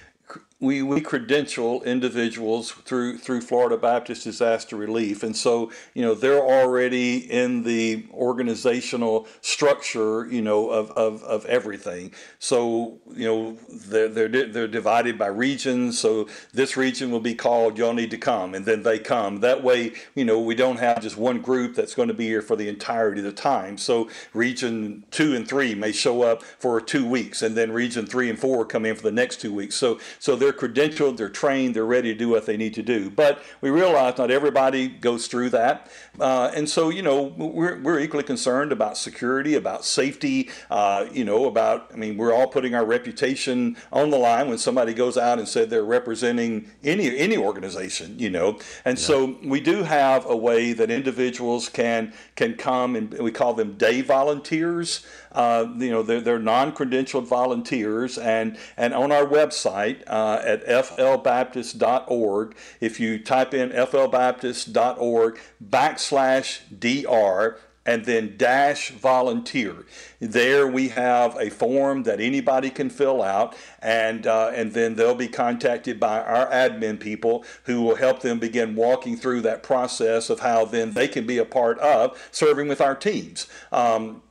we, 0.62 0.81
we 0.81 1.01
credential 1.01 1.83
individuals 1.83 2.70
through 2.70 3.18
through 3.18 3.40
Florida 3.40 3.77
Baptist 3.77 4.22
Disaster 4.22 4.77
Relief, 4.77 5.25
and 5.25 5.37
so 5.37 5.72
you 5.92 6.03
know 6.03 6.14
they're 6.14 6.40
already 6.40 7.18
in 7.18 7.64
the 7.64 8.07
organizational 8.14 9.27
structure, 9.40 10.25
you 10.31 10.40
know, 10.40 10.70
of, 10.70 10.92
of, 10.92 11.25
of 11.25 11.44
everything. 11.46 12.12
So 12.38 13.01
you 13.12 13.27
know 13.27 13.59
they're, 13.88 14.09
they're 14.09 14.29
they're 14.29 14.68
divided 14.68 15.18
by 15.18 15.27
regions. 15.27 15.98
So 15.98 16.29
this 16.55 16.77
region 16.77 17.11
will 17.11 17.20
be 17.20 17.35
called 17.35 17.77
"Y'all 17.77 17.92
need 17.92 18.12
to 18.12 18.18
come," 18.18 18.55
and 18.55 18.64
then 18.64 18.85
they 18.85 19.01
come. 19.01 19.40
That 19.40 19.64
way, 19.64 19.94
you 20.14 20.25
know, 20.25 20.38
we 20.38 20.55
don't 20.55 20.79
have 20.79 21.03
just 21.03 21.16
one 21.16 21.40
group 21.40 21.75
that's 21.75 21.96
going 21.96 22.09
to 22.09 22.14
be 22.14 22.27
here 22.27 22.42
for 22.42 22.55
the 22.55 22.68
entirety 22.68 23.18
of 23.18 23.25
the 23.25 23.33
time. 23.33 23.79
So 23.79 24.09
region 24.33 25.03
two 25.11 25.35
and 25.35 25.46
three 25.46 25.75
may 25.75 25.90
show 25.90 26.22
up 26.22 26.44
for 26.44 26.81
two 26.81 27.05
weeks, 27.05 27.42
and 27.42 27.57
then 27.57 27.72
region 27.72 28.07
three 28.07 28.31
and 28.31 28.38
four 28.38 28.64
come 28.64 28.87
in 28.87 28.94
for 28.94 29.03
the 29.03 29.11
next 29.11 29.40
two 29.40 29.53
weeks. 29.53 29.75
So 29.75 29.98
so 30.20 30.37
they're 30.37 30.51
they're 30.52 30.68
credentialed, 30.68 31.16
they're 31.16 31.28
trained, 31.28 31.74
they're 31.74 31.84
ready 31.84 32.12
to 32.12 32.18
do 32.18 32.28
what 32.28 32.46
they 32.46 32.56
need 32.56 32.74
to 32.74 32.82
do. 32.82 33.10
But 33.10 33.42
we 33.60 33.70
realize 33.70 34.18
not 34.18 34.30
everybody 34.30 34.88
goes 34.88 35.26
through 35.26 35.50
that. 35.50 35.90
Uh, 36.20 36.50
and 36.54 36.68
so, 36.68 36.90
you 36.90 37.02
know, 37.02 37.22
we're, 37.22 37.80
we're 37.80 38.00
equally 38.00 38.24
concerned 38.24 38.72
about 38.72 38.96
security, 38.96 39.54
about 39.54 39.84
safety, 39.84 40.50
uh, 40.70 41.06
you 41.12 41.24
know, 41.24 41.46
about, 41.46 41.90
I 41.92 41.96
mean, 41.96 42.16
we're 42.16 42.34
all 42.34 42.46
putting 42.46 42.74
our 42.74 42.84
reputation 42.84 43.76
on 43.92 44.10
the 44.10 44.18
line 44.18 44.48
when 44.48 44.58
somebody 44.58 44.94
goes 44.94 45.16
out 45.16 45.38
and 45.38 45.48
said 45.48 45.70
they're 45.70 45.84
representing 45.84 46.70
any, 46.84 47.16
any 47.16 47.36
organization, 47.36 48.18
you 48.18 48.30
know. 48.30 48.58
And 48.84 48.98
yeah. 48.98 49.04
so 49.04 49.38
we 49.44 49.60
do 49.60 49.82
have 49.82 50.26
a 50.26 50.36
way 50.36 50.72
that 50.72 50.90
individuals 50.90 51.68
can, 51.68 52.12
can 52.36 52.54
come 52.54 52.96
and 52.96 53.12
we 53.18 53.30
call 53.30 53.54
them 53.54 53.74
day 53.74 54.02
volunteers. 54.02 55.06
Uh, 55.32 55.66
you 55.78 55.90
know, 55.90 56.02
they're, 56.02 56.20
they're 56.20 56.38
non-credentialed 56.38 57.26
volunteers, 57.26 58.18
and 58.18 58.58
and 58.76 58.92
on 58.92 59.10
our 59.10 59.24
website 59.24 60.02
uh, 60.06 60.41
at 60.44 60.66
flbaptist.org, 60.66 62.57
if 62.81 63.00
you 63.00 63.18
type 63.18 63.55
in 63.55 63.70
flbaptist.org 63.70 65.38
backslash 65.64 66.61
dr 66.78 67.59
and 67.85 68.05
then 68.05 68.37
dash 68.37 68.90
volunteer. 68.90 69.85
There 70.20 70.68
we 70.68 70.88
have 70.88 71.37
a 71.37 71.50
form 71.50 72.05
that 72.05 72.20
anybody 72.20 72.70
can 72.70 72.90
fill 72.90 73.22
out, 73.22 73.57
and 73.81 74.26
uh, 74.26 74.52
and 74.55 74.72
then 74.72 74.94
they'll 74.94 75.14
be 75.14 75.28
contacted 75.28 75.98
by 75.98 76.20
our 76.20 76.46
admin 76.50 77.00
people 77.00 77.44
who 77.64 77.83
will 77.83 77.96
help 77.96 78.20
them 78.20 78.38
begin 78.38 78.76
walking 78.76 79.16
through 79.16 79.40
that 79.42 79.62
process 79.62 80.31
of 80.31 80.40
how 80.40 80.64
then 80.64 80.92
they 80.92 81.09
can 81.09 81.26
be 81.26 81.38
a 81.38 81.44
part 81.44 81.78
of 81.81 82.16
serving 82.31 82.68
with 82.68 82.81
our 82.81 82.94
teams. 82.94 83.46
Um, 83.72 84.22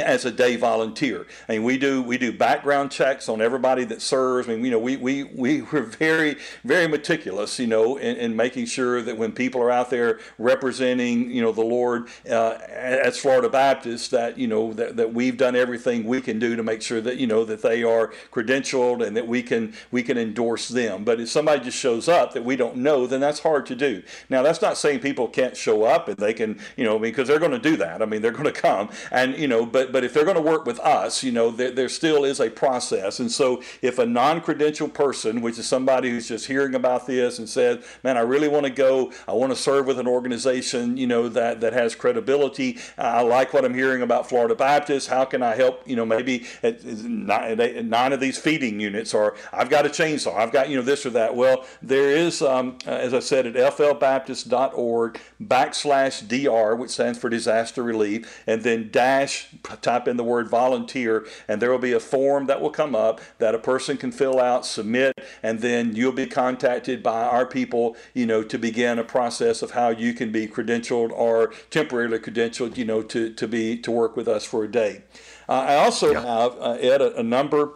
as 0.00 0.24
a 0.24 0.30
day 0.30 0.56
volunteer. 0.56 1.26
I 1.48 1.52
mean, 1.52 1.64
we 1.64 1.78
do 1.78 2.02
we 2.02 2.18
do 2.18 2.32
background 2.32 2.90
checks 2.90 3.28
on 3.28 3.40
everybody 3.40 3.84
that 3.84 4.02
serves. 4.02 4.48
I 4.48 4.52
mean, 4.52 4.64
you 4.64 4.70
know, 4.70 4.78
we 4.78 4.96
we 4.96 5.24
we 5.24 5.62
were 5.72 5.82
very 5.82 6.36
very 6.64 6.86
meticulous, 6.88 7.58
you 7.58 7.66
know, 7.66 7.96
in, 7.96 8.16
in 8.16 8.36
making 8.36 8.66
sure 8.66 9.02
that 9.02 9.16
when 9.16 9.32
people 9.32 9.62
are 9.62 9.70
out 9.70 9.90
there 9.90 10.20
representing, 10.38 11.30
you 11.30 11.42
know, 11.42 11.52
the 11.52 11.64
Lord 11.64 12.08
uh, 12.28 12.58
as 12.68 13.18
Florida 13.18 13.48
Baptists, 13.48 14.08
that 14.08 14.38
you 14.38 14.46
know 14.46 14.72
that, 14.72 14.96
that 14.96 15.12
we've 15.12 15.36
done 15.36 15.56
everything 15.56 16.04
we 16.04 16.20
can 16.20 16.38
do 16.38 16.56
to 16.56 16.62
make 16.62 16.82
sure 16.82 17.00
that 17.00 17.16
you 17.18 17.26
know 17.26 17.44
that 17.44 17.62
they 17.62 17.82
are 17.82 18.12
credentialed 18.32 19.04
and 19.04 19.16
that 19.16 19.26
we 19.26 19.42
can 19.42 19.74
we 19.90 20.02
can 20.02 20.18
endorse 20.18 20.68
them. 20.68 21.04
But 21.04 21.20
if 21.20 21.28
somebody 21.28 21.64
just 21.64 21.78
shows 21.78 22.08
up 22.08 22.32
that 22.32 22.44
we 22.44 22.56
don't 22.56 22.76
know, 22.76 23.06
then 23.06 23.20
that's 23.20 23.40
hard 23.40 23.66
to 23.66 23.74
do. 23.74 24.02
Now, 24.28 24.42
that's 24.42 24.62
not 24.62 24.76
saying 24.76 25.00
people 25.00 25.28
can't 25.28 25.56
show 25.56 25.84
up 25.84 26.08
and 26.08 26.16
they 26.16 26.34
can, 26.34 26.58
you 26.76 26.84
know, 26.84 26.98
because 26.98 27.28
they're 27.28 27.38
going 27.38 27.52
to 27.52 27.58
do 27.58 27.76
that. 27.76 28.02
I 28.02 28.06
mean, 28.06 28.22
they're 28.22 28.32
going 28.32 28.44
to 28.44 28.52
come 28.52 28.90
and 29.10 29.36
you 29.36 29.48
know, 29.48 29.64
but 29.66 29.83
but 29.92 30.04
but 30.04 30.04
if 30.04 30.12
they're 30.12 30.24
going 30.24 30.36
to 30.36 30.42
work 30.42 30.66
with 30.66 30.78
us, 30.80 31.22
you 31.22 31.32
know, 31.32 31.50
there, 31.50 31.70
there 31.70 31.88
still 31.88 32.24
is 32.24 32.40
a 32.40 32.50
process. 32.50 33.20
And 33.20 33.30
so 33.30 33.62
if 33.80 33.98
a 33.98 34.06
non-credential 34.06 34.88
person, 34.88 35.40
which 35.40 35.58
is 35.58 35.66
somebody 35.66 36.10
who's 36.10 36.28
just 36.28 36.46
hearing 36.46 36.74
about 36.74 37.06
this 37.06 37.38
and 37.38 37.48
said, 37.48 37.82
"Man, 38.02 38.16
I 38.16 38.20
really 38.20 38.48
want 38.48 38.64
to 38.64 38.70
go. 38.70 39.12
I 39.26 39.32
want 39.32 39.52
to 39.52 39.56
serve 39.56 39.86
with 39.86 39.98
an 39.98 40.06
organization, 40.06 40.96
you 40.96 41.06
know, 41.06 41.28
that 41.28 41.60
that 41.60 41.72
has 41.72 41.94
credibility. 41.94 42.78
I 42.98 43.22
like 43.22 43.52
what 43.52 43.64
I'm 43.64 43.74
hearing 43.74 44.02
about 44.02 44.28
Florida 44.28 44.54
Baptist. 44.54 45.08
How 45.08 45.24
can 45.24 45.42
I 45.42 45.54
help? 45.54 45.88
You 45.88 45.96
know, 45.96 46.04
maybe 46.04 46.46
at 46.62 46.84
nine 46.84 48.12
of 48.12 48.20
these 48.20 48.38
feeding 48.38 48.80
units, 48.80 49.14
or 49.14 49.36
I've 49.52 49.70
got 49.70 49.86
a 49.86 49.88
chainsaw. 49.88 50.36
I've 50.36 50.52
got 50.52 50.68
you 50.68 50.76
know 50.76 50.82
this 50.82 51.06
or 51.06 51.10
that. 51.10 51.34
Well, 51.34 51.64
there 51.82 52.10
is, 52.10 52.42
um, 52.42 52.78
as 52.86 53.14
I 53.14 53.20
said, 53.20 53.46
at 53.46 53.54
flbaptist.org 53.54 55.20
backslash 55.42 56.28
dr, 56.28 56.76
which 56.76 56.90
stands 56.90 57.18
for 57.18 57.30
disaster 57.30 57.82
relief, 57.82 58.42
and 58.46 58.62
then 58.62 58.90
dash 58.90 59.48
type 59.80 60.08
in 60.08 60.16
the 60.16 60.24
word 60.24 60.48
volunteer, 60.48 61.26
and 61.48 61.60
there 61.60 61.70
will 61.70 61.78
be 61.78 61.92
a 61.92 62.00
form 62.00 62.46
that 62.46 62.60
will 62.60 62.70
come 62.70 62.94
up 62.94 63.20
that 63.38 63.54
a 63.54 63.58
person 63.58 63.96
can 63.96 64.12
fill 64.12 64.40
out, 64.40 64.66
submit, 64.66 65.14
and 65.42 65.60
then 65.60 65.94
you'll 65.94 66.12
be 66.12 66.26
contacted 66.26 67.02
by 67.02 67.22
our 67.24 67.46
people, 67.46 67.96
you 68.12 68.26
know, 68.26 68.42
to 68.42 68.58
begin 68.58 68.98
a 68.98 69.04
process 69.04 69.62
of 69.62 69.72
how 69.72 69.88
you 69.88 70.12
can 70.12 70.32
be 70.32 70.46
credentialed 70.46 71.10
or 71.10 71.52
temporarily 71.70 72.18
credentialed, 72.18 72.76
you 72.76 72.84
know, 72.84 73.02
to, 73.02 73.32
to 73.32 73.48
be 73.48 73.76
to 73.78 73.90
work 73.90 74.16
with 74.16 74.28
us 74.28 74.44
for 74.44 74.64
a 74.64 74.70
day. 74.70 75.02
Uh, 75.48 75.52
I 75.52 75.76
also 75.76 76.12
yeah. 76.12 76.20
have, 76.20 76.56
uh, 76.58 76.78
Ed, 76.80 77.02
a, 77.02 77.16
a 77.16 77.22
number 77.22 77.72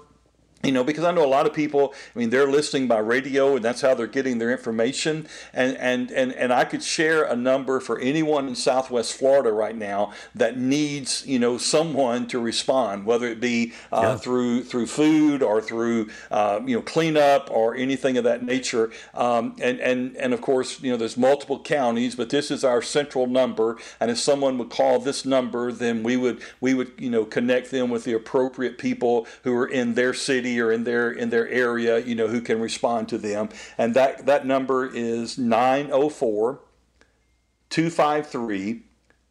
you 0.65 0.73
know 0.73 0.83
because 0.83 1.05
i 1.05 1.13
know 1.13 1.25
a 1.25 1.27
lot 1.27 1.47
of 1.47 1.53
people 1.53 1.95
i 2.15 2.19
mean 2.19 2.31
they're 2.31 2.51
listening 2.51 2.89
by 2.89 2.99
radio 2.99 3.57
and 3.57 3.65
that's 3.65 3.81
how 3.81 3.95
they're 3.95 4.07
getting 4.07 4.39
their 4.39 4.51
information. 4.51 5.27
And 5.53 5.77
and 5.77 6.11
and, 6.11 6.33
and 6.33 6.53
i 6.53 6.65
could 6.65 6.83
share 6.83 7.25
a 7.25 7.37
number 7.37 7.81
for 7.81 7.99
anyone 8.01 8.49
in 8.49 8.55
southwest 8.55 9.15
florida 9.15 9.53
right 9.53 9.77
now 9.77 10.13
that 10.35 10.59
needs 10.59 11.25
you 11.27 11.39
know 11.39 11.59
someone 11.59 12.27
to 12.29 12.41
respond 12.41 13.07
whether 13.07 13.27
it 13.27 13.41
be 13.41 13.73
uh, 13.93 14.01
yeah. 14.03 14.17
through 14.17 14.65
through 14.65 14.87
food 14.87 15.43
or 15.43 15.61
through 15.61 16.09
uh, 16.31 16.61
you 16.67 16.75
know 16.75 16.83
cleanup 16.83 17.49
or 17.51 17.75
anything 17.75 18.17
of 18.17 18.25
that 18.25 18.43
nature. 18.43 18.91
Um, 19.15 19.55
and 19.61 19.79
and 19.81 20.17
and 20.17 20.33
of 20.35 20.41
course 20.41 20.81
you 20.81 20.91
know 20.91 20.97
there's 20.97 21.17
multiple 21.17 21.61
counties 21.61 22.15
but 22.15 22.31
this 22.31 22.51
is 22.51 22.65
our 22.65 22.83
central 22.83 23.27
number. 23.27 23.77
And 24.01 24.11
if 24.11 24.19
someone 24.19 24.59
would 24.59 24.71
call 24.71 24.99
this 24.99 25.25
number 25.25 25.71
then 25.73 26.03
we 26.03 26.17
would 26.17 26.43
we 26.61 26.75
would 26.75 26.93
you 26.99 27.11
know 27.11 27.25
connect 27.25 27.71
them 27.71 27.91
with 27.91 28.05
the 28.05 28.13
appropriate 28.13 28.79
people 28.79 29.27
who 29.45 29.55
are 29.57 29.69
in 29.69 29.95
their 29.95 30.15
city 30.15 30.48
city 30.49 30.61
or 30.61 30.73
in 30.73 30.85
their 30.85 31.11
in 31.11 31.31
their 31.31 31.49
area, 31.49 31.99
you 31.99 32.15
know, 32.15 32.29
who 32.29 32.41
can 32.41 32.61
respond 32.61 33.09
to 33.09 33.19
them. 33.19 33.49
And 33.77 33.95
that 33.95 34.27
that 34.27 34.47
number 34.47 34.87
is 34.87 35.39
904 35.39 36.61
253 37.71 38.83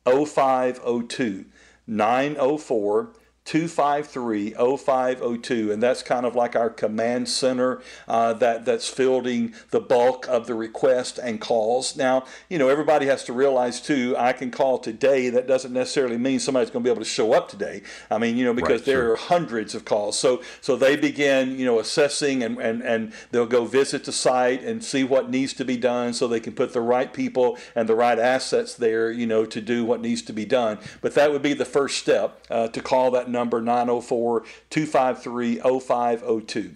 0502. 0.06 1.46
904 1.90 3.14
253 3.48 4.52
0502 4.52 5.72
and 5.72 5.82
that's 5.82 6.04
kind 6.04 6.26
of 6.26 6.36
like 6.36 6.54
our 6.54 6.70
command 6.70 7.30
center 7.30 7.82
uh, 8.06 8.34
that 8.34 8.66
that's 8.66 8.90
fielding 8.90 9.54
the 9.70 9.80
bulk 9.80 10.28
of 10.28 10.48
the 10.48 10.54
request 10.54 11.18
and 11.18 11.40
calls. 11.40 11.96
Now 11.96 12.26
you 12.50 12.58
know 12.58 12.68
everybody 12.68 13.06
has 13.06 13.24
to 13.24 13.32
realize 13.32 13.80
too 13.80 14.16
i 14.18 14.34
can 14.34 14.52
call 14.52 14.80
today 14.80 15.30
that 15.30 15.48
doesn't 15.48 15.72
necessarily 15.72 16.18
mean 16.18 16.40
somebody's 16.40 16.70
going 16.70 16.84
to 16.84 16.88
be 16.88 16.92
able 16.92 17.02
to 17.02 17.10
show 17.10 17.32
up 17.32 17.48
today. 17.48 17.84
I 18.12 18.18
mean 18.18 18.36
you 18.36 18.44
know 18.44 18.54
because 18.54 18.82
right, 18.82 18.86
there 18.86 19.02
sure. 19.04 19.14
are 19.14 19.16
hundreds 19.16 19.74
of 19.74 19.86
calls. 19.86 20.20
So 20.20 20.42
so 20.60 20.76
they 20.76 20.98
begin 20.98 21.58
you 21.58 21.64
know 21.64 21.80
assessing 21.80 22.44
and, 22.44 22.60
and 22.60 22.82
and 22.82 23.14
they'll 23.32 23.46
go 23.46 23.64
visit 23.64 24.04
the 24.04 24.12
site 24.12 24.62
and 24.62 24.84
see 24.84 25.06
what 25.06 25.30
needs 25.30 25.54
to 25.54 25.64
be 25.64 25.78
done 25.78 26.12
so 26.12 26.28
they 26.28 26.42
can 26.42 26.52
put 26.52 26.74
the 26.74 26.82
right 26.82 27.14
people 27.14 27.58
and 27.76 27.88
the 27.88 27.96
right 27.96 28.20
assets 28.20 28.74
there 28.74 29.10
you 29.10 29.26
know 29.26 29.46
to 29.46 29.62
do 29.62 29.86
what 29.86 30.02
needs 30.02 30.22
to 30.24 30.34
be 30.34 30.44
done. 30.44 30.80
But 31.00 31.14
that 31.14 31.32
would 31.32 31.42
be 31.42 31.54
the 31.54 31.64
first 31.64 31.98
step 31.98 32.46
uh, 32.50 32.68
to 32.68 32.82
call 32.82 33.10
that 33.12 33.30
number 33.30 33.37
904 33.46 34.44
253 34.70 35.56
0502. 35.80 36.76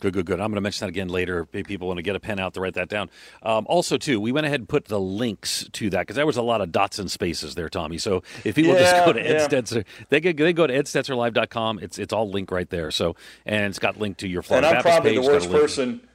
Good, 0.00 0.12
good, 0.12 0.26
good. 0.26 0.40
I'm 0.40 0.48
going 0.48 0.56
to 0.56 0.60
mention 0.60 0.84
that 0.84 0.90
again 0.90 1.08
later. 1.08 1.48
If 1.52 1.66
People 1.66 1.86
want 1.88 1.96
to 1.96 2.02
get 2.02 2.14
a 2.14 2.20
pen 2.20 2.38
out 2.38 2.52
to 2.54 2.60
write 2.60 2.74
that 2.74 2.90
down. 2.90 3.08
Um, 3.42 3.64
also, 3.68 3.96
too, 3.96 4.20
we 4.20 4.32
went 4.32 4.44
ahead 4.44 4.60
and 4.60 4.68
put 4.68 4.84
the 4.84 5.00
links 5.00 5.66
to 5.72 5.88
that 5.90 6.00
because 6.00 6.16
there 6.16 6.26
was 6.26 6.36
a 6.36 6.42
lot 6.42 6.60
of 6.60 6.72
dots 6.72 6.98
and 6.98 7.10
spaces 7.10 7.54
there, 7.54 7.70
Tommy. 7.70 7.96
So 7.96 8.22
if 8.44 8.54
people 8.54 8.74
yeah, 8.74 8.80
just 8.80 9.06
go 9.06 9.12
to 9.14 9.20
Ed 9.20 9.32
yeah. 9.32 9.48
Stetzer, 9.48 9.84
they 10.10 10.20
could 10.20 10.36
they 10.36 10.52
go 10.52 10.66
to 10.66 10.74
edstetzerlive.com. 10.74 11.78
It's 11.78 11.98
it's 11.98 12.12
all 12.12 12.28
linked 12.28 12.52
right 12.52 12.68
there. 12.68 12.90
So 12.90 13.16
and 13.46 13.64
it's 13.66 13.78
got 13.78 13.98
linked 13.98 14.20
to 14.20 14.28
your 14.28 14.42
Florida 14.42 14.68
and 14.68 14.76
I'm 14.76 14.82
Baptist 14.84 15.02
probably 15.02 15.16
page. 15.16 15.24
the 15.24 15.32
worst 15.32 15.50
person. 15.50 16.08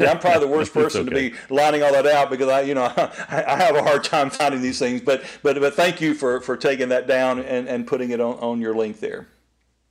I'm 0.00 0.18
probably 0.18 0.40
the 0.40 0.48
worst 0.48 0.72
person 0.74 1.02
okay. 1.02 1.10
to 1.10 1.30
be 1.30 1.36
lining 1.54 1.82
all 1.82 1.92
that 1.92 2.06
out 2.06 2.30
because 2.30 2.48
I, 2.48 2.62
you 2.62 2.74
know, 2.74 2.84
I, 2.96 3.44
I, 3.46 3.56
have 3.56 3.76
a 3.76 3.82
hard 3.82 4.04
time 4.04 4.30
finding 4.30 4.62
these 4.62 4.78
things. 4.78 5.00
But 5.00 5.24
but 5.42 5.60
but 5.60 5.74
thank 5.74 6.00
you 6.00 6.14
for 6.14 6.40
for 6.40 6.56
taking 6.56 6.88
that 6.90 7.06
down 7.06 7.40
and, 7.40 7.68
and 7.68 7.86
putting 7.86 8.10
it 8.10 8.20
on, 8.20 8.34
on 8.34 8.60
your 8.60 8.74
link 8.74 9.00
there. 9.00 9.28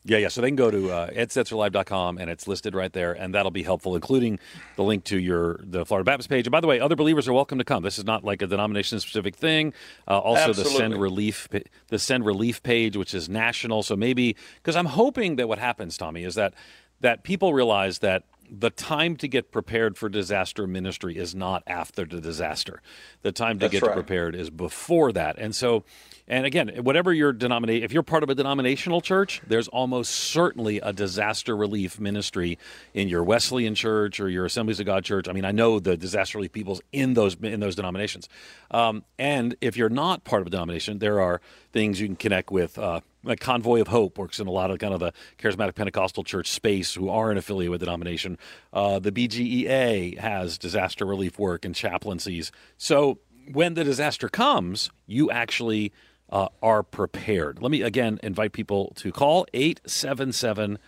Yeah, 0.04 0.18
yeah. 0.18 0.30
So 0.30 0.42
they 0.42 0.48
can 0.48 0.56
go 0.56 0.72
to 0.72 0.92
uh, 0.92 1.10
edstetzerlive.com 1.12 2.18
and 2.18 2.30
it's 2.30 2.48
listed 2.48 2.74
right 2.74 2.92
there, 2.92 3.14
and 3.14 3.36
that'll 3.36 3.52
be 3.52 3.62
helpful, 3.62 3.96
including 3.96 4.40
the 4.76 4.84
link 4.84 5.04
to 5.06 5.20
your 5.20 5.60
the 5.64 5.86
Florida 5.86 6.06
Baptist 6.06 6.28
page. 6.28 6.48
And 6.48 6.52
by 6.52 6.60
the 6.60 6.66
way, 6.66 6.80
other 6.80 6.96
believers 6.96 7.28
are 7.28 7.34
welcome 7.34 7.60
to 7.60 7.64
come. 7.64 7.84
This 7.84 8.00
is 8.00 8.06
not 8.06 8.24
like 8.24 8.42
a 8.42 8.48
denomination 8.48 9.00
specific 9.00 9.36
thing. 9.36 9.74
Uh, 10.08 10.18
also, 10.18 10.50
Absolutely. 10.50 10.64
the 10.74 10.78
send 10.78 11.02
relief 11.02 11.48
the 11.90 12.00
send 12.00 12.26
relief 12.26 12.64
page, 12.64 12.98
which 12.98 13.14
is 13.14 13.30
national. 13.30 13.84
So 13.84 13.96
maybe 13.96 14.36
because 14.56 14.76
I'm 14.76 14.88
hoping 14.88 15.36
that 15.36 15.48
what 15.48 15.60
happens, 15.60 15.98
Tommy, 15.98 16.24
is 16.24 16.34
that 16.34 16.56
that 17.02 17.24
people 17.24 17.54
realize 17.54 18.00
that 18.00 18.24
the 18.54 18.70
time 18.70 19.16
to 19.16 19.30
get 19.30 19.50
prepared 19.50 19.98
for 19.98 20.10
disaster 20.10 20.68
ministry 20.68 21.18
is 21.18 21.34
not 21.34 21.64
after 21.66 22.06
the 22.06 22.20
disaster. 22.20 22.82
The 23.22 23.32
time 23.32 23.60
to 23.60 23.70
That's 23.70 23.72
get 23.72 23.84
right. 23.84 23.94
prepared 23.94 24.36
is 24.36 24.50
before 24.50 25.14
that. 25.14 25.38
And 25.40 25.56
so, 25.56 25.86
and 26.28 26.46
again, 26.46 26.70
whatever 26.84 27.14
your 27.14 27.32
denomination, 27.32 27.86
if 27.86 27.94
you're 27.94 28.04
part 28.04 28.24
of 28.24 28.30
a 28.30 28.36
denominational 28.36 29.00
church, 29.00 29.42
there's 29.48 29.70
almost 29.70 30.12
certainly 30.12 30.80
a 30.80 30.92
disaster 30.92 31.56
relief 31.56 31.98
ministry 31.98 32.60
in 32.94 33.08
your 33.08 33.24
Wesleyan 33.24 33.74
church 33.74 34.20
or 34.20 34.28
your 34.28 34.46
Assemblies 34.46 34.82
of 34.82 34.86
God 34.86 35.06
church. 35.06 35.30
I 35.30 35.32
mean, 35.32 35.46
I 35.46 35.52
know 35.52 35.80
the 35.80 35.96
disaster 35.96 36.38
relief 36.38 36.52
people's 36.52 36.82
in 36.92 37.14
those 37.14 37.36
in 37.36 37.62
those 37.62 37.76
denominations. 37.76 38.28
Um, 38.70 39.06
and 39.18 39.56
if 39.62 39.78
you're 39.78 39.90
not 39.90 40.26
part 40.26 40.42
of 40.42 40.48
a 40.48 40.50
denomination, 40.50 41.00
there 41.00 41.22
are 41.22 41.40
things 41.72 42.02
you 42.02 42.08
can 42.08 42.18
connect 42.18 42.52
with. 42.52 42.78
Uh, 42.78 43.00
a 43.26 43.36
Convoy 43.36 43.82
of 43.82 43.88
Hope 43.88 44.18
works 44.18 44.40
in 44.40 44.48
a 44.48 44.52
lot 44.52 44.72
of 44.72 44.80
kind 44.80 44.94
of 44.94 45.00
the 45.00 45.14
charismatic 45.38 45.76
Pentecostal 45.76 46.24
church 46.24 46.50
space 46.50 46.94
who 46.94 47.10
are 47.10 47.32
an 47.32 47.38
affiliate 47.38 47.72
with 47.72 47.80
the 47.80 47.86
denomination. 47.86 48.38
Uh, 48.74 49.00
the 49.00 49.12
BGEA 49.12 50.18
has 50.18 50.58
disaster 50.58 51.06
relief 51.06 51.38
work 51.38 51.66
and 51.66 51.76
chaplaincies. 51.76 52.52
So 52.78 53.20
when 53.52 53.74
the 53.74 53.84
disaster 53.84 54.30
comes, 54.30 54.90
you 55.06 55.30
actually 55.32 55.92
uh, 56.30 56.48
are 56.62 56.84
prepared. 56.84 57.62
Let 57.62 57.72
me 57.72 57.82
again 57.82 58.20
invite 58.24 58.54
people 58.54 58.94
to 58.98 59.12
call 59.12 59.46
877 59.54 60.80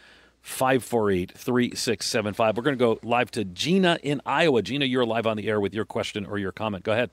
548 0.41 1.31
3675. 1.37 2.57
We're 2.57 2.63
going 2.63 2.77
to 2.77 2.85
go 2.85 2.99
live 3.03 3.31
to 3.31 3.45
Gina 3.45 3.97
in 4.03 4.21
Iowa. 4.25 4.61
Gina, 4.61 4.85
you're 4.85 5.05
live 5.05 5.25
on 5.25 5.37
the 5.37 5.47
air 5.47 5.59
with 5.59 5.73
your 5.73 5.85
question 5.85 6.25
or 6.25 6.37
your 6.37 6.51
comment. 6.51 6.83
Go 6.83 6.93
ahead. 6.93 7.09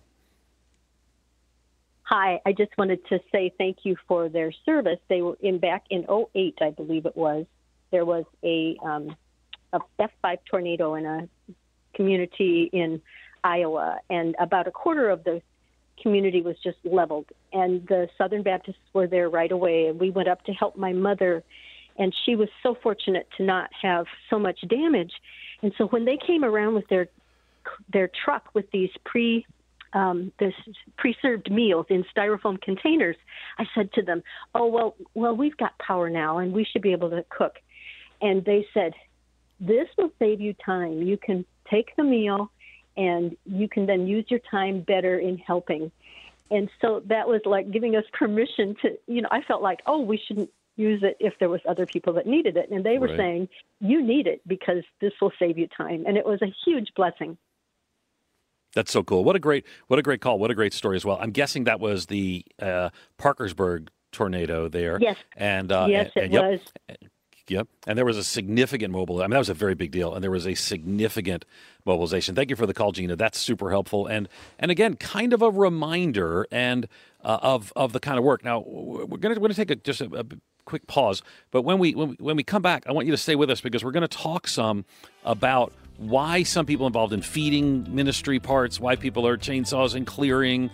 Hi, 2.13 2.41
I 2.45 2.51
just 2.51 2.77
wanted 2.77 3.07
to 3.07 3.21
say 3.31 3.55
thank 3.57 3.79
you 3.85 3.95
for 4.09 4.29
their 4.29 4.51
service. 4.67 4.99
They 5.09 5.23
were 5.23 5.39
in 5.41 5.59
back 5.59 5.85
in 5.91 6.05
08, 6.11 6.59
I 6.61 6.71
believe 6.71 7.07
it 7.07 7.17
was. 7.17 7.47
There 7.93 8.05
was 8.05 8.25
a 8.43 8.77
um, 8.85 9.15
a 9.73 9.79
F5 10.01 10.39
tornado 10.51 10.97
in 10.97 11.07
a 11.07 11.29
community 11.95 12.69
in 12.73 13.01
Iowa, 13.45 14.01
and 14.11 14.35
about 14.41 14.67
a 14.67 14.73
quarter 14.73 15.09
of 15.09 15.23
the 15.23 15.41
community 16.03 16.43
was 16.43 16.57
just 16.65 16.79
leveled. 16.83 17.27
And 17.53 17.87
the 17.87 18.09
Southern 18.19 18.43
Baptists 18.43 18.79
were 18.93 19.07
there 19.07 19.31
right 19.31 19.53
away, 19.53 19.87
and 19.87 20.01
we 20.01 20.11
went 20.11 20.27
up 20.27 20.43
to 20.47 20.53
help 20.53 20.77
my 20.77 20.93
mother, 20.93 21.45
and 21.97 22.13
she 22.25 22.35
was 22.35 22.49
so 22.65 22.77
fortunate 22.83 23.29
to 23.37 23.45
not 23.45 23.71
have 23.81 24.07
so 24.31 24.37
much 24.37 24.59
damage. 24.67 25.13
And 25.63 25.73
so 25.79 25.87
when 25.87 26.07
they 26.07 26.19
came 26.27 26.43
around 26.43 26.75
with 26.75 26.89
their 26.89 27.07
their 27.93 28.11
truck 28.25 28.49
with 28.53 28.69
these 28.73 28.91
pre 29.05 29.47
um, 29.93 30.33
this 30.39 30.55
pre-served 30.97 31.51
meals 31.51 31.87
in 31.89 32.05
styrofoam 32.15 32.61
containers. 32.61 33.17
I 33.59 33.67
said 33.75 33.93
to 33.95 34.03
them, 34.03 34.23
"Oh 34.55 34.67
well, 34.67 34.97
well 35.15 35.37
we've 35.37 35.57
got 35.57 35.79
power 35.79 36.11
now, 36.11 36.39
and 36.39 36.53
we 36.53 36.65
should 36.65 36.83
be 36.83 36.93
able 36.93 37.11
to 37.11 37.25
cook." 37.29 37.57
And 38.21 38.45
they 38.45 38.67
said, 38.73 38.95
"This 39.59 39.89
will 39.97 40.13
save 40.19 40.41
you 40.41 40.55
time. 40.55 41.03
You 41.03 41.17
can 41.17 41.45
take 41.71 41.95
the 41.97 42.05
meal, 42.05 42.51
and 42.97 43.37
you 43.45 43.69
can 43.69 43.87
then 43.87 44.07
use 44.07 44.27
your 44.29 44.41
time 44.51 44.81
better 44.81 45.19
in 45.19 45.39
helping." 45.39 45.91
And 46.51 46.69
so 46.81 47.03
that 47.07 47.29
was 47.29 47.43
like 47.45 47.71
giving 47.71 47.95
us 47.95 48.05
permission 48.13 48.77
to, 48.83 48.99
you 49.07 49.23
know, 49.23 49.29
I 49.31 49.43
felt 49.43 49.63
like, 49.63 49.81
oh, 49.87 50.01
we 50.01 50.19
shouldn't 50.19 50.51
use 50.77 51.03
it 51.03 51.17
if 51.21 51.35
there 51.39 51.49
was 51.49 51.61
other 51.69 51.87
people 51.87 52.15
that 52.15 52.27
needed 52.27 52.57
it, 52.57 52.71
and 52.71 52.85
they 52.85 52.99
were 52.99 53.07
right. 53.09 53.17
saying, 53.17 53.49
"You 53.81 54.03
need 54.03 54.27
it 54.27 54.41
because 54.47 54.83
this 55.01 55.13
will 55.21 55.33
save 55.39 55.59
you 55.59 55.69
time," 55.69 56.05
and 56.07 56.17
it 56.17 56.25
was 56.25 56.43
a 56.43 56.53
huge 56.65 56.95
blessing. 56.95 57.37
That's 58.75 58.93
so 58.93 59.03
cool. 59.03 59.25
What 59.25 59.37
a 59.37 59.41
great 59.41 59.67
what 59.89 59.99
a 59.99 60.03
great 60.03 60.21
call. 60.21 60.39
What 60.39 60.51
a 60.51 60.55
great 60.55 60.73
story 60.73 60.97
as 60.97 61.05
well. 61.05 61.19
I'm 61.21 61.33
guessing 61.33 61.65
that 61.65 61.81
was 61.81 62.07
the 62.07 62.45
uh, 62.61 62.91
Parkersburg 63.19 63.89
tornado 64.13 64.69
there. 64.69 64.99
Yes. 65.01 65.17
And 65.37 65.73
uh, 65.73 65.87
yes, 65.89 66.11
and, 66.15 66.25
and, 66.25 66.35
it 66.35 66.37
yep, 66.37 66.51
was. 66.51 66.97
Yep. 67.49 67.69
And 67.89 67.99
there 67.99 68.05
was 68.05 68.17
a 68.17 68.23
significant 68.23 68.93
mobile. 68.93 69.19
I 69.19 69.25
mean, 69.25 69.31
that 69.31 69.39
was 69.39 69.49
a 69.49 69.55
very 69.55 69.75
big 69.75 69.91
deal, 69.91 70.15
and 70.15 70.23
there 70.23 70.31
was 70.31 70.47
a 70.47 70.55
significant 70.55 71.45
mobilization. 71.85 72.37
Thank 72.37 72.49
you 72.49 72.55
for 72.55 72.65
the 72.65 72.75
call, 72.75 72.93
Gina. 72.93 73.17
That's 73.17 73.39
super 73.39 73.71
helpful, 73.71 74.07
and 74.07 74.29
and 74.61 74.71
again, 74.71 74.95
kind 74.95 75.33
of 75.33 75.43
a 75.43 75.51
reminder 75.51 76.47
and 76.53 76.87
uh, 77.25 77.39
of 77.43 77.73
of 77.75 77.93
the 77.93 77.99
kind 77.99 78.19
of 78.19 78.25
work. 78.25 78.45
Now 78.45 78.61
we're 78.61 79.19
gonna 79.19 79.35
we're 79.35 79.49
gonna 79.49 79.55
take 79.55 79.73
a, 79.73 79.77
just 79.77 80.01
a, 80.01 80.21
a 80.21 80.25
quick 80.65 80.87
pause, 80.87 81.23
but 81.51 81.63
when 81.63 81.79
we, 81.81 81.97
when 81.97 82.11
we 82.11 82.17
when 82.21 82.37
we 82.37 82.45
come 82.45 82.63
back, 82.63 82.85
I 82.87 82.93
want 82.93 83.07
you 83.07 83.13
to 83.13 83.19
stay 83.19 83.35
with 83.35 83.51
us 83.51 83.61
because 83.61 83.83
we're 83.83 83.91
going 83.91 84.03
to 84.03 84.09
talk 84.09 84.47
some 84.47 84.85
about 85.25 85.73
why 86.01 86.43
some 86.43 86.65
people 86.65 86.87
involved 86.87 87.13
in 87.13 87.21
feeding 87.21 87.87
ministry 87.95 88.41
parts, 88.41 88.81
why 88.81 88.97
people 88.97 89.27
are 89.27 89.37
chainsaws 89.37 89.95
and 89.95 90.07
clearing. 90.07 90.71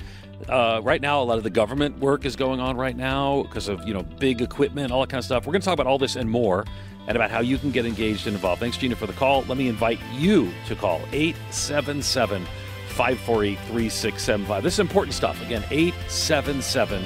Uh, 0.49 0.81
right 0.85 1.01
now, 1.01 1.21
a 1.21 1.25
lot 1.25 1.37
of 1.37 1.43
the 1.43 1.51
government 1.51 1.99
work 1.99 2.25
is 2.25 2.37
going 2.37 2.61
on 2.61 2.77
right 2.77 2.97
now 2.97 3.43
because 3.43 3.69
of 3.69 3.87
you 3.87 3.93
know 3.93 4.03
big 4.03 4.41
equipment, 4.41 4.93
all 4.93 5.01
that 5.01 5.11
kind 5.11 5.19
of 5.19 5.25
stuff. 5.25 5.47
We're 5.47 5.53
going 5.53 5.63
to 5.63 5.65
talk 5.65 5.75
about 5.75 5.89
all 5.89 5.99
this 5.99 6.15
and 6.15 6.31
more, 6.31 6.65
and 7.09 7.17
about 7.17 7.31
how 7.31 7.41
you 7.41 7.59
can 7.59 7.73
get 7.73 7.87
engaged 7.87 8.27
and 8.27 8.37
involved. 8.37 8.61
Thanks, 8.61 8.77
Gina, 8.77 8.95
for 8.95 9.07
the 9.07 9.13
call. 9.15 9.43
Let 9.49 9.59
me 9.59 9.69
invite 9.69 9.99
you 10.13 10.53
to 10.69 10.77
call 10.77 11.01
877 11.13 12.45
548 12.89 13.59
3675. 13.59 14.63
This 14.63 14.75
is 14.75 14.81
important 14.81 15.15
stuff. 15.15 15.43
Again, 15.43 15.65
877 15.71 17.03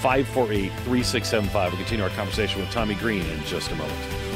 548 0.00 0.68
3675. 0.84 1.72
We'll 1.72 1.78
continue 1.80 2.04
our 2.04 2.10
conversation 2.10 2.60
with 2.60 2.70
Tommy 2.70 2.94
Green 2.94 3.24
in 3.26 3.42
just 3.44 3.70
a 3.72 3.74
moment. 3.74 4.27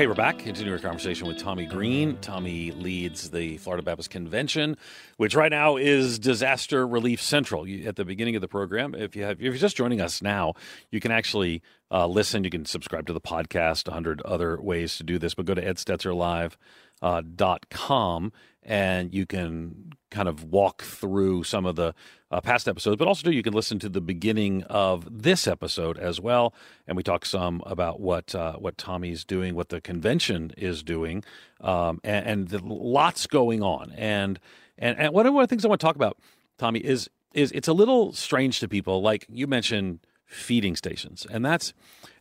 Hey, 0.00 0.06
we're 0.06 0.14
back. 0.14 0.38
Continue 0.38 0.72
our 0.72 0.78
conversation 0.78 1.28
with 1.28 1.36
Tommy 1.36 1.66
Green. 1.66 2.16
Tommy 2.22 2.70
leads 2.70 3.28
the 3.28 3.58
Florida 3.58 3.82
Baptist 3.82 4.08
Convention, 4.08 4.78
which 5.18 5.34
right 5.34 5.50
now 5.50 5.76
is 5.76 6.18
Disaster 6.18 6.88
Relief 6.88 7.20
Central. 7.20 7.68
You, 7.68 7.86
at 7.86 7.96
the 7.96 8.06
beginning 8.06 8.34
of 8.34 8.40
the 8.40 8.48
program, 8.48 8.94
if 8.94 9.14
you 9.14 9.24
have, 9.24 9.32
if 9.32 9.42
you're 9.42 9.52
just 9.56 9.76
joining 9.76 10.00
us 10.00 10.22
now, 10.22 10.54
you 10.90 11.00
can 11.00 11.10
actually 11.10 11.60
uh, 11.90 12.06
listen. 12.06 12.44
You 12.44 12.50
can 12.50 12.64
subscribe 12.64 13.06
to 13.08 13.12
the 13.12 13.20
podcast. 13.20 13.88
A 13.88 13.92
hundred 13.92 14.22
other 14.22 14.58
ways 14.58 14.96
to 14.96 15.04
do 15.04 15.18
this, 15.18 15.34
but 15.34 15.44
go 15.44 15.52
to 15.52 15.62
edstetzerlive.com 15.62 18.24
uh, 18.24 18.30
and 18.62 19.14
you 19.14 19.26
can 19.26 19.92
kind 20.10 20.28
of 20.28 20.44
walk 20.44 20.82
through 20.82 21.44
some 21.44 21.66
of 21.66 21.76
the 21.76 21.94
uh, 22.30 22.40
past 22.40 22.68
episodes, 22.68 22.96
but 22.96 23.08
also 23.08 23.24
do 23.24 23.34
you 23.34 23.42
can 23.42 23.52
listen 23.52 23.78
to 23.80 23.88
the 23.88 24.00
beginning 24.00 24.62
of 24.64 25.06
this 25.10 25.46
episode 25.46 25.98
as 25.98 26.20
well. 26.20 26.54
And 26.86 26.96
we 26.96 27.02
talk 27.02 27.24
some 27.24 27.62
about 27.66 28.00
what 28.00 28.34
uh, 28.34 28.54
what 28.54 28.78
Tommy's 28.78 29.24
doing, 29.24 29.54
what 29.54 29.68
the 29.68 29.80
convention 29.80 30.52
is 30.56 30.82
doing, 30.82 31.24
um, 31.60 32.00
and, 32.04 32.26
and 32.26 32.48
the, 32.48 32.58
lots 32.64 33.26
going 33.26 33.62
on. 33.62 33.92
And 33.96 34.38
and 34.78 34.98
and 34.98 35.12
one 35.12 35.26
of 35.26 35.34
the 35.34 35.46
things 35.46 35.64
I 35.64 35.68
want 35.68 35.80
to 35.80 35.86
talk 35.86 35.96
about, 35.96 36.18
Tommy, 36.58 36.80
is 36.80 37.08
is 37.34 37.52
it's 37.52 37.68
a 37.68 37.72
little 37.72 38.12
strange 38.12 38.60
to 38.60 38.68
people. 38.68 39.02
Like 39.02 39.26
you 39.28 39.46
mentioned, 39.46 40.00
feeding 40.24 40.76
stations, 40.76 41.26
and 41.30 41.44
that's 41.44 41.72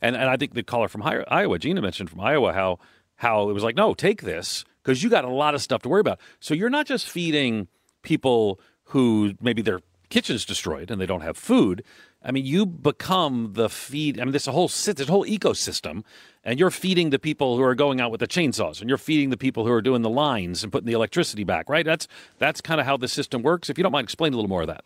and 0.01 0.15
and 0.15 0.29
I 0.29 0.37
think 0.37 0.53
the 0.53 0.63
caller 0.63 0.87
from 0.87 1.03
Iowa, 1.03 1.59
Gina 1.59 1.81
mentioned 1.81 2.09
from 2.09 2.19
Iowa, 2.19 2.53
how 2.53 2.79
how 3.17 3.49
it 3.49 3.53
was 3.53 3.63
like, 3.63 3.75
no, 3.75 3.93
take 3.93 4.21
this 4.21 4.63
because 4.81 5.03
you 5.03 5.09
got 5.09 5.25
a 5.25 5.29
lot 5.29 5.53
of 5.53 5.61
stuff 5.61 5.81
to 5.83 5.89
worry 5.89 6.01
about. 6.01 6.19
So 6.39 6.53
you're 6.53 6.69
not 6.69 6.85
just 6.87 7.07
feeding 7.07 7.67
people 8.09 8.59
who 8.85 9.35
maybe 9.39 9.61
their 9.61 9.81
kitchen's 10.09 10.43
destroyed 10.43 10.89
and 10.89 10.99
they 10.99 11.05
don't 11.05 11.21
have 11.21 11.37
food. 11.37 11.83
I 12.23 12.31
mean, 12.31 12.43
you 12.43 12.65
become 12.65 13.53
the 13.53 13.69
feed. 13.69 14.19
I 14.19 14.23
mean, 14.25 14.33
this 14.33 14.47
whole 14.47 14.67
this 14.67 15.07
whole 15.07 15.25
ecosystem, 15.25 16.03
and 16.43 16.59
you're 16.59 16.71
feeding 16.71 17.11
the 17.11 17.19
people 17.19 17.55
who 17.55 17.63
are 17.63 17.75
going 17.75 18.01
out 18.01 18.11
with 18.11 18.19
the 18.19 18.27
chainsaws, 18.27 18.81
and 18.81 18.89
you're 18.89 18.97
feeding 18.97 19.29
the 19.29 19.37
people 19.37 19.65
who 19.65 19.71
are 19.71 19.81
doing 19.81 20.01
the 20.01 20.09
lines 20.09 20.63
and 20.63 20.71
putting 20.71 20.87
the 20.87 20.93
electricity 20.93 21.45
back. 21.45 21.69
Right? 21.69 21.85
That's 21.85 22.07
that's 22.39 22.59
kind 22.59 22.81
of 22.81 22.87
how 22.87 22.97
the 22.97 23.07
system 23.07 23.41
works. 23.41 23.69
If 23.69 23.77
you 23.77 23.83
don't 23.83 23.93
mind, 23.93 24.05
explain 24.05 24.33
a 24.33 24.35
little 24.35 24.49
more 24.49 24.61
of 24.61 24.67
that. 24.67 24.83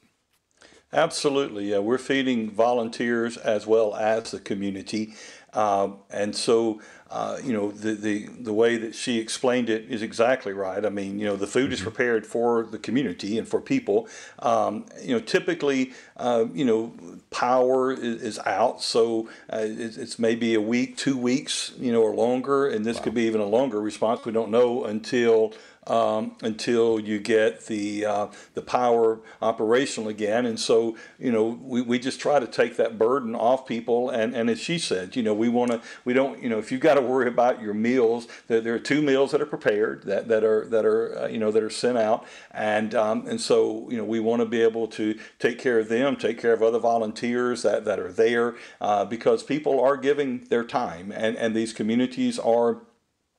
Absolutely, 0.91 1.71
yeah. 1.71 1.79
We're 1.79 1.97
feeding 1.97 2.51
volunteers 2.51 3.37
as 3.37 3.65
well 3.65 3.95
as 3.95 4.29
the 4.29 4.39
community, 4.39 5.15
um, 5.53 5.97
and 6.09 6.35
so 6.35 6.81
uh, 7.13 7.37
you 7.43 7.53
know, 7.53 7.69
the, 7.69 7.93
the, 7.93 8.25
the 8.39 8.51
way 8.51 8.75
that 8.75 8.95
she 8.95 9.19
explained 9.19 9.69
it 9.69 9.85
is 9.87 10.01
exactly 10.01 10.51
right. 10.51 10.83
I 10.83 10.89
mean, 10.89 11.19
you 11.19 11.27
know, 11.27 11.35
the 11.35 11.45
food 11.45 11.65
mm-hmm. 11.65 11.73
is 11.73 11.81
prepared 11.81 12.25
for 12.25 12.63
the 12.63 12.79
community 12.79 13.37
and 13.37 13.47
for 13.47 13.61
people. 13.61 14.07
Um, 14.39 14.87
you 14.99 15.13
know, 15.13 15.19
typically, 15.19 15.93
uh, 16.17 16.45
you 16.55 16.65
know, 16.65 16.91
power 17.29 17.91
is, 17.91 18.19
is 18.23 18.39
out, 18.47 18.81
so 18.81 19.29
uh, 19.51 19.59
it's, 19.61 19.95
it's, 19.95 20.17
maybe 20.17 20.55
a 20.55 20.61
week, 20.61 20.97
two 20.97 21.15
weeks, 21.15 21.73
you 21.77 21.91
know, 21.91 22.01
or 22.01 22.15
longer, 22.15 22.67
and 22.67 22.83
this 22.83 22.97
wow. 22.97 23.03
could 23.03 23.13
be 23.13 23.23
even 23.23 23.41
a 23.41 23.45
longer 23.45 23.79
response. 23.79 24.25
We 24.25 24.31
don't 24.31 24.49
know 24.49 24.83
until 24.83 25.53
um, 25.87 26.35
until 26.41 26.99
you 26.99 27.19
get 27.19 27.65
the 27.65 28.05
uh, 28.05 28.27
the 28.53 28.61
power 28.61 29.19
operational 29.41 30.09
again. 30.09 30.45
And 30.45 30.59
so, 30.59 30.95
you 31.19 31.31
know, 31.31 31.59
we, 31.61 31.81
we 31.81 31.99
just 31.99 32.19
try 32.19 32.39
to 32.39 32.47
take 32.47 32.77
that 32.77 32.97
burden 32.97 33.35
off 33.35 33.67
people. 33.67 34.09
And, 34.09 34.35
and 34.35 34.49
as 34.49 34.59
she 34.59 34.79
said, 34.79 35.15
you 35.15 35.23
know, 35.23 35.33
we 35.33 35.49
want 35.49 35.71
to 35.71 35.81
we 36.05 36.13
don't 36.13 36.41
you 36.41 36.49
know 36.49 36.59
if 36.59 36.71
you've 36.71 36.81
got 36.81 36.95
to 36.95 37.01
worry 37.01 37.27
about 37.27 37.61
your 37.61 37.73
meals, 37.73 38.27
there, 38.47 38.61
there 38.61 38.73
are 38.73 38.79
two 38.79 39.01
meals 39.01 39.31
that 39.31 39.41
are 39.41 39.45
prepared 39.45 40.03
that, 40.03 40.27
that 40.27 40.43
are 40.43 40.65
that 40.69 40.85
are 40.85 41.19
uh, 41.19 41.27
you 41.27 41.37
know 41.37 41.51
that 41.51 41.63
are 41.63 41.69
sent 41.69 41.97
out, 41.97 42.25
and 42.51 42.95
um, 42.95 43.27
and 43.27 43.39
so 43.39 43.89
you 43.89 43.97
know 43.97 44.05
we 44.05 44.19
want 44.19 44.41
to 44.41 44.45
be 44.45 44.61
able 44.61 44.87
to 44.87 45.17
take 45.39 45.59
care 45.59 45.79
of 45.79 45.89
them, 45.89 46.15
take 46.15 46.39
care 46.39 46.53
of 46.53 46.63
other 46.63 46.79
volunteers 46.79 47.63
that 47.63 47.85
that 47.85 47.99
are 47.99 48.11
there 48.11 48.55
uh, 48.81 49.05
because 49.05 49.43
people 49.43 49.79
are 49.79 49.97
giving 49.97 50.45
their 50.45 50.63
time, 50.63 51.11
and 51.11 51.35
and 51.37 51.55
these 51.55 51.73
communities 51.73 52.39
are 52.39 52.81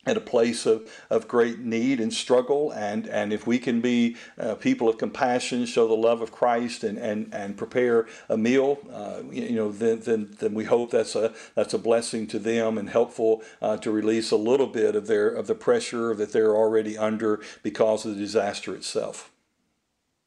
at 0.07 0.17
a 0.17 0.21
place 0.21 0.67
of, 0.67 0.91
of 1.11 1.29
great 1.29 1.61
need 1.61 2.01
and 2.01 2.13
struggle. 2.13 2.71
And, 2.73 3.07
and 3.07 3.33
if 3.33 3.47
we 3.47 3.59
can 3.59 3.81
be 3.81 4.17
uh, 4.39 4.55
people 4.55 4.89
of 4.89 4.99
compassion 4.99 5.67
show 5.67 5.89
the 5.89 5.95
love 5.95 6.21
of 6.21 6.33
christ 6.33 6.85
and, 6.85 6.99
and, 6.99 7.33
and 7.33 7.57
prepare 7.57 8.07
a 8.29 8.37
meal 8.37 8.79
uh, 8.93 9.23
you 9.31 9.55
know 9.55 9.71
then, 9.71 10.01
then, 10.01 10.37
then 10.39 10.55
we 10.55 10.65
hope 10.65 10.91
that's 10.91 11.15
a 11.15 11.33
that's 11.55 11.75
a 11.75 11.79
blessing 11.79 12.27
to 12.27 12.39
them 12.39 12.79
and 12.79 12.91
helpful 12.91 13.43
uh, 13.63 13.77
to 13.77 13.91
release 13.91 14.31
a 14.31 14.37
little 14.37 14.67
bit 14.67 14.95
of 14.95 15.07
their 15.07 15.29
of 15.29 15.47
the 15.47 15.55
pressure 15.55 16.15
that 16.15 16.33
they're 16.33 16.57
already 16.57 16.97
under 16.97 17.41
because 17.63 18.05
of 18.05 18.15
the 18.15 18.21
disaster 18.21 18.75
itself. 18.75 19.31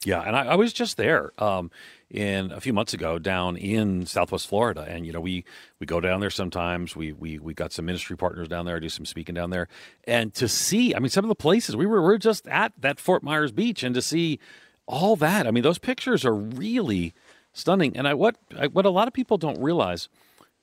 Yeah 0.06 0.22
and 0.22 0.36
i, 0.36 0.46
I 0.46 0.56
was 0.56 0.74
just 0.74 0.98
there 0.98 1.32
um, 1.42 1.72
in 2.10 2.52
a 2.52 2.62
few 2.62 2.72
months 2.72 2.94
ago 2.94 3.20
down 3.20 3.58
in 3.58 4.06
Southwest 4.06 4.48
Florida, 4.48 4.86
and 4.88 5.06
you 5.06 5.12
know 5.12 5.20
we 5.20 5.44
we 5.80 5.86
go 5.86 6.00
down 6.00 6.20
there 6.22 6.30
sometimes. 6.30 6.96
We 6.96 7.12
we 7.12 7.38
we 7.40 7.54
got 7.54 7.74
some 7.74 7.86
ministry 7.86 8.16
partners 8.16 8.48
down 8.48 8.66
there, 8.66 8.80
do 8.80 8.90
some 8.90 9.06
speaking 9.06 9.36
down 9.36 9.50
there, 9.50 9.68
and 10.06 10.34
to 10.36 10.48
see, 10.48 10.96
I 10.96 11.00
mean, 11.00 11.10
some 11.10 11.26
of 11.26 11.30
the 11.30 11.36
places 11.36 11.76
we 11.76 11.86
were 11.86 12.02
we 12.02 12.16
are 12.16 12.18
just 12.18 12.48
at 12.48 12.74
that 12.80 13.00
Fort 13.00 13.24
Myers 13.24 13.52
Beach, 13.52 13.84
and 13.84 13.94
to 13.96 14.02
see 14.02 14.40
all 14.86 15.16
that, 15.18 15.46
I 15.46 15.52
mean, 15.52 15.64
those 15.64 15.80
pictures 15.80 16.24
are 16.24 16.34
really 16.34 17.14
stunning. 17.52 17.98
And 17.98 18.08
I 18.08 18.14
what 18.14 18.38
I, 18.58 18.68
what 18.68 18.86
a 18.86 18.90
lot 18.90 19.08
of 19.08 19.14
people 19.14 19.38
don't 19.38 19.62
realize 19.62 20.08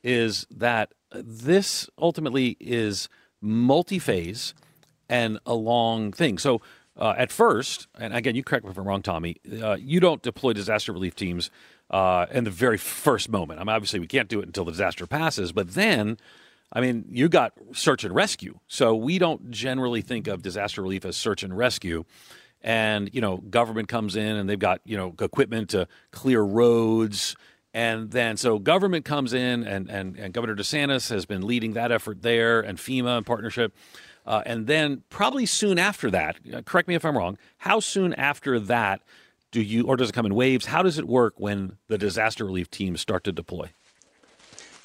is 0.02 0.46
that 0.50 0.92
this 1.12 1.88
ultimately 1.98 2.56
is 2.60 3.08
multi-phase 3.40 4.54
and 5.08 5.38
a 5.44 5.54
long 5.54 6.12
thing. 6.12 6.38
So 6.38 6.62
uh, 6.96 7.14
at 7.16 7.32
first, 7.32 7.88
and 7.98 8.14
again, 8.14 8.34
you 8.34 8.42
correct 8.42 8.64
me 8.64 8.70
if 8.70 8.78
I'm 8.78 8.86
wrong, 8.86 9.02
Tommy, 9.02 9.36
uh, 9.62 9.76
you 9.78 10.00
don't 10.00 10.22
deploy 10.22 10.52
disaster 10.52 10.92
relief 10.92 11.16
teams 11.16 11.50
uh, 11.90 12.26
in 12.30 12.44
the 12.44 12.50
very 12.50 12.78
first 12.78 13.28
moment. 13.28 13.60
I 13.60 13.64
mean, 13.64 13.74
obviously, 13.74 14.00
we 14.00 14.06
can't 14.06 14.28
do 14.28 14.40
it 14.40 14.46
until 14.46 14.64
the 14.64 14.72
disaster 14.72 15.06
passes, 15.06 15.52
but 15.52 15.74
then. 15.74 16.18
I 16.76 16.80
mean, 16.80 17.04
you 17.08 17.28
got 17.28 17.52
search 17.72 18.02
and 18.02 18.12
rescue. 18.12 18.58
So 18.66 18.96
we 18.96 19.18
don't 19.18 19.52
generally 19.52 20.00
think 20.00 20.26
of 20.26 20.42
disaster 20.42 20.82
relief 20.82 21.04
as 21.04 21.16
search 21.16 21.44
and 21.44 21.56
rescue. 21.56 22.04
And, 22.62 23.10
you 23.12 23.20
know, 23.20 23.36
government 23.36 23.88
comes 23.88 24.16
in 24.16 24.34
and 24.36 24.48
they've 24.48 24.58
got, 24.58 24.80
you 24.84 24.96
know, 24.96 25.14
equipment 25.20 25.70
to 25.70 25.86
clear 26.10 26.42
roads. 26.42 27.36
And 27.74 28.10
then 28.10 28.36
so 28.36 28.58
government 28.58 29.04
comes 29.04 29.34
in 29.34 29.64
and, 29.64 29.90
and, 29.90 30.16
and 30.16 30.32
Governor 30.32 30.56
DeSantis 30.56 31.10
has 31.10 31.26
been 31.26 31.46
leading 31.46 31.74
that 31.74 31.92
effort 31.92 32.22
there 32.22 32.60
and 32.60 32.78
FEMA 32.78 33.18
in 33.18 33.24
partnership. 33.24 33.76
Uh, 34.26 34.42
and 34.46 34.66
then 34.66 35.02
probably 35.10 35.46
soon 35.46 35.78
after 35.78 36.10
that, 36.10 36.36
uh, 36.52 36.62
correct 36.62 36.88
me 36.88 36.94
if 36.94 37.04
I'm 37.04 37.16
wrong, 37.16 37.36
how 37.58 37.80
soon 37.80 38.14
after 38.14 38.58
that 38.58 39.02
do 39.50 39.60
you, 39.62 39.86
or 39.86 39.96
does 39.96 40.08
it 40.08 40.14
come 40.14 40.26
in 40.26 40.34
waves? 40.34 40.66
How 40.66 40.82
does 40.82 40.98
it 40.98 41.06
work 41.06 41.34
when 41.38 41.76
the 41.88 41.98
disaster 41.98 42.44
relief 42.44 42.70
teams 42.70 43.00
start 43.00 43.24
to 43.24 43.32
deploy? 43.32 43.70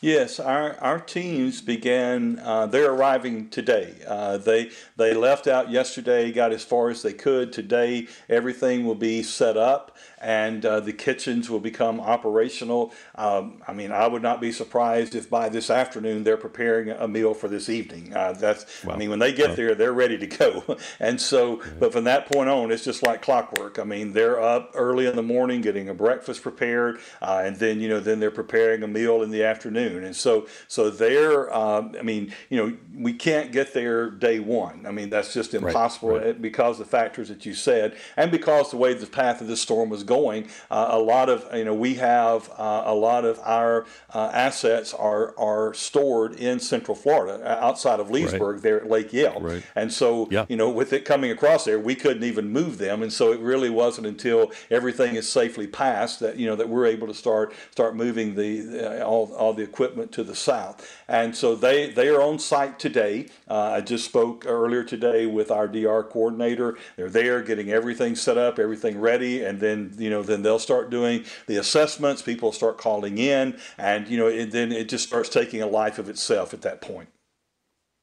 Yes, 0.02 0.40
our, 0.40 0.78
our 0.80 1.00
teams 1.00 1.62
began. 1.62 2.40
Uh, 2.40 2.68
they're 2.68 2.92
arriving 2.92 3.50
today. 3.50 3.96
Uh, 4.08 4.38
they 4.38 4.72
they 4.96 5.14
left 5.14 5.46
out 5.46 5.70
yesterday, 5.70 6.32
got 6.32 6.54
as 6.54 6.64
far 6.64 6.90
as 6.90 7.02
they 7.02 7.12
could. 7.12 7.52
Today, 7.52 8.08
everything 8.30 8.86
will 8.86 8.96
be 8.96 9.24
set 9.24 9.58
up 9.58 9.98
and 10.22 10.66
uh, 10.66 10.80
the 10.80 10.94
kitchens 10.94 11.50
will 11.50 11.60
become 11.60 12.00
operational. 12.00 12.94
Um, 13.16 13.62
I 13.68 13.74
mean, 13.74 13.92
I 13.92 14.08
would 14.08 14.22
not 14.22 14.42
be 14.42 14.52
surprised 14.52 15.16
if 15.16 15.30
by 15.30 15.50
this 15.50 15.70
afternoon 15.70 16.24
they're 16.24 16.38
preparing 16.38 16.90
a 16.90 17.08
meal 17.08 17.34
for 17.34 17.48
this 17.48 17.70
evening. 17.70 18.14
Uh, 18.14 18.34
that's, 18.34 18.86
I 18.88 18.98
mean, 18.98 19.10
when 19.10 19.20
they 19.20 19.32
get 19.32 19.56
there, 19.56 19.76
they're 19.76 19.94
ready 19.94 20.18
to 20.18 20.28
go. 20.28 20.78
and 21.00 21.20
so, 21.20 21.62
but 21.80 21.94
from 21.94 22.04
that 22.06 22.32
point 22.32 22.50
on, 22.50 22.72
it's 22.72 22.84
just 22.84 23.02
like 23.04 23.22
clockwork. 23.22 23.80
I 23.80 23.84
mean, 23.84 24.14
they're 24.14 24.42
up 24.42 24.72
early 24.74 25.06
in 25.06 25.16
the 25.16 25.24
morning 25.24 25.62
getting 25.62 25.90
a 25.90 25.94
breakfast 25.94 26.42
prepared, 26.42 27.00
uh, 27.22 27.42
and 27.44 27.56
then 27.56 27.80
you 27.80 27.88
know, 27.88 28.00
then 28.00 28.20
they're 28.20 28.32
preparing 28.32 28.84
a 28.84 28.88
meal 28.88 29.22
in 29.22 29.32
the 29.32 29.44
afternoon. 29.44 29.89
And 29.98 30.16
so, 30.16 30.48
so 30.68 30.90
they're, 30.90 31.54
um, 31.54 31.96
I 32.00 32.04
mean, 32.04 32.34
you 32.50 32.58
know, 32.58 32.78
we 32.96 33.14
can't 33.14 33.52
get 33.52 33.74
there 33.74 34.10
day 34.10 34.40
one. 34.40 34.86
I 34.86 34.92
mean, 34.92 35.10
that's 35.10 35.34
just 35.34 35.54
impossible 35.54 36.10
right, 36.10 36.26
right. 36.26 36.42
because 36.42 36.78
the 36.78 36.86
factors 36.86 37.30
that 37.30 37.46
you 37.46 37.54
said, 37.54 37.96
and 38.16 38.32
because 38.32 38.72
the 38.72 38.78
way 38.78 38.94
the 38.94 39.08
path 39.08 39.42
of 39.42 39.48
this 39.48 39.62
storm 39.62 39.90
was 39.90 40.04
going. 40.04 40.48
Uh, 40.70 40.88
a 40.90 41.00
lot 41.00 41.30
of 41.30 41.46
you 41.54 41.66
know 41.66 41.74
we 41.74 41.96
have 41.96 42.50
uh, 42.58 42.84
a 42.86 42.94
lot 42.94 43.26
of 43.26 43.40
our 43.44 43.86
uh, 44.14 44.32
assets 44.34 44.94
are 44.94 45.38
are 45.38 45.74
stored 45.74 46.34
in 46.36 46.60
Central 46.60 46.96
Florida, 46.96 47.44
uh, 47.44 47.66
outside 47.66 48.00
of 48.00 48.10
Leesburg, 48.10 48.56
right. 48.56 48.62
there 48.62 48.82
at 48.82 48.90
Lake 48.90 49.14
Yale, 49.14 49.40
right. 49.40 49.64
and 49.76 49.92
so 49.92 50.28
yeah. 50.32 50.46
you 50.50 50.56
know 50.56 50.70
with 50.70 50.94
it 50.94 51.06
coming 51.06 51.32
across 51.32 51.66
there, 51.66 51.80
we 51.80 51.96
couldn't 51.96 52.24
even 52.24 52.50
move 52.50 52.78
them, 52.78 53.02
and 53.02 53.12
so 53.12 53.32
it 53.32 53.40
really 53.40 53.70
wasn't 53.70 54.08
until 54.08 54.52
everything 54.70 55.16
is 55.16 55.28
safely 55.28 55.68
passed 55.68 56.20
that 56.20 56.38
you 56.38 56.48
know 56.48 56.56
that 56.56 56.70
we're 56.70 56.86
able 56.86 57.08
to 57.08 57.14
start 57.14 57.54
start 57.72 57.96
moving 57.96 58.36
the 58.36 59.04
all 59.04 59.34
all 59.36 59.54
the 59.54 59.64
equipment 59.64 59.79
to 59.80 60.24
the 60.24 60.36
south, 60.36 60.86
and 61.08 61.36
so 61.36 61.56
they 61.56 61.90
they 61.90 62.10
are 62.10 62.22
on 62.22 62.38
site 62.38 62.80
today. 62.80 63.28
Uh, 63.48 63.72
I 63.78 63.82
just 63.82 64.06
spoke 64.06 64.46
earlier 64.46 64.84
today 64.84 65.26
with 65.26 65.52
our 65.52 65.68
DR 65.68 66.04
coordinator. 66.04 66.78
They're 66.98 67.10
there 67.10 67.42
getting 67.42 67.72
everything 67.72 68.16
set 68.16 68.38
up, 68.38 68.60
everything 68.60 69.00
ready, 69.00 69.44
and 69.44 69.60
then 69.60 69.94
you 69.98 70.10
know, 70.10 70.22
then 70.22 70.42
they'll 70.42 70.60
start 70.60 70.90
doing 70.90 71.24
the 71.48 71.58
assessments. 71.58 72.22
People 72.22 72.52
start 72.52 72.78
calling 72.78 73.18
in, 73.18 73.58
and 73.78 74.08
you 74.08 74.18
know, 74.18 74.28
and 74.28 74.52
then 74.52 74.72
it 74.72 74.90
just 74.90 75.08
starts 75.08 75.30
taking 75.30 75.62
a 75.62 75.68
life 75.68 75.98
of 75.98 76.10
itself 76.10 76.54
at 76.54 76.62
that 76.62 76.82
point. 76.82 77.10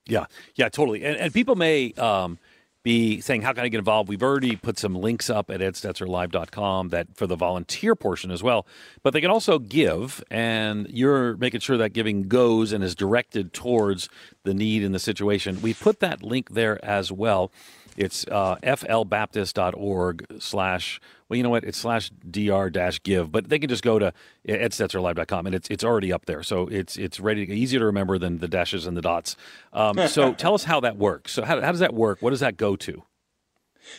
Yeah, 0.07 0.27
yeah, 0.55 0.69
totally. 0.69 1.05
And, 1.05 1.17
and 1.17 1.35
people 1.35 1.57
may 1.57 1.93
um, 1.95 2.39
be 2.87 3.21
saying, 3.21 3.43
"How 3.43 3.53
can 3.53 3.65
I 3.65 3.69
get 3.69 3.79
involved?" 3.79 4.09
We've 4.09 4.23
already 4.23 4.55
put 4.55 4.79
some 4.79 4.95
links 4.95 5.29
up 5.29 5.51
at 5.51 5.61
edstetzerlive.com 5.61 6.91
that 6.91 7.09
for 7.17 7.27
the 7.27 7.35
volunteer 7.35 7.97
portion 7.97 8.31
as 8.31 8.45
well. 8.45 8.65
But 9.03 9.13
they 9.13 9.21
can 9.21 9.31
also 9.31 9.59
give, 9.59 10.23
and 10.31 10.87
you're 10.89 11.37
making 11.37 11.61
sure 11.61 11.77
that 11.79 11.93
giving 11.93 12.29
goes 12.29 12.73
and 12.73 12.85
is 12.85 12.95
directed 12.95 13.53
towards 13.53 14.09
the 14.45 14.55
need 14.55 14.85
in 14.85 14.93
the 14.93 15.01
situation. 15.01 15.61
We 15.61 15.75
put 15.75 15.99
that 15.99 16.23
link 16.23 16.51
there 16.51 16.83
as 16.85 17.11
well. 17.11 17.51
It's 17.97 18.25
uh, 18.29 18.57
flbaptist.org 18.63 20.27
slash, 20.39 21.01
well, 21.29 21.37
you 21.37 21.43
know 21.43 21.51
what? 21.51 21.65
It's 21.65 21.79
slash 21.79 22.11
dr 22.31 22.71
dash 22.71 23.03
give, 23.03 23.33
but 23.33 23.49
they 23.49 23.59
can 23.59 23.69
just 23.69 23.83
go 23.83 23.99
to 23.99 24.13
edstetzerlive.com 24.49 25.47
and 25.47 25.55
it's 25.55 25.69
it's 25.69 25.85
already 25.85 26.13
up 26.13 26.27
there. 26.27 26.43
So 26.43 26.69
it's 26.69 26.97
it's 26.97 27.19
ready, 27.19 27.47
to, 27.47 27.53
easier 27.53 27.81
to 27.81 27.87
remember 27.87 28.19
than 28.19 28.39
the 28.39 28.49
dashes 28.49 28.87
and 28.87 28.97
the 28.97 29.03
dots. 29.03 29.37
Um, 29.73 30.07
so 30.09 30.33
tell 30.39 30.55
us 30.55 30.65
how 30.65 30.81
that 30.81 30.97
works. 30.97 31.33
So 31.33 31.45
how, 31.45 31.61
how 31.61 31.73
does 31.73 31.81
that 31.81 31.95
work? 31.95 32.23
What 32.23 32.31
does 32.31 32.41
that 32.41 32.57
go 32.57 32.77
to? 32.77 33.03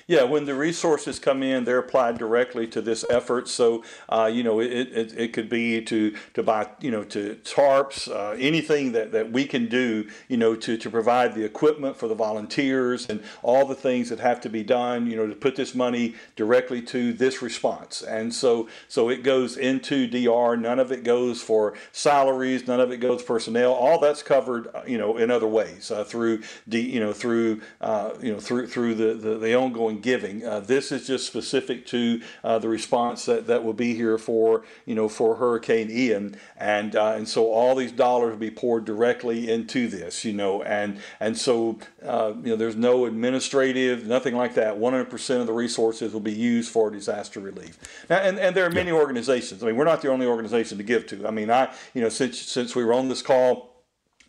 Yeah, 0.07 0.23
when 0.23 0.45
the 0.45 0.55
resources 0.55 1.19
come 1.19 1.43
in, 1.43 1.63
they're 1.63 1.79
applied 1.79 2.17
directly 2.17 2.67
to 2.67 2.81
this 2.81 3.05
effort. 3.09 3.47
So, 3.47 3.83
uh, 4.09 4.29
you 4.31 4.43
know, 4.43 4.59
it, 4.59 4.71
it, 4.71 5.13
it 5.17 5.33
could 5.33 5.49
be 5.49 5.81
to, 5.83 6.15
to 6.33 6.43
buy, 6.43 6.69
you 6.79 6.91
know, 6.91 7.03
to 7.05 7.35
tarps, 7.43 8.09
uh, 8.09 8.31
anything 8.39 8.91
that, 8.93 9.11
that 9.11 9.31
we 9.31 9.45
can 9.45 9.67
do, 9.67 10.07
you 10.27 10.37
know, 10.37 10.55
to, 10.55 10.77
to 10.77 10.89
provide 10.89 11.33
the 11.35 11.43
equipment 11.43 11.95
for 11.95 12.07
the 12.07 12.15
volunteers 12.15 13.09
and 13.09 13.23
all 13.41 13.65
the 13.65 13.75
things 13.75 14.09
that 14.09 14.19
have 14.19 14.41
to 14.41 14.49
be 14.49 14.63
done, 14.63 15.07
you 15.07 15.15
know, 15.15 15.27
to 15.27 15.35
put 15.35 15.55
this 15.55 15.73
money 15.73 16.15
directly 16.35 16.81
to 16.81 17.13
this 17.13 17.41
response. 17.41 18.01
And 18.01 18.33
so, 18.33 18.67
so 18.87 19.09
it 19.09 19.23
goes 19.23 19.57
into 19.57 20.07
DR. 20.07 20.57
None 20.57 20.79
of 20.79 20.91
it 20.91 21.03
goes 21.03 21.41
for 21.41 21.73
salaries. 21.91 22.67
None 22.67 22.79
of 22.79 22.91
it 22.91 22.97
goes 22.97 23.23
personnel. 23.23 23.73
All 23.73 23.99
that's 23.99 24.23
covered, 24.23 24.67
uh, 24.73 24.81
you 24.87 24.97
know, 24.97 25.17
in 25.17 25.31
other 25.31 25.47
ways 25.47 25.91
uh, 25.91 26.03
through, 26.03 26.41
D, 26.67 26.79
you 26.79 26.99
know, 26.99 27.13
through, 27.13 27.61
uh, 27.81 28.11
you 28.21 28.31
know, 28.31 28.39
through 28.39 28.67
through 28.67 28.95
the 28.95 29.13
the, 29.13 29.37
the 29.37 29.55
ongoing 29.55 29.76
ongoing 29.77 29.99
giving. 29.99 30.45
Uh, 30.45 30.59
this 30.59 30.91
is 30.91 31.07
just 31.07 31.27
specific 31.27 31.85
to 31.87 32.21
uh, 32.43 32.59
the 32.59 32.67
response 32.67 33.25
that, 33.25 33.47
that 33.47 33.63
will 33.63 33.73
be 33.73 33.93
here 33.93 34.17
for 34.17 34.63
you 34.85 34.95
know 34.95 35.07
for 35.07 35.35
Hurricane 35.35 35.89
Ian, 35.91 36.35
and 36.57 36.95
uh, 36.95 37.13
and 37.15 37.27
so 37.27 37.51
all 37.51 37.75
these 37.75 37.91
dollars 37.91 38.31
will 38.31 38.39
be 38.39 38.51
poured 38.51 38.85
directly 38.85 39.49
into 39.49 39.87
this, 39.87 40.25
you 40.25 40.33
know, 40.33 40.63
and 40.63 40.99
and 41.19 41.37
so 41.37 41.77
uh, 42.03 42.33
you 42.43 42.49
know 42.49 42.55
there's 42.55 42.75
no 42.75 43.05
administrative, 43.05 44.07
nothing 44.07 44.35
like 44.35 44.55
that. 44.55 44.75
100% 44.75 45.41
of 45.41 45.47
the 45.47 45.53
resources 45.53 46.13
will 46.13 46.19
be 46.19 46.33
used 46.33 46.71
for 46.71 46.89
disaster 46.89 47.39
relief. 47.39 47.77
Now, 48.09 48.17
and, 48.17 48.39
and 48.39 48.55
there 48.55 48.65
are 48.65 48.71
many 48.71 48.91
organizations. 48.91 49.63
I 49.63 49.67
mean, 49.67 49.75
we're 49.75 49.85
not 49.85 50.01
the 50.01 50.09
only 50.09 50.25
organization 50.25 50.77
to 50.77 50.83
give 50.83 51.05
to. 51.07 51.27
I 51.27 51.31
mean, 51.31 51.51
I 51.51 51.73
you 51.93 52.01
know 52.01 52.09
since 52.09 52.39
since 52.39 52.75
we 52.75 52.83
were 52.83 52.93
on 52.93 53.09
this 53.09 53.21
call 53.21 53.76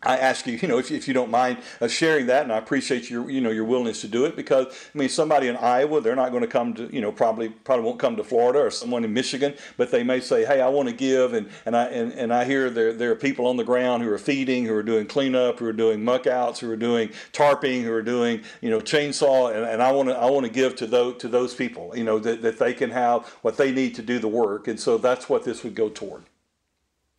I 0.01 0.17
ask 0.17 0.47
you, 0.47 0.53
you 0.61 0.67
know, 0.67 0.77
if, 0.77 0.91
if 0.91 1.07
you 1.07 1.13
don't 1.13 1.29
mind 1.29 1.57
uh, 1.81 1.87
sharing 1.87 2.27
that, 2.27 2.43
and 2.43 2.53
I 2.53 2.57
appreciate 2.57 3.09
your, 3.09 3.29
you 3.29 3.41
know, 3.41 3.49
your 3.49 3.65
willingness 3.65 3.99
to 4.01 4.07
do 4.07 4.25
it 4.25 4.35
because 4.35 4.67
I 4.67 4.97
mean, 4.97 5.09
somebody 5.09 5.47
in 5.47 5.57
Iowa, 5.57 5.99
they're 5.99 6.15
not 6.15 6.31
going 6.31 6.41
to 6.41 6.47
come 6.47 6.73
to, 6.75 6.93
you 6.93 7.01
know, 7.01 7.11
probably 7.11 7.49
probably 7.49 7.85
won't 7.85 7.99
come 7.99 8.15
to 8.15 8.23
Florida 8.23 8.59
or 8.59 8.71
someone 8.71 9.03
in 9.03 9.13
Michigan, 9.13 9.53
but 9.75 9.91
they 9.91 10.03
may 10.03 10.21
say, 10.21 10.45
hey, 10.45 10.61
I 10.61 10.69
want 10.69 10.87
to 10.87 10.95
give, 10.95 11.33
and 11.33 11.49
and 11.65 11.75
I 11.75 11.85
and, 11.85 12.13
and 12.13 12.33
I 12.33 12.45
hear 12.45 12.69
there 12.69 12.93
there 12.93 13.11
are 13.11 13.15
people 13.15 13.45
on 13.47 13.57
the 13.57 13.65
ground 13.65 14.03
who 14.03 14.11
are 14.11 14.17
feeding, 14.17 14.65
who 14.65 14.73
are 14.73 14.83
doing 14.83 15.05
cleanup, 15.05 15.59
who 15.59 15.65
are 15.65 15.73
doing 15.73 16.03
muck 16.03 16.27
outs, 16.27 16.61
who 16.61 16.71
are 16.71 16.77
doing 16.77 17.09
tarping, 17.33 17.83
who 17.83 17.91
are 17.91 18.01
doing, 18.01 18.41
you 18.61 18.69
know, 18.69 18.79
chainsaw, 18.79 19.53
and, 19.53 19.65
and 19.65 19.83
I 19.83 19.91
want 19.91 20.09
to 20.09 20.15
I 20.15 20.29
want 20.29 20.45
to 20.45 20.51
give 20.51 20.77
to 20.77 20.87
those 20.87 21.17
to 21.17 21.27
those 21.27 21.53
people, 21.53 21.91
you 21.95 22.05
know, 22.05 22.19
that, 22.19 22.41
that 22.41 22.57
they 22.57 22.73
can 22.73 22.91
have 22.91 23.27
what 23.41 23.57
they 23.57 23.71
need 23.73 23.95
to 23.95 24.01
do 24.01 24.17
the 24.17 24.29
work, 24.29 24.69
and 24.69 24.79
so 24.79 24.97
that's 24.97 25.27
what 25.27 25.43
this 25.43 25.63
would 25.63 25.75
go 25.75 25.89
toward. 25.89 26.23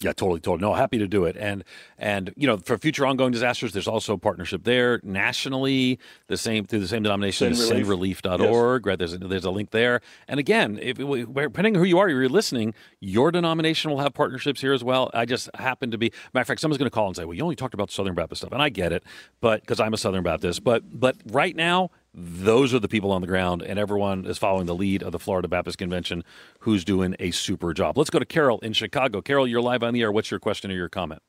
Yeah, 0.03 0.13
totally, 0.15 0.41
totally. 0.41 0.67
No, 0.67 0.73
happy 0.73 0.97
to 0.97 1.07
do 1.07 1.27
it. 1.27 1.37
And 1.37 1.63
and 1.99 2.33
you 2.35 2.47
know, 2.47 2.57
for 2.57 2.79
future 2.79 3.05
ongoing 3.05 3.33
disasters, 3.33 3.73
there's 3.75 3.87
also 3.87 4.15
a 4.15 4.19
partnership 4.19 4.65
there 4.65 4.99
nationally, 5.03 5.99
the 6.27 6.39
same 6.39 6.65
through 6.65 6.81
the 6.81 6.89
same 6.89 7.03
denomination 7.03 7.53
as 7.53 7.71
sendrelief.org. 7.71 8.83
Yes. 8.83 8.87
Right, 8.87 8.99
there's 8.99 9.13
a, 9.13 9.19
there's 9.19 9.45
a 9.45 9.51
link 9.51 9.73
there. 9.73 10.01
And 10.27 10.41
again, 10.41 10.79
if 10.81 10.97
depending 10.97 11.77
on 11.77 11.83
who 11.83 11.85
you 11.85 11.99
are, 11.99 12.09
you're 12.09 12.31
listening, 12.31 12.73
your 13.01 13.31
denomination 13.31 13.91
will 13.91 13.99
have 14.01 14.15
partnerships 14.15 14.63
here 14.63 14.73
as 14.73 14.83
well. 14.83 15.11
I 15.13 15.27
just 15.27 15.51
happen 15.57 15.91
to 15.91 15.99
be. 15.99 16.13
Matter 16.33 16.43
of 16.43 16.47
fact, 16.47 16.61
someone's 16.63 16.79
going 16.79 16.91
to 16.91 16.95
call 16.95 17.09
and 17.09 17.17
say, 17.17 17.27
"Well, 17.27 17.35
you 17.35 17.43
only 17.43 17.57
talked 17.57 17.75
about 17.75 17.91
Southern 17.91 18.15
Baptist 18.15 18.41
stuff," 18.41 18.53
and 18.53 18.63
I 18.63 18.71
get 18.71 18.93
it, 18.95 19.05
but 19.43 19.61
because 19.61 19.81
I'm 19.81 19.93
a 19.93 19.99
Southern 19.99 20.23
Baptist, 20.23 20.65
but 20.65 20.83
but 20.99 21.17
right 21.27 21.55
now 21.55 21.91
those 22.13 22.75
are 22.75 22.79
the 22.79 22.89
people 22.89 23.13
on 23.13 23.21
the 23.21 23.27
ground, 23.27 23.63
and 23.63 23.79
everyone 23.79 24.27
is 24.27 24.39
following 24.39 24.67
the 24.67 24.75
lead 24.75 25.03
of 25.03 25.13
the 25.13 25.19
Florida 25.19 25.49
Baptist 25.49 25.79
Convention, 25.79 26.25
who's 26.61 26.85
doing 26.85 27.15
a 27.21 27.31
super 27.31 27.73
job. 27.73 27.97
Let's 27.97 28.11
go 28.11 28.19
to 28.19 28.25
Carol 28.25 28.59
in 28.61 28.73
Chicago. 28.73 29.23
Carol, 29.23 29.47
you're 29.47 29.63
live 29.63 29.83
on 29.83 29.95
the 29.95 30.03
air. 30.03 30.11
What's 30.11 30.31
your 30.31 30.41
question 30.41 30.71
or 30.71 30.75
your 30.75 30.89
comment? 30.89 31.23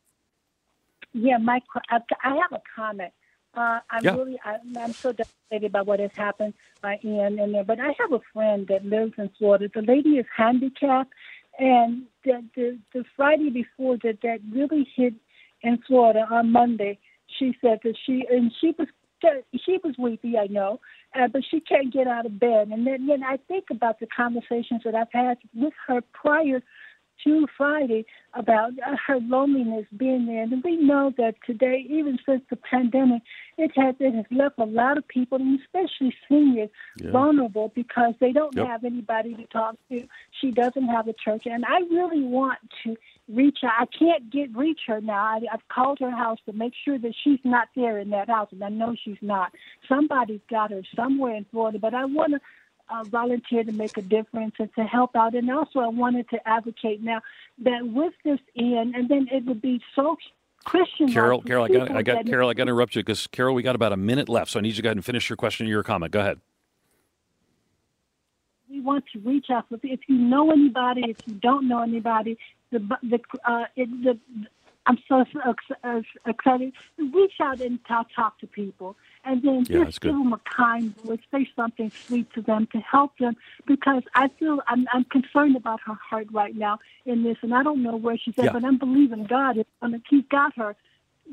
Yeah, 1.13 1.37
my 1.37 1.61
I 1.89 1.99
have 2.23 2.51
a 2.51 2.61
comment. 2.75 3.13
Uh, 3.53 3.79
I'm 3.89 4.03
yeah. 4.03 4.15
really 4.15 4.39
I'm, 4.45 4.77
I'm, 4.77 4.93
so 4.93 5.11
devastated 5.11 5.73
by 5.73 5.81
what 5.81 5.99
has 5.99 6.11
happened 6.15 6.53
by 6.81 6.99
Ian 7.03 7.37
in 7.37 7.51
there. 7.51 7.65
But 7.65 7.81
I 7.81 7.93
have 7.99 8.13
a 8.13 8.21
friend 8.33 8.65
that 8.69 8.85
lives 8.85 9.13
in 9.17 9.29
Florida. 9.37 9.69
The 9.73 9.81
lady 9.81 10.11
is 10.11 10.25
handicapped, 10.35 11.13
and 11.59 12.03
the 12.23 12.43
the, 12.55 12.79
the 12.93 13.03
Friday 13.15 13.49
before 13.49 13.97
that 14.03 14.19
that 14.23 14.39
really 14.51 14.87
hit 14.95 15.13
in 15.63 15.79
Florida 15.85 16.25
on 16.31 16.51
Monday, 16.51 16.97
she 17.37 17.55
said 17.61 17.79
that 17.83 17.95
she 18.05 18.25
and 18.31 18.51
she 18.61 18.73
was 18.79 18.87
she 19.65 19.77
was 19.83 19.95
weepy, 19.97 20.37
I 20.37 20.47
know, 20.47 20.79
uh, 21.15 21.27
but 21.27 21.43
she 21.49 21.59
can't 21.59 21.93
get 21.93 22.07
out 22.07 22.25
of 22.25 22.39
bed. 22.39 22.69
And 22.69 22.85
then, 22.85 23.07
then 23.07 23.23
I 23.23 23.37
think 23.47 23.65
about 23.69 23.99
the 23.99 24.07
conversations 24.07 24.81
that 24.85 24.95
I've 24.95 25.11
had 25.11 25.37
with 25.53 25.73
her 25.87 26.01
prior 26.13 26.61
to 27.23 27.47
Friday 27.57 28.05
about 28.33 28.71
uh, 28.85 28.95
her 29.07 29.19
loneliness 29.19 29.85
being 29.95 30.25
there. 30.25 30.43
And 30.43 30.63
we 30.63 30.77
know 30.77 31.13
that 31.17 31.35
today, 31.45 31.85
even 31.89 32.17
since 32.25 32.41
the 32.49 32.55
pandemic, 32.55 33.21
it 33.57 33.71
has 33.75 33.95
it 33.99 34.15
has 34.15 34.25
left 34.31 34.57
a 34.57 34.65
lot 34.65 34.97
of 34.97 35.07
people, 35.07 35.39
especially 35.63 36.15
seniors, 36.27 36.69
yeah. 36.97 37.11
vulnerable 37.11 37.71
because 37.75 38.13
they 38.19 38.31
don't 38.31 38.55
yep. 38.55 38.67
have 38.67 38.83
anybody 38.83 39.35
to 39.35 39.45
talk 39.45 39.75
to. 39.89 40.07
She 40.39 40.51
doesn't 40.51 40.87
have 40.87 41.07
a 41.07 41.13
church, 41.13 41.43
and 41.45 41.65
I 41.65 41.79
really 41.91 42.23
want 42.23 42.59
to 42.83 42.95
reach 43.33 43.59
her. 43.61 43.69
I 43.69 43.85
can't 43.85 44.29
get 44.31 44.55
reach 44.55 44.81
her 44.87 45.01
now. 45.01 45.23
I, 45.23 45.39
I've 45.51 45.67
called 45.69 45.99
her 45.99 46.11
house 46.11 46.39
to 46.45 46.53
make 46.53 46.73
sure 46.83 46.97
that 46.99 47.13
she's 47.23 47.39
not 47.43 47.69
there 47.75 47.99
in 47.99 48.09
that 48.11 48.29
house, 48.29 48.49
and 48.51 48.63
I 48.63 48.69
know 48.69 48.95
she's 49.03 49.17
not. 49.21 49.51
Somebody's 49.87 50.41
got 50.49 50.71
her 50.71 50.81
somewhere 50.95 51.35
in 51.35 51.45
Florida, 51.51 51.79
but 51.79 51.93
I 51.93 52.05
want 52.05 52.33
to 52.33 52.39
uh, 52.89 53.03
volunteer 53.05 53.63
to 53.63 53.71
make 53.71 53.97
a 53.97 54.01
difference 54.01 54.55
and 54.59 54.69
to 54.75 54.83
help 54.83 55.15
out. 55.15 55.33
And 55.33 55.49
also, 55.49 55.79
I 55.79 55.87
wanted 55.87 56.29
to 56.29 56.47
advocate 56.47 57.01
now 57.01 57.21
that 57.59 57.87
with 57.87 58.13
this 58.23 58.39
in, 58.55 58.93
and 58.95 59.07
then 59.09 59.27
it 59.31 59.45
would 59.45 59.61
be 59.61 59.81
so 59.95 60.17
Christian. 60.63 61.11
Carol, 61.11 61.41
Carol, 61.41 61.65
I 61.65 61.67
got, 61.69 61.91
I 61.91 62.01
got, 62.03 62.25
Carol, 62.25 62.49
I 62.49 62.53
got 62.53 62.65
to 62.65 62.71
interrupt 62.71 62.95
you 62.95 63.01
because 63.01 63.27
Carol, 63.27 63.55
we 63.55 63.63
got 63.63 63.75
about 63.75 63.93
a 63.93 63.97
minute 63.97 64.29
left, 64.29 64.51
so 64.51 64.59
I 64.59 64.61
need 64.61 64.69
you 64.69 64.75
to 64.75 64.81
go 64.81 64.89
ahead 64.89 64.97
and 64.97 65.05
finish 65.05 65.29
your 65.29 65.37
question 65.37 65.65
or 65.65 65.69
your 65.69 65.83
comment. 65.83 66.11
Go 66.11 66.19
ahead. 66.19 66.39
We 68.69 68.79
want 68.79 69.05
to 69.13 69.19
reach 69.19 69.47
out. 69.49 69.65
If 69.69 70.01
you 70.07 70.17
know 70.17 70.51
anybody, 70.51 71.03
if 71.09 71.17
you 71.25 71.33
don't 71.35 71.67
know 71.67 71.81
anybody, 71.81 72.37
the 72.71 72.79
the 73.03 73.19
uh, 73.45 73.65
it, 73.75 73.89
the 74.03 74.19
I'm 74.87 74.97
so 75.07 75.23
excited. 76.25 76.73
Reach 76.97 77.33
out 77.39 77.61
and 77.61 77.83
talk, 77.85 78.07
talk 78.15 78.39
to 78.39 78.47
people, 78.47 78.95
and 79.23 79.43
then 79.43 79.65
yeah, 79.69 79.85
just 79.85 80.01
give 80.01 80.13
them 80.13 80.33
a 80.33 80.39
kind 80.39 80.95
word, 81.03 81.19
say 81.31 81.47
something 81.55 81.91
sweet 82.07 82.33
to 82.33 82.41
them 82.41 82.67
to 82.71 82.79
help 82.79 83.17
them. 83.19 83.35
Because 83.67 84.03
I 84.15 84.29
feel 84.39 84.59
I'm, 84.67 84.87
I'm 84.91 85.03
concerned 85.05 85.55
about 85.55 85.81
her 85.85 85.93
heart 85.93 86.27
right 86.31 86.55
now 86.55 86.79
in 87.05 87.23
this, 87.23 87.37
and 87.43 87.53
I 87.53 87.61
don't 87.61 87.83
know 87.83 87.95
where 87.95 88.17
she's 88.17 88.37
at, 88.39 88.45
yeah. 88.45 88.51
but 88.53 88.63
I'm 88.63 88.79
believing 88.79 89.25
God 89.25 89.57
is 89.57 89.65
going 89.81 89.93
to. 89.93 90.01
He's 90.09 90.25
got 90.31 90.55
her 90.55 90.75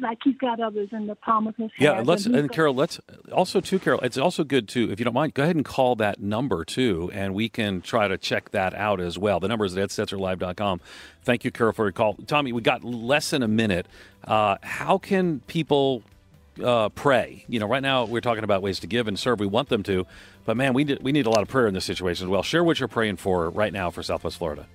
like 0.00 0.18
he's 0.22 0.36
got 0.36 0.60
others 0.60 0.88
in 0.92 1.06
the 1.06 1.14
palm 1.14 1.46
of 1.46 1.56
his 1.56 1.70
hand. 1.76 1.98
Yeah, 1.98 2.02
let's 2.04 2.26
and, 2.26 2.36
and 2.36 2.50
Carol, 2.50 2.74
let's 2.74 3.00
also 3.32 3.60
too, 3.60 3.78
Carol. 3.78 4.00
It's 4.00 4.18
also 4.18 4.44
good 4.44 4.68
too, 4.68 4.90
if 4.90 4.98
you 4.98 5.04
don't 5.04 5.14
mind, 5.14 5.34
go 5.34 5.42
ahead 5.42 5.56
and 5.56 5.64
call 5.64 5.96
that 5.96 6.20
number 6.20 6.64
too, 6.64 7.10
and 7.12 7.34
we 7.34 7.48
can 7.48 7.80
try 7.80 8.08
to 8.08 8.18
check 8.18 8.50
that 8.50 8.74
out 8.74 9.00
as 9.00 9.18
well. 9.18 9.40
The 9.40 9.48
number 9.48 9.64
is 9.64 9.76
at 9.76 9.88
edstetzerlive.com. 9.88 10.80
Thank 11.22 11.44
you, 11.44 11.50
Carol, 11.50 11.72
for 11.72 11.86
your 11.86 11.92
call. 11.92 12.14
Tommy, 12.26 12.52
we 12.52 12.62
got 12.62 12.84
less 12.84 13.30
than 13.30 13.42
a 13.42 13.48
minute. 13.48 13.86
Uh, 14.24 14.56
how 14.62 14.98
can 14.98 15.40
people 15.40 16.02
uh, 16.62 16.88
pray? 16.90 17.44
You 17.48 17.60
know, 17.60 17.66
right 17.66 17.82
now 17.82 18.04
we're 18.04 18.20
talking 18.20 18.44
about 18.44 18.62
ways 18.62 18.80
to 18.80 18.86
give 18.86 19.08
and 19.08 19.18
serve. 19.18 19.40
We 19.40 19.46
want 19.46 19.68
them 19.68 19.82
to, 19.84 20.06
but 20.44 20.56
man, 20.56 20.74
we 20.74 20.84
need, 20.84 21.02
we 21.02 21.12
need 21.12 21.26
a 21.26 21.30
lot 21.30 21.42
of 21.42 21.48
prayer 21.48 21.66
in 21.66 21.74
this 21.74 21.84
situation 21.84 22.26
as 22.26 22.30
well. 22.30 22.42
Share 22.42 22.64
what 22.64 22.80
you're 22.80 22.88
praying 22.88 23.16
for 23.16 23.50
right 23.50 23.72
now 23.72 23.90
for 23.90 24.02
Southwest 24.02 24.38
Florida. 24.38 24.66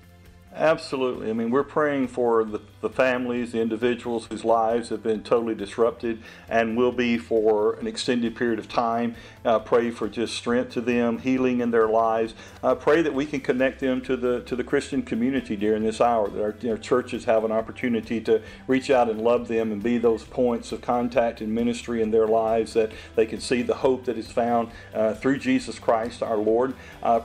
Absolutely. 0.55 1.31
I 1.31 1.33
mean, 1.33 1.49
we're 1.49 1.63
praying 1.63 2.09
for 2.09 2.43
the, 2.43 2.61
the 2.81 2.89
families, 2.89 3.53
the 3.53 3.61
individuals 3.61 4.27
whose 4.27 4.45
lives 4.45 4.89
have 4.89 5.01
been 5.01 5.23
totally 5.23 5.55
disrupted 5.55 6.21
and 6.47 6.77
will 6.77 6.91
be 6.91 7.17
for 7.17 7.73
an 7.75 7.87
extended 7.87 8.35
period 8.35 8.59
of 8.59 8.69
time. 8.69 9.15
Uh, 9.43 9.57
pray 9.57 9.89
for 9.89 10.07
just 10.07 10.35
strength 10.35 10.71
to 10.73 10.81
them, 10.81 11.17
healing 11.17 11.59
in 11.59 11.71
their 11.71 11.87
lives. 11.87 12.35
Uh, 12.61 12.75
pray 12.75 13.01
that 13.01 13.15
we 13.15 13.25
can 13.25 13.39
connect 13.39 13.79
them 13.79 13.99
to 14.01 14.15
the 14.15 14.41
to 14.41 14.55
the 14.55 14.63
Christian 14.63 15.01
community 15.01 15.55
during 15.55 15.83
this 15.83 15.99
hour. 15.99 16.29
That 16.29 16.65
our, 16.69 16.77
churches 16.77 17.25
have 17.25 17.43
an 17.43 17.51
opportunity 17.51 18.21
to 18.21 18.41
reach 18.67 18.91
out 18.91 19.09
and 19.09 19.21
love 19.21 19.47
them 19.47 19.71
and 19.71 19.81
be 19.81 19.97
those 19.97 20.23
points 20.23 20.71
of 20.71 20.81
contact 20.81 21.41
and 21.41 21.53
ministry 21.53 22.01
in 22.01 22.11
their 22.11 22.27
lives. 22.27 22.73
That 22.73 22.91
they 23.15 23.25
can 23.25 23.39
see 23.39 23.63
the 23.63 23.75
hope 23.75 24.05
that 24.05 24.17
is 24.17 24.31
found 24.31 24.69
uh, 24.93 25.15
through 25.15 25.39
Jesus 25.39 25.79
Christ, 25.79 26.21
our 26.21 26.37
Lord. 26.37 26.75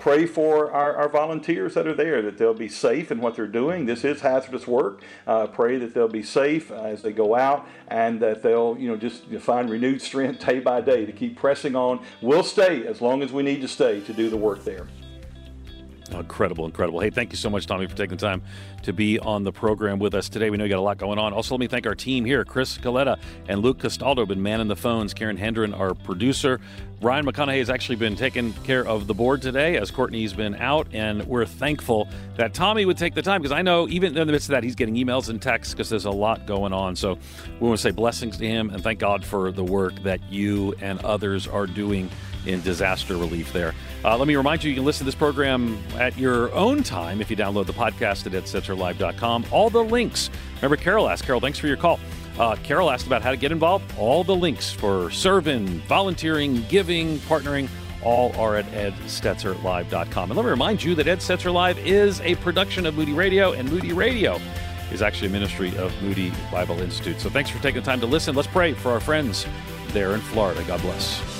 Pray 0.01 0.24
for 0.24 0.72
our, 0.72 0.97
our 0.97 1.09
volunteers 1.09 1.74
that 1.74 1.87
are 1.87 1.95
there 1.95 2.22
that 2.22 2.39
they'll 2.39 2.55
be 2.55 2.68
safe 2.68 3.11
in 3.18 3.22
what 3.22 3.34
they're 3.34 3.46
doing. 3.46 3.84
This 3.84 4.04
is 4.04 4.20
hazardous 4.20 4.66
work. 4.66 5.02
Uh, 5.26 5.46
pray 5.48 5.78
that 5.78 5.92
they'll 5.92 6.08
be 6.08 6.22
safe 6.22 6.70
as 6.70 7.02
they 7.02 7.12
go 7.12 7.34
out 7.34 7.66
and 7.88 8.20
that 8.20 8.42
they'll, 8.42 8.76
you 8.78 8.88
know, 8.88 8.96
just 8.96 9.26
find 9.40 9.68
renewed 9.68 10.00
strength 10.00 10.44
day 10.46 10.60
by 10.60 10.80
day 10.80 11.04
to 11.04 11.12
keep 11.12 11.36
pressing 11.36 11.76
on. 11.76 12.04
We'll 12.22 12.44
stay 12.44 12.86
as 12.86 13.00
long 13.00 13.22
as 13.22 13.32
we 13.32 13.42
need 13.42 13.60
to 13.62 13.68
stay 13.68 14.00
to 14.02 14.12
do 14.12 14.30
the 14.30 14.36
work 14.36 14.64
there. 14.64 14.86
Incredible, 16.12 16.64
incredible. 16.64 17.00
Hey, 17.00 17.11
thank 17.11 17.32
you 17.32 17.36
so 17.36 17.50
much, 17.50 17.66
Tommy, 17.66 17.86
for 17.86 17.96
taking 17.96 18.16
the 18.16 18.26
time 18.26 18.42
to 18.82 18.92
be 18.92 19.18
on 19.18 19.44
the 19.44 19.52
program 19.52 19.98
with 19.98 20.14
us 20.14 20.28
today. 20.28 20.50
We 20.50 20.56
know 20.56 20.64
you 20.64 20.70
got 20.70 20.78
a 20.78 20.80
lot 20.80 20.98
going 20.98 21.18
on. 21.18 21.32
Also, 21.32 21.54
let 21.54 21.61
me 21.61 21.66
thank 21.66 21.86
our 21.86 21.94
team 21.94 22.24
here 22.24 22.44
Chris 22.44 22.78
Galetta 22.78 23.18
and 23.48 23.61
Luke 23.61 23.78
Castaldo, 23.78 24.24
been 24.26 24.42
manning 24.42 24.68
the 24.68 24.76
phones. 24.76 25.12
Karen 25.12 25.36
Hendren, 25.36 25.74
our 25.74 25.94
producer. 25.94 26.61
Ryan 27.00 27.26
McConaughey 27.26 27.59
has 27.59 27.70
actually 27.70 27.94
been 27.96 28.16
taking 28.16 28.52
care 28.64 28.84
of 28.84 29.06
the 29.06 29.14
board 29.14 29.40
today 29.40 29.76
as 29.76 29.92
Courtney's 29.92 30.32
been 30.32 30.56
out, 30.56 30.88
and 30.92 31.22
we're 31.28 31.46
thankful 31.46 32.09
that 32.36 32.54
Tommy 32.54 32.86
would 32.86 32.98
take 32.98 33.14
the 33.14 33.22
time 33.22 33.40
because 33.40 33.52
I 33.52 33.62
know 33.62 33.88
even 33.88 34.16
in 34.16 34.26
the 34.26 34.32
midst 34.32 34.48
of 34.48 34.52
that, 34.52 34.64
he's 34.64 34.74
getting 34.74 34.96
emails 34.96 35.28
and 35.28 35.40
texts 35.40 35.74
because 35.74 35.88
there's 35.88 36.06
a 36.06 36.11
lot 36.11 36.44
going 36.46 36.72
on. 36.72 36.96
So 36.96 37.16
we 37.61 37.68
want 37.68 37.78
to 37.78 37.82
say 37.82 37.92
blessings 37.92 38.36
to 38.38 38.46
him 38.46 38.70
and 38.70 38.82
thank 38.82 38.98
God 38.98 39.24
for 39.24 39.52
the 39.52 39.62
work 39.62 39.94
that 40.02 40.20
you 40.28 40.74
and 40.80 40.98
others 41.04 41.46
are 41.46 41.68
doing 41.68 42.11
in 42.47 42.61
disaster 42.62 43.16
relief 43.16 43.53
there. 43.53 43.74
Uh, 44.05 44.16
let 44.16 44.28
me 44.28 44.36
remind 44.36 44.62
you, 44.62 44.70
you 44.70 44.76
can 44.76 44.84
listen 44.84 45.01
to 45.01 45.05
this 45.05 45.14
program 45.14 45.78
at 45.97 46.16
your 46.16 46.53
own 46.55 46.82
time 46.82 47.20
if 47.20 47.30
you 47.30 47.36
download 47.36 47.66
the 47.66 47.72
podcast 47.72 48.26
at 48.26 48.32
edstetzerlive.com. 48.32 49.47
All 49.51 49.70
the 49.70 49.82
links. 49.82 50.30
Remember, 50.57 50.76
Carol 50.76 51.09
asked, 51.09 51.24
Carol, 51.24 51.41
thanks 51.41 51.59
for 51.59 51.66
your 51.66 51.76
call. 51.76 51.99
Uh, 52.39 52.57
Carol 52.62 52.91
asked 52.91 53.07
about 53.07 53.22
how 53.22 53.30
to 53.30 53.36
get 53.36 53.51
involved. 53.51 53.93
All 53.99 54.22
the 54.22 54.36
links 54.36 54.70
for 54.70 55.11
serving, 55.11 55.66
volunteering, 55.80 56.64
giving, 56.68 57.18
partnering, 57.20 57.68
all 58.03 58.34
are 58.36 58.57
at 58.57 58.66
edstetzerlive.com. 58.66 60.30
And 60.30 60.36
let 60.36 60.45
me 60.45 60.51
remind 60.51 60.82
you 60.82 60.95
that 60.95 61.09
Ed 61.09 61.18
Stetzer 61.18 61.53
Live 61.53 61.78
is 61.78 62.20
a 62.20 62.36
production 62.36 62.86
of 62.86 62.95
Moody 62.95 63.12
Radio, 63.12 63.53
and 63.53 63.70
Moody 63.70 63.93
Radio 63.93 64.41
is 64.93 65.03
actually 65.03 65.28
a 65.28 65.32
ministry 65.32 65.76
of 65.76 65.93
Moody 66.03 66.32
Bible 66.51 66.80
Institute. 66.80 67.20
So 67.20 67.28
thanks 67.28 67.51
for 67.51 67.61
taking 67.61 67.80
the 67.80 67.86
time 67.86 68.01
to 68.01 68.07
listen. 68.07 68.34
Let's 68.34 68.49
pray 68.49 68.72
for 68.72 68.93
our 68.93 69.01
friends 69.01 69.47
there 69.89 70.14
in 70.14 70.20
Florida. 70.20 70.62
God 70.66 70.80
bless. 70.80 71.38